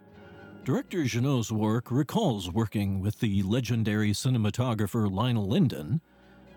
Director 0.63 1.03
Jeannot 1.03 1.45
Szwarc 1.45 1.91
recalls 1.91 2.49
working 2.51 2.99
with 2.99 3.19
the 3.19 3.43
legendary 3.43 4.11
cinematographer 4.11 5.11
Lionel 5.11 5.47
Lindon, 5.47 6.01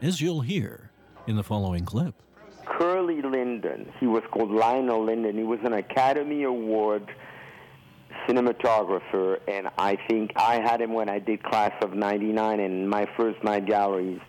as 0.00 0.20
you'll 0.20 0.40
hear 0.40 0.90
in 1.26 1.36
the 1.36 1.42
following 1.42 1.84
clip. 1.84 2.22
Curly 2.66 3.20
Lindon, 3.22 3.92
he 3.98 4.06
was 4.06 4.22
called 4.30 4.50
Lionel 4.50 5.04
Lindon. 5.04 5.36
He 5.36 5.44
was 5.44 5.60
an 5.64 5.74
Academy 5.74 6.44
Award 6.44 7.12
cinematographer, 8.28 9.40
and 9.48 9.68
I 9.78 9.96
think 10.08 10.32
I 10.36 10.60
had 10.60 10.80
him 10.80 10.92
when 10.92 11.08
I 11.08 11.18
did 11.18 11.42
Class 11.42 11.72
of 11.82 11.94
'99 11.94 12.60
and 12.60 12.88
my 12.88 13.06
first 13.16 13.42
night 13.42 13.66
galleries. 13.66 14.20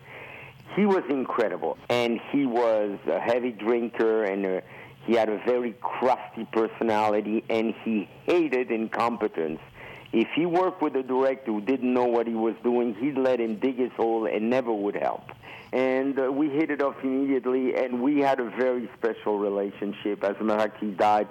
He 0.76 0.86
was 0.86 1.04
incredible, 1.10 1.78
and 1.90 2.20
he 2.32 2.46
was 2.46 2.98
a 3.08 3.20
heavy 3.20 3.52
drinker, 3.52 4.24
and 4.24 4.46
a, 4.46 4.64
he 5.06 5.14
had 5.14 5.30
a 5.30 5.38
very 5.46 5.74
crusty 5.82 6.48
personality, 6.52 7.44
and 7.50 7.74
he 7.84 8.08
hated 8.26 8.72
incompetence. 8.72 9.60
If 10.14 10.28
he 10.36 10.46
worked 10.46 10.82
with 10.82 10.96
a 10.96 11.04
director 11.04 11.52
who 11.52 11.62
didn't 11.62 11.94
know 11.94 12.06
what 12.06 12.28
he 12.28 12.34
was 12.34 12.56
doing, 12.64 12.96
he'd 12.96 13.18
let 13.18 13.40
him 13.40 13.56
dig 13.56 13.78
his 13.78 13.92
hole 13.94 14.26
and 14.26 14.50
never 14.50 14.74
would 14.74 14.96
help. 14.96 15.24
And 15.74 16.20
uh, 16.20 16.30
we 16.32 16.50
hit 16.50 16.70
it 16.70 16.82
off 16.82 16.96
immediately, 17.02 17.76
and 17.76 18.02
we 18.02 18.20
had 18.20 18.42
a 18.42 18.50
very 18.50 18.90
special 18.98 19.40
relationship. 19.40 20.24
As 20.24 20.36
a 20.40 20.44
matter 20.44 20.66
of 20.66 20.72
fact, 20.72 20.84
he 20.84 20.92
died. 20.92 21.30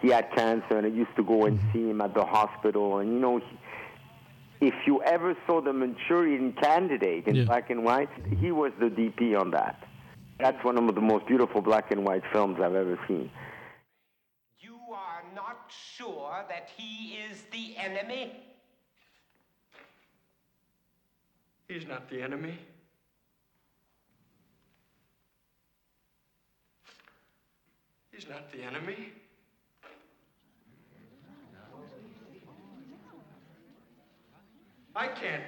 He 0.00 0.08
had 0.08 0.30
cancer, 0.34 0.78
and 0.78 0.86
I 0.86 0.90
used 0.90 1.14
to 1.16 1.22
go 1.22 1.44
and 1.44 1.58
mm-hmm. 1.58 1.72
see 1.72 1.90
him 1.90 2.00
at 2.00 2.14
the 2.14 2.24
hospital. 2.24 2.98
And 2.98 3.12
you 3.12 3.18
know, 3.18 3.38
he, 3.38 4.66
if 4.68 4.74
you 4.86 5.02
ever 5.02 5.36
saw 5.46 5.60
the 5.60 5.72
Manchurian 5.72 6.52
Candidate 6.52 7.26
in 7.26 7.34
Yeah. 7.34 7.44
black 7.44 7.70
and 7.70 7.84
white, 7.84 8.10
he 8.40 8.50
was 8.50 8.72
the 8.78 8.86
DP 8.86 9.38
on 9.38 9.50
that. 9.52 9.82
That's 10.38 10.62
one 10.64 10.78
of 10.78 10.94
the 10.94 11.00
most 11.00 11.26
beautiful 11.26 11.60
black 11.60 11.90
and 11.90 12.04
white 12.04 12.22
films 12.32 12.58
I've 12.60 12.74
ever 12.74 12.98
seen. 13.06 13.30
You 14.58 14.76
are 14.92 15.22
not 15.34 15.70
sure 15.96 16.44
that 16.48 16.70
he 16.76 17.18
is 17.30 17.42
the 17.52 17.76
enemy? 17.76 18.32
He's 21.68 21.86
not 21.86 22.08
the 22.10 22.22
enemy. 22.22 22.58
He's 28.10 28.28
not 28.28 28.50
the 28.50 28.62
enemy. 28.62 29.12
I 34.94 35.06
can't 35.06 35.44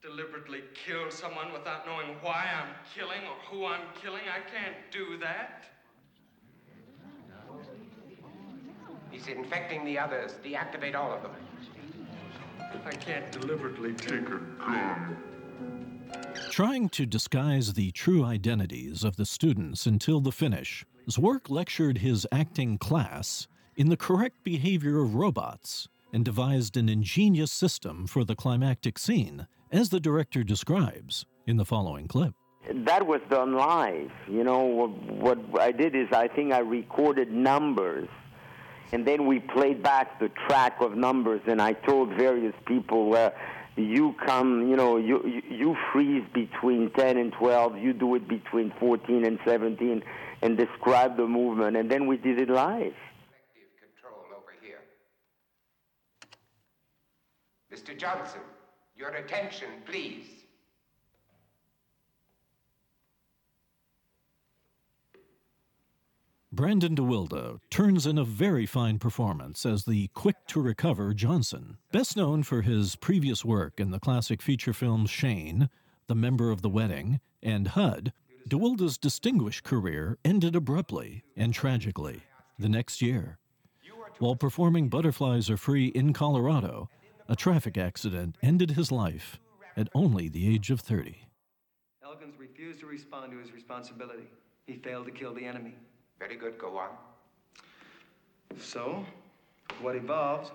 deliberately 0.00 0.60
kill 0.74 1.10
someone 1.10 1.52
without 1.52 1.86
knowing 1.86 2.16
why 2.20 2.46
I'm 2.56 2.74
killing 2.94 3.20
or 3.22 3.36
who 3.50 3.66
I'm 3.66 3.86
killing. 4.00 4.22
I 4.28 4.48
can't 4.48 4.76
do 4.90 5.18
that. 5.18 5.64
He's 9.10 9.26
infecting 9.28 9.84
the 9.84 9.98
others. 9.98 10.34
Deactivate 10.44 10.94
all 10.94 11.12
of 11.12 11.22
them. 11.22 11.32
I 12.84 12.90
can't 12.90 13.30
deliberately 13.32 13.92
take 13.94 14.28
a 14.28 14.40
gun. 14.58 15.16
Trying 16.50 16.90
to 16.90 17.06
disguise 17.06 17.72
the 17.72 17.90
true 17.92 18.24
identities 18.24 19.02
of 19.04 19.16
the 19.16 19.26
students 19.26 19.86
until 19.86 20.20
the 20.20 20.32
finish, 20.32 20.84
Szwarc 21.08 21.50
lectured 21.50 21.98
his 21.98 22.26
acting 22.30 22.78
class 22.78 23.48
in 23.76 23.88
the 23.88 23.96
correct 23.96 24.44
behavior 24.44 25.00
of 25.00 25.14
robots 25.14 25.88
and 26.14 26.24
devised 26.24 26.76
an 26.76 26.88
ingenious 26.88 27.52
system 27.52 28.06
for 28.06 28.24
the 28.24 28.36
climactic 28.36 28.98
scene, 28.98 29.46
as 29.72 29.90
the 29.90 30.00
director 30.00 30.44
describes 30.44 31.26
in 31.46 31.56
the 31.56 31.64
following 31.64 32.06
clip. 32.08 32.34
that 32.86 33.06
was 33.06 33.20
done 33.28 33.54
live. 33.54 34.10
You 34.28 34.44
know, 34.44 34.88
what, 35.26 35.38
I 35.60 35.72
did 35.72 35.94
is 35.94 36.08
I 36.12 36.28
think 36.28 36.52
I 36.52 36.60
recorded 36.60 37.30
numbers, 37.30 38.08
and 38.92 39.06
then 39.06 39.26
we 39.26 39.40
played 39.40 39.82
back 39.82 40.18
the 40.20 40.30
track 40.46 40.76
of 40.80 40.96
numbers, 40.96 41.42
and 41.46 41.60
I 41.60 41.72
told 41.72 42.10
various 42.16 42.54
people, 42.66 43.08
well, 43.10 43.34
you 43.76 44.14
come, 44.24 44.68
you 44.68 44.76
know, 44.76 44.96
you 44.98 45.42
you 45.50 45.76
freeze 45.92 46.24
between 46.32 46.90
10 46.96 47.18
and 47.18 47.32
12, 47.32 47.76
you 47.78 47.92
do 47.92 48.14
it 48.14 48.28
between 48.28 48.72
14 48.78 49.24
and 49.24 49.38
17, 49.44 50.02
and 50.42 50.56
describe 50.56 51.16
the 51.16 51.26
movement, 51.26 51.76
and 51.76 51.90
then 51.90 52.06
we 52.06 52.16
did 52.16 52.38
it 52.38 52.48
live. 52.48 52.94
Control 53.80 54.22
over 54.36 54.52
here. 54.62 54.78
Mr. 57.74 57.96
Johnson, 57.98 58.40
your 58.96 59.10
attention, 59.10 59.68
please. 59.84 60.26
Brandon 66.52 66.94
DeWilde 66.94 67.58
turns 67.70 68.06
in 68.06 68.16
a 68.16 68.24
very 68.24 68.64
fine 68.64 69.00
performance 69.00 69.66
as 69.66 69.86
the 69.86 70.06
quick 70.14 70.36
to 70.46 70.62
recover 70.62 71.12
Johnson. 71.14 71.78
Best 71.90 72.16
known 72.16 72.44
for 72.44 72.62
his 72.62 72.94
previous 72.94 73.44
work 73.44 73.80
in 73.80 73.90
the 73.90 73.98
classic 73.98 74.40
feature 74.40 74.72
films 74.72 75.10
Shane, 75.10 75.68
The 76.06 76.14
Member 76.14 76.52
of 76.52 76.62
the 76.62 76.68
Wedding, 76.68 77.18
and 77.42 77.66
HUD, 77.66 78.12
DeWilde's 78.48 78.98
distinguished 78.98 79.64
career 79.64 80.16
ended 80.24 80.54
abruptly 80.54 81.24
and 81.36 81.52
tragically 81.52 82.20
the 82.56 82.68
next 82.68 83.02
year. 83.02 83.38
While 84.20 84.36
performing 84.36 84.88
Butterflies 84.88 85.50
Are 85.50 85.56
Free 85.56 85.86
in 85.86 86.12
Colorado, 86.12 86.88
a 87.28 87.36
traffic 87.36 87.78
accident 87.78 88.36
ended 88.42 88.72
his 88.72 88.92
life 88.92 89.40
at 89.76 89.88
only 89.94 90.28
the 90.28 90.52
age 90.52 90.70
of 90.70 90.80
30. 90.80 91.16
Elkins 92.04 92.38
refused 92.38 92.80
to 92.80 92.86
respond 92.86 93.32
to 93.32 93.38
his 93.38 93.52
responsibility. 93.52 94.28
He 94.66 94.74
failed 94.74 95.06
to 95.06 95.12
kill 95.12 95.34
the 95.34 95.44
enemy. 95.44 95.74
Very 96.18 96.36
good, 96.36 96.58
go 96.58 96.78
on. 96.78 96.90
So, 98.58 99.04
what 99.80 99.96
evolves 99.96 100.50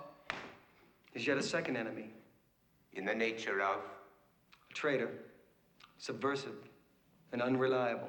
is 1.14 1.26
yet 1.26 1.36
a 1.38 1.42
second 1.42 1.76
enemy. 1.76 2.10
In 2.92 3.04
the 3.04 3.14
nature 3.14 3.60
of? 3.60 3.76
A 4.70 4.74
traitor, 4.74 5.10
subversive, 5.98 6.54
and 7.32 7.42
unreliable. 7.42 8.08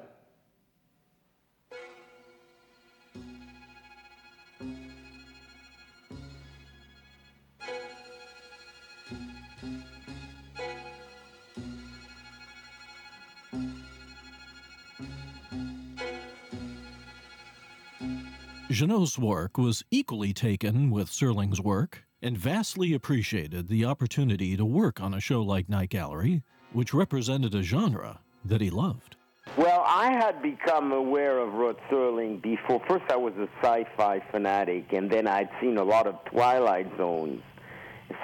Jeannot 18.72 19.08
Szwarc 19.08 19.62
was 19.62 19.84
equally 19.90 20.32
taken 20.32 20.90
with 20.90 21.10
Serling's 21.10 21.60
work 21.60 22.04
and 22.22 22.38
vastly 22.38 22.94
appreciated 22.94 23.68
the 23.68 23.84
opportunity 23.84 24.56
to 24.56 24.64
work 24.64 24.98
on 24.98 25.12
a 25.12 25.20
show 25.20 25.42
like 25.42 25.68
Night 25.68 25.90
Gallery, 25.90 26.42
which 26.72 26.94
represented 26.94 27.54
a 27.54 27.62
genre 27.62 28.20
that 28.46 28.62
he 28.62 28.70
loved. 28.70 29.16
Well, 29.58 29.84
I 29.86 30.12
had 30.12 30.40
become 30.40 30.90
aware 30.90 31.38
of 31.38 31.52
Rod 31.52 31.76
Serling 31.90 32.40
before. 32.40 32.80
First, 32.88 33.04
I 33.10 33.16
was 33.16 33.34
a 33.34 33.48
sci-fi 33.60 34.20
fanatic, 34.30 34.94
and 34.94 35.10
then 35.10 35.26
I'd 35.26 35.50
seen 35.60 35.76
a 35.76 35.84
lot 35.84 36.06
of 36.06 36.24
Twilight 36.24 36.90
Zones, 36.96 37.42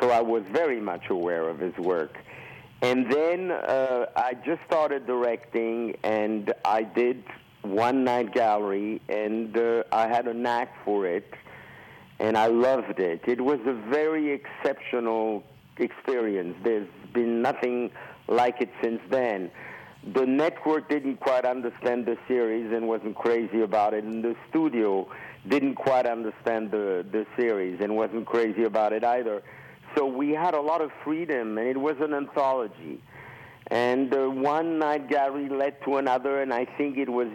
so 0.00 0.10
I 0.10 0.22
was 0.22 0.44
very 0.50 0.80
much 0.80 1.10
aware 1.10 1.50
of 1.50 1.58
his 1.58 1.76
work. 1.76 2.16
And 2.80 3.12
then 3.12 3.50
uh, 3.50 4.06
I 4.16 4.32
just 4.46 4.62
started 4.66 5.06
directing, 5.06 5.96
and 6.04 6.54
I 6.64 6.84
did 6.84 7.22
one 7.62 8.04
night 8.04 8.32
gallery, 8.32 9.00
and 9.08 9.56
uh, 9.56 9.84
I 9.92 10.08
had 10.08 10.26
a 10.26 10.34
knack 10.34 10.74
for 10.84 11.06
it, 11.06 11.34
and 12.18 12.36
I 12.36 12.46
loved 12.46 12.98
it. 12.98 13.22
It 13.26 13.40
was 13.40 13.60
a 13.66 13.74
very 13.90 14.32
exceptional 14.32 15.42
experience. 15.78 16.56
There's 16.62 16.88
been 17.12 17.42
nothing 17.42 17.90
like 18.28 18.60
it 18.60 18.70
since 18.82 19.00
then. 19.10 19.50
The 20.14 20.24
network 20.24 20.88
didn't 20.88 21.18
quite 21.18 21.44
understand 21.44 22.06
the 22.06 22.16
series 22.28 22.72
and 22.72 22.86
wasn't 22.86 23.16
crazy 23.16 23.62
about 23.62 23.94
it, 23.94 24.04
and 24.04 24.22
the 24.22 24.36
studio 24.48 25.08
didn't 25.48 25.74
quite 25.74 26.06
understand 26.06 26.70
the, 26.70 27.04
the 27.10 27.26
series 27.36 27.80
and 27.80 27.96
wasn't 27.96 28.26
crazy 28.26 28.64
about 28.64 28.92
it 28.92 29.04
either. 29.04 29.42
So 29.96 30.06
we 30.06 30.30
had 30.30 30.54
a 30.54 30.60
lot 30.60 30.80
of 30.80 30.90
freedom, 31.04 31.58
and 31.58 31.66
it 31.66 31.78
was 31.78 31.96
an 32.00 32.14
anthology. 32.14 33.00
And 33.70 34.14
uh, 34.14 34.28
one 34.28 34.78
night 34.78 35.08
gallery 35.08 35.48
led 35.48 35.82
to 35.84 35.96
another, 35.96 36.40
and 36.40 36.54
I 36.54 36.64
think 36.64 36.96
it 36.96 37.08
was 37.08 37.28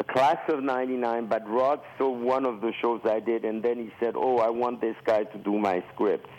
a 0.00 0.04
class 0.04 0.38
of 0.48 0.62
99, 0.62 1.26
but 1.26 1.48
Rod 1.48 1.80
saw 1.98 2.10
one 2.10 2.44
of 2.44 2.60
the 2.60 2.72
shows 2.80 3.00
I 3.04 3.20
did, 3.20 3.44
and 3.44 3.62
then 3.62 3.78
he 3.78 3.90
said, 4.00 4.14
Oh, 4.16 4.38
I 4.38 4.48
want 4.48 4.80
this 4.80 4.96
guy 5.04 5.24
to 5.24 5.38
do 5.38 5.58
my 5.58 5.84
scripts. 5.94 6.30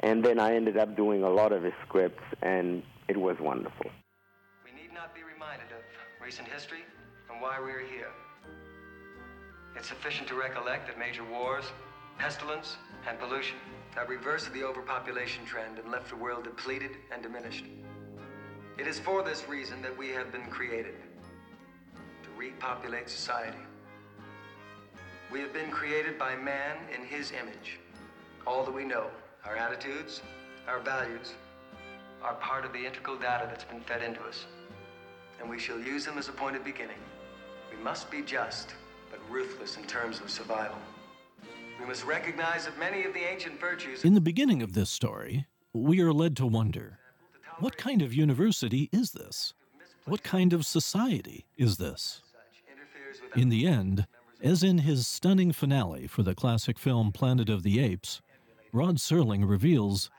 And 0.00 0.24
then 0.24 0.38
I 0.38 0.54
ended 0.54 0.76
up 0.76 0.96
doing 0.96 1.22
a 1.22 1.30
lot 1.30 1.52
of 1.52 1.62
his 1.62 1.74
scripts, 1.86 2.22
and 2.42 2.82
it 3.08 3.16
was 3.16 3.36
wonderful. 3.40 3.90
We 4.64 4.72
need 4.72 4.92
not 4.92 5.14
be 5.14 5.22
reminded 5.22 5.66
of 5.66 5.82
recent 6.22 6.48
history 6.48 6.80
and 7.30 7.40
why 7.40 7.60
we 7.60 7.70
are 7.72 7.86
here. 7.86 8.10
It's 9.76 9.88
sufficient 9.88 10.28
to 10.28 10.34
recollect 10.34 10.86
that 10.86 10.98
major 10.98 11.24
wars, 11.24 11.64
pestilence, 12.18 12.76
and 13.08 13.18
pollution 13.18 13.56
have 13.94 14.08
reversed 14.08 14.52
the 14.52 14.64
overpopulation 14.64 15.44
trend 15.44 15.78
and 15.78 15.90
left 15.90 16.08
the 16.08 16.16
world 16.16 16.44
depleted 16.44 16.92
and 17.12 17.22
diminished. 17.22 17.64
It 18.78 18.86
is 18.86 18.98
for 18.98 19.22
this 19.22 19.48
reason 19.48 19.82
that 19.82 19.96
we 19.96 20.08
have 20.08 20.32
been 20.32 20.46
created 20.46 20.94
repopulate 22.44 23.08
society. 23.08 23.64
We 25.32 25.40
have 25.40 25.52
been 25.52 25.70
created 25.70 26.18
by 26.18 26.36
man 26.36 26.76
in 26.94 27.06
his 27.06 27.32
image. 27.32 27.78
All 28.46 28.64
that 28.64 28.74
we 28.74 28.84
know, 28.84 29.06
our 29.46 29.56
attitudes, 29.56 30.20
our 30.68 30.80
values, 30.80 31.34
are 32.22 32.34
part 32.34 32.64
of 32.64 32.72
the 32.72 32.84
integral 32.84 33.16
data 33.16 33.46
that's 33.48 33.64
been 33.64 33.80
fed 33.80 34.02
into 34.02 34.22
us. 34.22 34.44
And 35.40 35.48
we 35.48 35.58
shall 35.58 35.80
use 35.80 36.04
them 36.04 36.18
as 36.18 36.28
a 36.28 36.32
point 36.32 36.56
of 36.56 36.64
beginning. 36.64 37.02
We 37.74 37.82
must 37.82 38.10
be 38.10 38.20
just, 38.22 38.74
but 39.10 39.20
ruthless 39.30 39.76
in 39.76 39.84
terms 39.84 40.20
of 40.20 40.30
survival. 40.30 40.78
We 41.80 41.86
must 41.86 42.04
recognize 42.04 42.66
that 42.66 42.78
many 42.78 43.04
of 43.04 43.14
the 43.14 43.20
ancient 43.20 43.58
virtues. 43.58 44.04
In 44.04 44.14
the 44.14 44.20
beginning 44.20 44.62
of 44.62 44.74
this 44.74 44.90
story, 44.90 45.46
we 45.72 46.00
are 46.00 46.12
led 46.12 46.36
to 46.36 46.46
wonder 46.46 46.98
what 47.58 47.76
kind 47.76 48.02
of 48.02 48.12
university 48.12 48.90
is 48.92 49.12
this? 49.12 49.54
What 50.06 50.22
kind 50.22 50.52
of 50.52 50.66
society 50.66 51.46
is 51.56 51.78
this? 51.78 52.20
In 53.36 53.48
the 53.48 53.66
end, 53.66 54.06
as 54.42 54.62
in 54.62 54.78
his 54.78 55.06
stunning 55.06 55.52
finale 55.52 56.06
for 56.06 56.22
the 56.22 56.34
classic 56.34 56.78
film 56.78 57.12
Planet 57.12 57.48
of 57.48 57.62
the 57.62 57.80
Apes, 57.80 58.20
Rod 58.72 58.96
Serling 58.96 59.48
reveals 59.48 60.10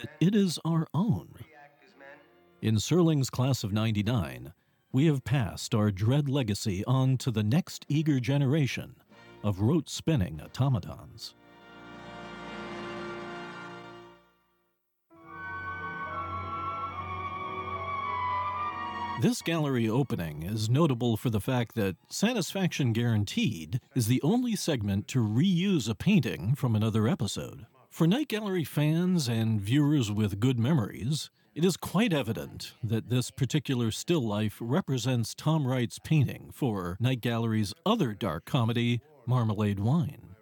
that 0.00 0.10
it 0.20 0.34
is 0.34 0.58
our 0.64 0.86
own. 0.94 1.28
In 2.62 2.76
Serling's 2.76 3.30
class 3.30 3.62
of 3.62 3.72
99, 3.72 4.52
we 4.92 5.06
have 5.06 5.24
passed 5.24 5.74
our 5.74 5.90
dread 5.90 6.28
legacy 6.28 6.84
on 6.86 7.18
to 7.18 7.30
the 7.30 7.42
next 7.42 7.84
eager 7.88 8.20
generation 8.20 8.94
of 9.42 9.60
rote 9.60 9.90
spinning 9.90 10.40
automatons. 10.40 11.34
This 19.20 19.42
gallery 19.42 19.88
opening 19.88 20.42
is 20.42 20.68
notable 20.68 21.16
for 21.16 21.30
the 21.30 21.40
fact 21.40 21.76
that 21.76 21.96
Satisfaction 22.08 22.92
Guaranteed 22.92 23.80
is 23.94 24.08
the 24.08 24.20
only 24.22 24.56
segment 24.56 25.06
to 25.08 25.20
reuse 25.20 25.88
a 25.88 25.94
painting 25.94 26.56
from 26.56 26.74
another 26.74 27.06
episode. 27.06 27.66
For 27.90 28.08
Night 28.08 28.26
Gallery 28.26 28.64
fans 28.64 29.28
and 29.28 29.60
viewers 29.60 30.10
with 30.10 30.40
good 30.40 30.58
memories, 30.58 31.30
it 31.54 31.64
is 31.64 31.76
quite 31.76 32.12
evident 32.12 32.74
that 32.82 33.08
this 33.08 33.30
particular 33.30 33.92
still 33.92 34.26
life 34.26 34.58
represents 34.60 35.32
Tom 35.32 35.64
Wright's 35.64 36.00
painting 36.00 36.50
for 36.52 36.96
Night 36.98 37.20
Gallery's 37.20 37.72
other 37.86 38.14
dark 38.14 38.44
comedy, 38.44 39.00
Marmalade 39.26 39.78
Wine. 39.78 40.33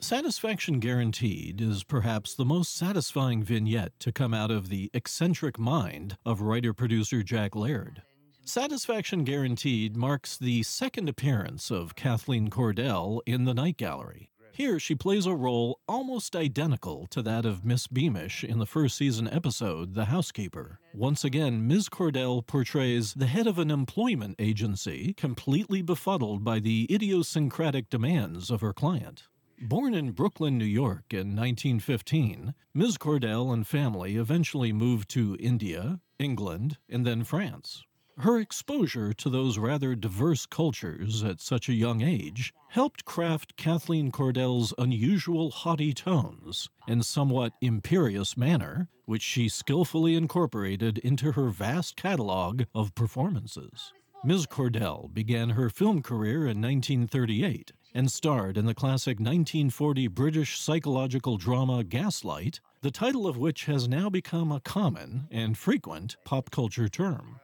Satisfaction 0.00 0.78
Guaranteed 0.78 1.60
is 1.60 1.82
perhaps 1.82 2.34
the 2.34 2.44
most 2.44 2.76
satisfying 2.76 3.42
vignette 3.42 3.98
to 3.98 4.12
come 4.12 4.32
out 4.32 4.50
of 4.50 4.68
the 4.68 4.90
eccentric 4.94 5.58
mind 5.58 6.16
of 6.24 6.40
writer 6.40 6.72
producer 6.72 7.24
Jack 7.24 7.56
Laird. 7.56 8.02
Satisfaction 8.44 9.24
Guaranteed 9.24 9.96
marks 9.96 10.38
the 10.38 10.62
second 10.62 11.08
appearance 11.08 11.72
of 11.72 11.96
Kathleen 11.96 12.48
Cordell 12.48 13.20
in 13.26 13.44
the 13.44 13.52
Night 13.52 13.76
Gallery. 13.76 14.30
Here, 14.52 14.78
she 14.78 14.94
plays 14.94 15.26
a 15.26 15.34
role 15.34 15.80
almost 15.88 16.36
identical 16.36 17.08
to 17.10 17.20
that 17.22 17.44
of 17.44 17.64
Miss 17.64 17.88
Beamish 17.88 18.44
in 18.44 18.60
the 18.60 18.66
first 18.66 18.96
season 18.96 19.28
episode, 19.28 19.94
The 19.94 20.06
Housekeeper. 20.06 20.78
Once 20.94 21.24
again, 21.24 21.66
Ms. 21.66 21.88
Cordell 21.88 22.46
portrays 22.46 23.14
the 23.14 23.26
head 23.26 23.48
of 23.48 23.58
an 23.58 23.70
employment 23.70 24.36
agency 24.38 25.12
completely 25.14 25.82
befuddled 25.82 26.44
by 26.44 26.60
the 26.60 26.86
idiosyncratic 26.88 27.90
demands 27.90 28.48
of 28.50 28.60
her 28.60 28.72
client. 28.72 29.24
Born 29.60 29.92
in 29.92 30.12
Brooklyn, 30.12 30.56
New 30.56 30.64
York 30.64 31.06
in 31.10 31.34
1915, 31.34 32.54
Ms. 32.74 32.96
Cordell 32.96 33.52
and 33.52 33.66
family 33.66 34.16
eventually 34.16 34.72
moved 34.72 35.08
to 35.10 35.36
India, 35.40 36.00
England, 36.16 36.78
and 36.88 37.04
then 37.04 37.24
France. 37.24 37.82
Her 38.18 38.38
exposure 38.38 39.12
to 39.14 39.28
those 39.28 39.58
rather 39.58 39.96
diverse 39.96 40.46
cultures 40.46 41.24
at 41.24 41.40
such 41.40 41.68
a 41.68 41.74
young 41.74 42.02
age 42.02 42.54
helped 42.68 43.04
craft 43.04 43.56
Kathleen 43.56 44.12
Cordell's 44.12 44.72
unusual 44.78 45.50
haughty 45.50 45.92
tones 45.92 46.68
and 46.86 47.04
somewhat 47.04 47.54
imperious 47.60 48.36
manner, 48.36 48.88
which 49.06 49.22
she 49.22 49.48
skillfully 49.48 50.14
incorporated 50.14 50.98
into 50.98 51.32
her 51.32 51.48
vast 51.48 51.96
catalog 51.96 52.62
of 52.76 52.94
performances. 52.94 53.92
Ms. 54.24 54.46
Cordell 54.46 55.12
began 55.12 55.50
her 55.50 55.68
film 55.68 56.02
career 56.02 56.46
in 56.46 56.60
1938 56.60 57.72
and 57.98 58.12
starred 58.12 58.56
in 58.56 58.64
the 58.64 58.74
classic 58.74 59.18
1940 59.18 60.06
British 60.06 60.60
psychological 60.60 61.36
drama 61.36 61.82
Gaslight, 61.82 62.60
the 62.80 62.92
title 62.92 63.26
of 63.26 63.36
which 63.36 63.64
has 63.64 63.88
now 63.88 64.08
become 64.08 64.52
a 64.52 64.60
common 64.60 65.26
and 65.32 65.58
frequent 65.58 66.16
pop 66.24 66.52
culture 66.52 66.88
term. 66.88 67.40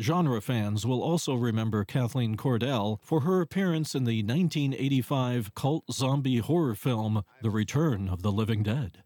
Genre 0.00 0.40
fans 0.40 0.86
will 0.86 1.02
also 1.02 1.34
remember 1.34 1.84
Kathleen 1.84 2.38
Cordell 2.38 2.98
for 3.02 3.20
her 3.20 3.42
appearance 3.42 3.94
in 3.94 4.04
the 4.04 4.22
1985 4.22 5.54
cult 5.54 5.84
zombie 5.92 6.38
horror 6.38 6.74
film 6.74 7.22
The 7.42 7.50
Return 7.50 8.08
of 8.08 8.22
the 8.22 8.32
Living 8.32 8.62
Dead. 8.62 9.02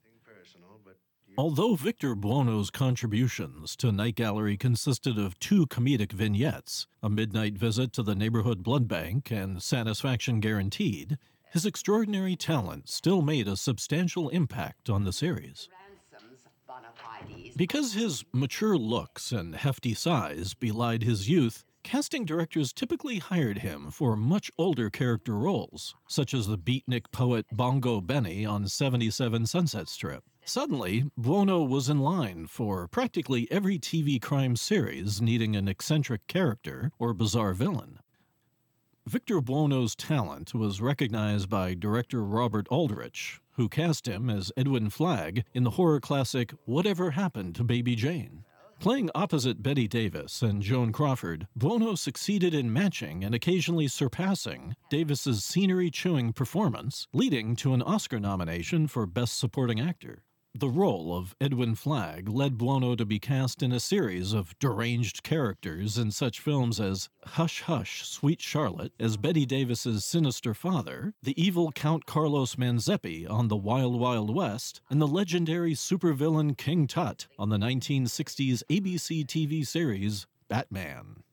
Although 1.37 1.74
Victor 1.74 2.14
Buono's 2.14 2.70
contributions 2.70 3.74
to 3.76 3.91
Night 3.91 4.14
Gallery 4.14 4.57
consisted 4.57 5.18
of 5.18 5.37
two 5.41 5.66
comedic 5.66 6.12
vignettes, 6.12 6.87
A 7.03 7.11
Midnight 7.11 7.59
Visit 7.59 7.93
to 7.95 8.05
the 8.05 8.14
Neighborhood 8.14 8.62
Blood 8.62 8.87
Bank 8.87 9.32
and 9.32 9.61
Satisfaction 9.61 10.39
Guaranteed, 10.39 11.18
his 11.51 11.66
extraordinary 11.66 12.37
talent 12.37 12.89
still 12.89 13.20
made 13.20 13.49
a 13.49 13.57
substantial 13.57 14.28
impact 14.28 14.89
on 14.89 15.03
the 15.03 15.12
series. 15.12 15.68
Because 17.57 17.95
his 17.95 18.24
mature 18.32 18.76
looks 18.76 19.32
and 19.32 19.57
hefty 19.57 19.93
size 19.93 20.55
belied 20.55 21.03
his 21.03 21.28
youth, 21.28 21.64
casting 21.82 22.24
directors 22.24 22.72
typically 22.72 23.18
hired 23.18 23.59
him 23.59 23.91
for 23.91 24.14
much 24.14 24.53
older 24.57 24.89
character 24.89 25.35
roles, 25.35 25.97
such 26.07 26.32
as 26.32 26.47
the 26.47 26.59
beatnik 26.59 27.11
poet 27.11 27.47
Bongo 27.51 28.01
Benny 28.01 28.47
on 28.47 28.68
77 28.68 29.47
Sunset 29.47 29.89
Strip. 29.89 30.22
Suddenly, 30.47 31.11
Buono 31.16 31.62
was 31.62 31.88
in 31.88 32.01
line 32.01 32.47
for 32.49 32.86
practically 32.86 33.49
every 33.51 33.78
TV 33.78 34.20
crime 34.20 34.57
series 34.57 35.22
needing 35.22 35.57
an 35.57 35.68
eccentric 35.68 36.26
character 36.26 36.92
or 36.99 37.14
bizarre 37.14 37.55
villain. 37.55 37.99
Victor 39.07 39.40
Buono's 39.40 39.97
talent 39.97 40.53
was 40.53 40.82
recognized 40.82 41.49
by 41.49 41.72
director 41.72 42.22
Robert 42.22 42.68
Aldrich, 42.68 43.40
who 43.53 43.70
cast 43.70 44.07
him 44.07 44.28
as 44.28 44.53
Edwin 44.55 44.90
Flagg 44.90 45.45
in 45.55 45.64
the 45.64 45.70
horror 45.70 45.99
classic 45.99 46.53
Whatever 46.66 47.12
Happened 47.12 47.55
to 47.55 47.64
Baby 47.64 47.97
Jane. 47.97 48.45
Playing 48.80 49.09
opposite 49.14 49.62
Bette 49.62 49.88
Davis 49.88 50.42
and 50.42 50.61
Joan 50.61 50.92
Crawford, 50.92 51.49
Buono 51.57 51.95
succeeded 51.95 52.53
in 52.53 52.70
matching 52.70 53.24
and 53.24 53.34
occasionally 53.34 53.88
surpassing 53.88 54.76
Davis's 54.90 55.42
scenery-chewing 55.42 56.34
performance, 56.34 57.09
leading 57.14 57.57
to 57.57 57.72
an 57.72 57.80
Oscar 57.80 58.20
nomination 58.20 58.86
for 58.86 59.07
Best 59.07 59.38
Supporting 59.38 59.80
Actor. 59.80 60.22
The 60.57 60.68
role 60.68 61.12
of 61.12 61.34
Edwin 61.40 61.74
Flagg 61.74 62.28
led 62.28 62.57
Buono 62.57 62.94
to 62.94 63.05
be 63.05 63.18
cast 63.18 63.61
in 63.61 63.72
a 63.72 63.80
series 63.80 64.32
of 64.32 64.57
deranged 64.61 65.24
characters 65.24 65.98
in 65.98 66.12
such 66.12 66.38
films 66.38 66.78
as 66.78 67.09
Hush 67.24 67.62
Hush, 67.62 68.07
Sweet 68.07 68.40
Charlotte 68.40 68.92
as 69.00 69.16
Bette 69.16 69.46
Davis's 69.46 70.05
sinister 70.05 70.55
father, 70.55 71.12
the 71.20 71.34
evil 71.42 71.72
Count 71.72 72.07
Carlos 72.07 72.55
Manzeppi 72.55 73.28
on 73.28 73.48
The 73.48 73.57
Wild 73.57 73.98
Wild 73.98 74.32
West, 74.32 74.80
and 74.88 75.02
the 75.02 75.09
legendary 75.09 75.72
supervillain 75.72 76.57
King 76.57 76.86
Tut 76.86 77.26
on 77.36 77.48
the 77.48 77.59
1960s 77.59 78.62
ABC 78.70 79.26
TV 79.26 79.66
series 79.66 80.28
Batman. 80.46 81.24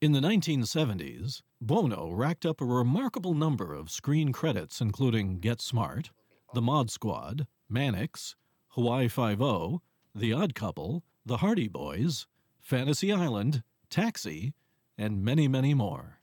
In 0.00 0.10
the 0.10 0.20
1970s, 0.20 1.42
Buono 1.60 2.10
racked 2.10 2.44
up 2.44 2.60
a 2.60 2.64
remarkable 2.64 3.34
number 3.34 3.72
of 3.72 3.92
screen 3.92 4.32
credits 4.32 4.80
including 4.80 5.38
Get 5.38 5.60
Smart, 5.60 6.10
The 6.54 6.60
Mod 6.60 6.90
Squad, 6.90 7.46
Mannix, 7.68 8.34
Hawaii 8.74 9.06
Five-O, 9.06 9.82
The 10.16 10.32
Odd 10.32 10.56
Couple, 10.56 11.04
The 11.24 11.36
Hardy 11.36 11.68
Boys, 11.68 12.26
Fantasy 12.58 13.12
Island, 13.12 13.62
Taxi, 13.88 14.52
and 14.98 15.24
many, 15.24 15.46
many 15.46 15.74
more. 15.74 16.18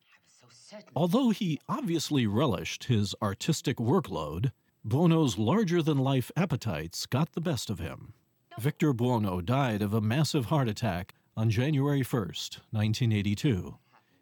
Although 0.94 1.30
he 1.30 1.62
obviously 1.70 2.28
relished 2.28 2.86
his 2.86 3.16
artistic 3.22 3.78
workload, 3.78 4.52
Buono's 4.84 5.38
larger 5.38 5.82
than 5.82 5.98
life 5.98 6.30
appetites 6.36 7.06
got 7.06 7.32
the 7.32 7.40
best 7.40 7.70
of 7.70 7.80
him. 7.80 8.16
Victor 8.60 8.92
Buono 8.92 9.40
died 9.40 9.82
of 9.82 9.94
a 9.94 10.02
massive 10.02 10.48
heart 10.48 10.68
attack 10.68 11.14
on 11.38 11.50
January 11.50 12.02
1st, 12.02 12.60
1982. 12.72 13.78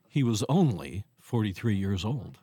He 0.07 0.21
was 0.21 0.43
only 0.47 1.03
43 1.17 1.75
years 1.75 2.05
old. 2.05 2.37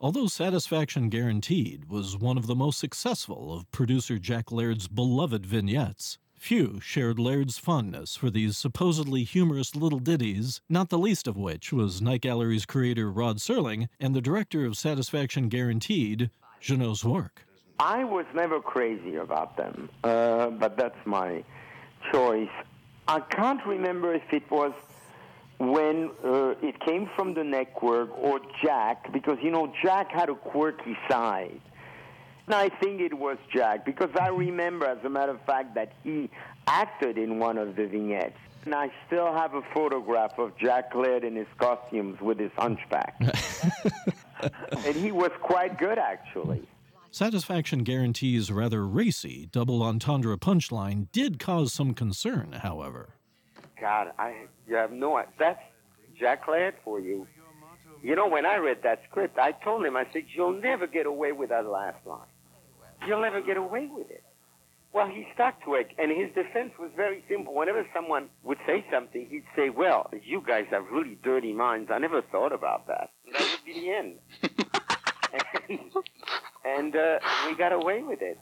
Although 0.00 0.26
Satisfaction 0.26 1.08
Guaranteed 1.08 1.90
was 1.90 2.16
one 2.16 2.38
of 2.38 2.46
the 2.46 2.54
most 2.54 2.78
successful 2.78 3.52
of 3.52 3.70
producer 3.70 4.18
Jack 4.18 4.50
Laird's 4.50 4.88
beloved 4.88 5.44
vignettes, 5.44 6.18
few 6.38 6.80
shared 6.80 7.18
Laird's 7.18 7.58
fondness 7.58 8.16
for 8.16 8.30
these 8.30 8.56
supposedly 8.56 9.24
humorous 9.24 9.76
little 9.76 9.98
ditties, 9.98 10.62
not 10.68 10.88
the 10.88 10.98
least 10.98 11.26
of 11.28 11.36
which 11.36 11.72
was 11.72 12.00
Night 12.00 12.22
Gallery's 12.22 12.64
creator 12.64 13.10
Rod 13.12 13.36
Serling 13.36 13.88
and 14.00 14.14
the 14.14 14.22
director 14.22 14.64
of 14.64 14.76
Satisfaction 14.76 15.48
Guaranteed, 15.48 16.30
Jeannot 16.60 16.96
Szwarc. 16.96 17.44
I 17.78 18.04
was 18.04 18.26
never 18.34 18.60
crazy 18.60 19.16
about 19.16 19.56
them, 19.56 19.90
uh, 20.02 20.50
but 20.50 20.76
that's 20.76 21.06
my 21.06 21.44
choice. 22.10 22.48
I 23.06 23.20
can't 23.20 23.64
remember 23.66 24.14
if 24.14 24.32
it 24.32 24.50
was 24.50 24.72
when 25.60 26.10
uh, 26.24 26.54
it 26.62 26.80
came 26.80 27.08
from 27.14 27.34
the 27.34 27.44
network 27.44 28.08
or 28.16 28.40
Jack, 28.64 29.12
because 29.12 29.36
you 29.42 29.50
know 29.50 29.70
Jack 29.82 30.10
had 30.10 30.30
a 30.30 30.34
quirky 30.34 30.96
side. 31.08 31.60
And 32.46 32.54
I 32.54 32.70
think 32.70 33.02
it 33.02 33.14
was 33.14 33.36
Jack 33.54 33.84
because 33.84 34.08
I 34.18 34.28
remember, 34.28 34.86
as 34.86 35.04
a 35.04 35.10
matter 35.10 35.32
of 35.32 35.40
fact, 35.42 35.74
that 35.74 35.92
he 36.02 36.30
acted 36.66 37.18
in 37.18 37.38
one 37.38 37.58
of 37.58 37.76
the 37.76 37.86
vignettes. 37.86 38.38
And 38.64 38.74
I 38.74 38.90
still 39.06 39.32
have 39.34 39.54
a 39.54 39.62
photograph 39.74 40.38
of 40.38 40.56
Jack 40.56 40.94
Laird 40.94 41.24
in 41.24 41.36
his 41.36 41.46
costumes 41.58 42.20
with 42.20 42.38
his 42.38 42.50
hunchback. 42.56 43.14
and 44.84 44.96
he 44.96 45.12
was 45.12 45.30
quite 45.42 45.78
good, 45.78 45.98
actually. 45.98 46.66
Satisfaction 47.10 47.84
Guarantee's 47.84 48.50
rather 48.50 48.86
racy 48.86 49.46
double 49.52 49.82
entendre 49.82 50.36
punchline 50.36 51.08
did 51.12 51.38
cause 51.38 51.72
some 51.72 51.92
concern, 51.92 52.52
however. 52.62 53.19
God, 53.80 54.12
I 54.18 54.46
you 54.66 54.76
have 54.76 54.92
no 54.92 55.22
that's 55.38 55.60
Jack 56.18 56.46
Laird 56.48 56.74
for 56.84 57.00
you. 57.00 57.26
You 58.02 58.16
know, 58.16 58.28
when 58.28 58.46
I 58.46 58.56
read 58.56 58.78
that 58.82 59.02
script, 59.10 59.38
I 59.38 59.52
told 59.52 59.84
him, 59.84 59.96
I 59.96 60.04
said, 60.12 60.24
You'll 60.34 60.60
never 60.60 60.86
get 60.86 61.06
away 61.06 61.32
with 61.32 61.50
that 61.50 61.66
last 61.66 62.06
line. 62.06 62.28
You'll 63.06 63.22
never 63.22 63.40
get 63.40 63.56
away 63.56 63.88
with 63.92 64.10
it. 64.10 64.22
Well, 64.92 65.06
he 65.06 65.26
stuck 65.34 65.62
to 65.64 65.74
it, 65.74 65.88
and 65.98 66.10
his 66.10 66.34
defense 66.34 66.72
was 66.78 66.90
very 66.96 67.22
simple. 67.28 67.54
Whenever 67.54 67.86
someone 67.94 68.28
would 68.42 68.58
say 68.66 68.84
something, 68.92 69.26
he'd 69.30 69.44
say, 69.54 69.70
Well, 69.70 70.10
you 70.24 70.42
guys 70.46 70.64
have 70.70 70.84
really 70.90 71.18
dirty 71.22 71.52
minds. 71.52 71.90
I 71.92 71.98
never 71.98 72.22
thought 72.22 72.52
about 72.52 72.86
that. 72.88 73.10
And 73.26 73.34
that 73.34 73.42
would 73.42 73.64
be 73.64 73.80
the 73.80 73.90
end. 73.92 74.14
and 75.68 75.80
and 76.64 76.96
uh, 76.96 77.18
we 77.46 77.56
got 77.56 77.72
away 77.72 78.02
with 78.02 78.20
it. 78.22 78.38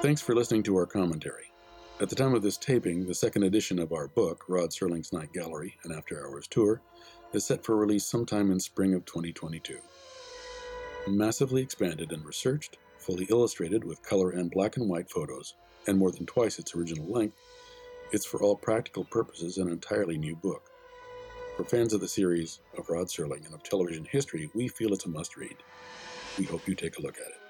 Thanks 0.00 0.20
for 0.20 0.34
listening 0.34 0.62
to 0.64 0.76
our 0.76 0.86
commentary. 0.86 1.52
At 2.00 2.08
the 2.08 2.14
time 2.14 2.34
of 2.34 2.42
this 2.42 2.56
taping, 2.56 3.06
the 3.06 3.14
second 3.14 3.42
edition 3.42 3.78
of 3.78 3.92
our 3.92 4.06
book, 4.06 4.44
Rod 4.48 4.70
Serling's 4.70 5.12
Night 5.12 5.32
Gallery, 5.32 5.76
an 5.82 5.92
After 5.92 6.24
Hours 6.24 6.46
Tour, 6.46 6.80
is 7.32 7.44
set 7.44 7.64
for 7.64 7.76
release 7.76 8.06
sometime 8.06 8.52
in 8.52 8.60
spring 8.60 8.94
of 8.94 9.04
2022. 9.04 9.78
Massively 11.08 11.62
expanded 11.62 12.12
and 12.12 12.24
researched, 12.24 12.78
fully 12.98 13.26
illustrated 13.30 13.82
with 13.82 14.02
color 14.02 14.30
and 14.30 14.50
black 14.50 14.76
and 14.76 14.88
white 14.88 15.10
photos, 15.10 15.54
and 15.88 15.98
more 15.98 16.12
than 16.12 16.26
twice 16.26 16.58
its 16.58 16.74
original 16.76 17.06
length, 17.06 17.36
it's 18.12 18.26
for 18.26 18.40
all 18.40 18.56
practical 18.56 19.04
purposes 19.04 19.58
an 19.58 19.68
entirely 19.68 20.16
new 20.16 20.36
book. 20.36 20.70
For 21.56 21.64
fans 21.64 21.92
of 21.92 22.00
the 22.00 22.06
series, 22.08 22.60
of 22.78 22.88
Rod 22.88 23.08
Serling, 23.08 23.44
and 23.44 23.54
of 23.54 23.64
television 23.64 24.04
history, 24.04 24.48
we 24.54 24.68
feel 24.68 24.92
it's 24.92 25.06
a 25.06 25.08
must 25.08 25.36
read. 25.36 25.56
We 26.38 26.44
hope 26.44 26.68
you 26.68 26.76
take 26.76 26.98
a 26.98 27.02
look 27.02 27.16
at 27.16 27.26
it. 27.26 27.47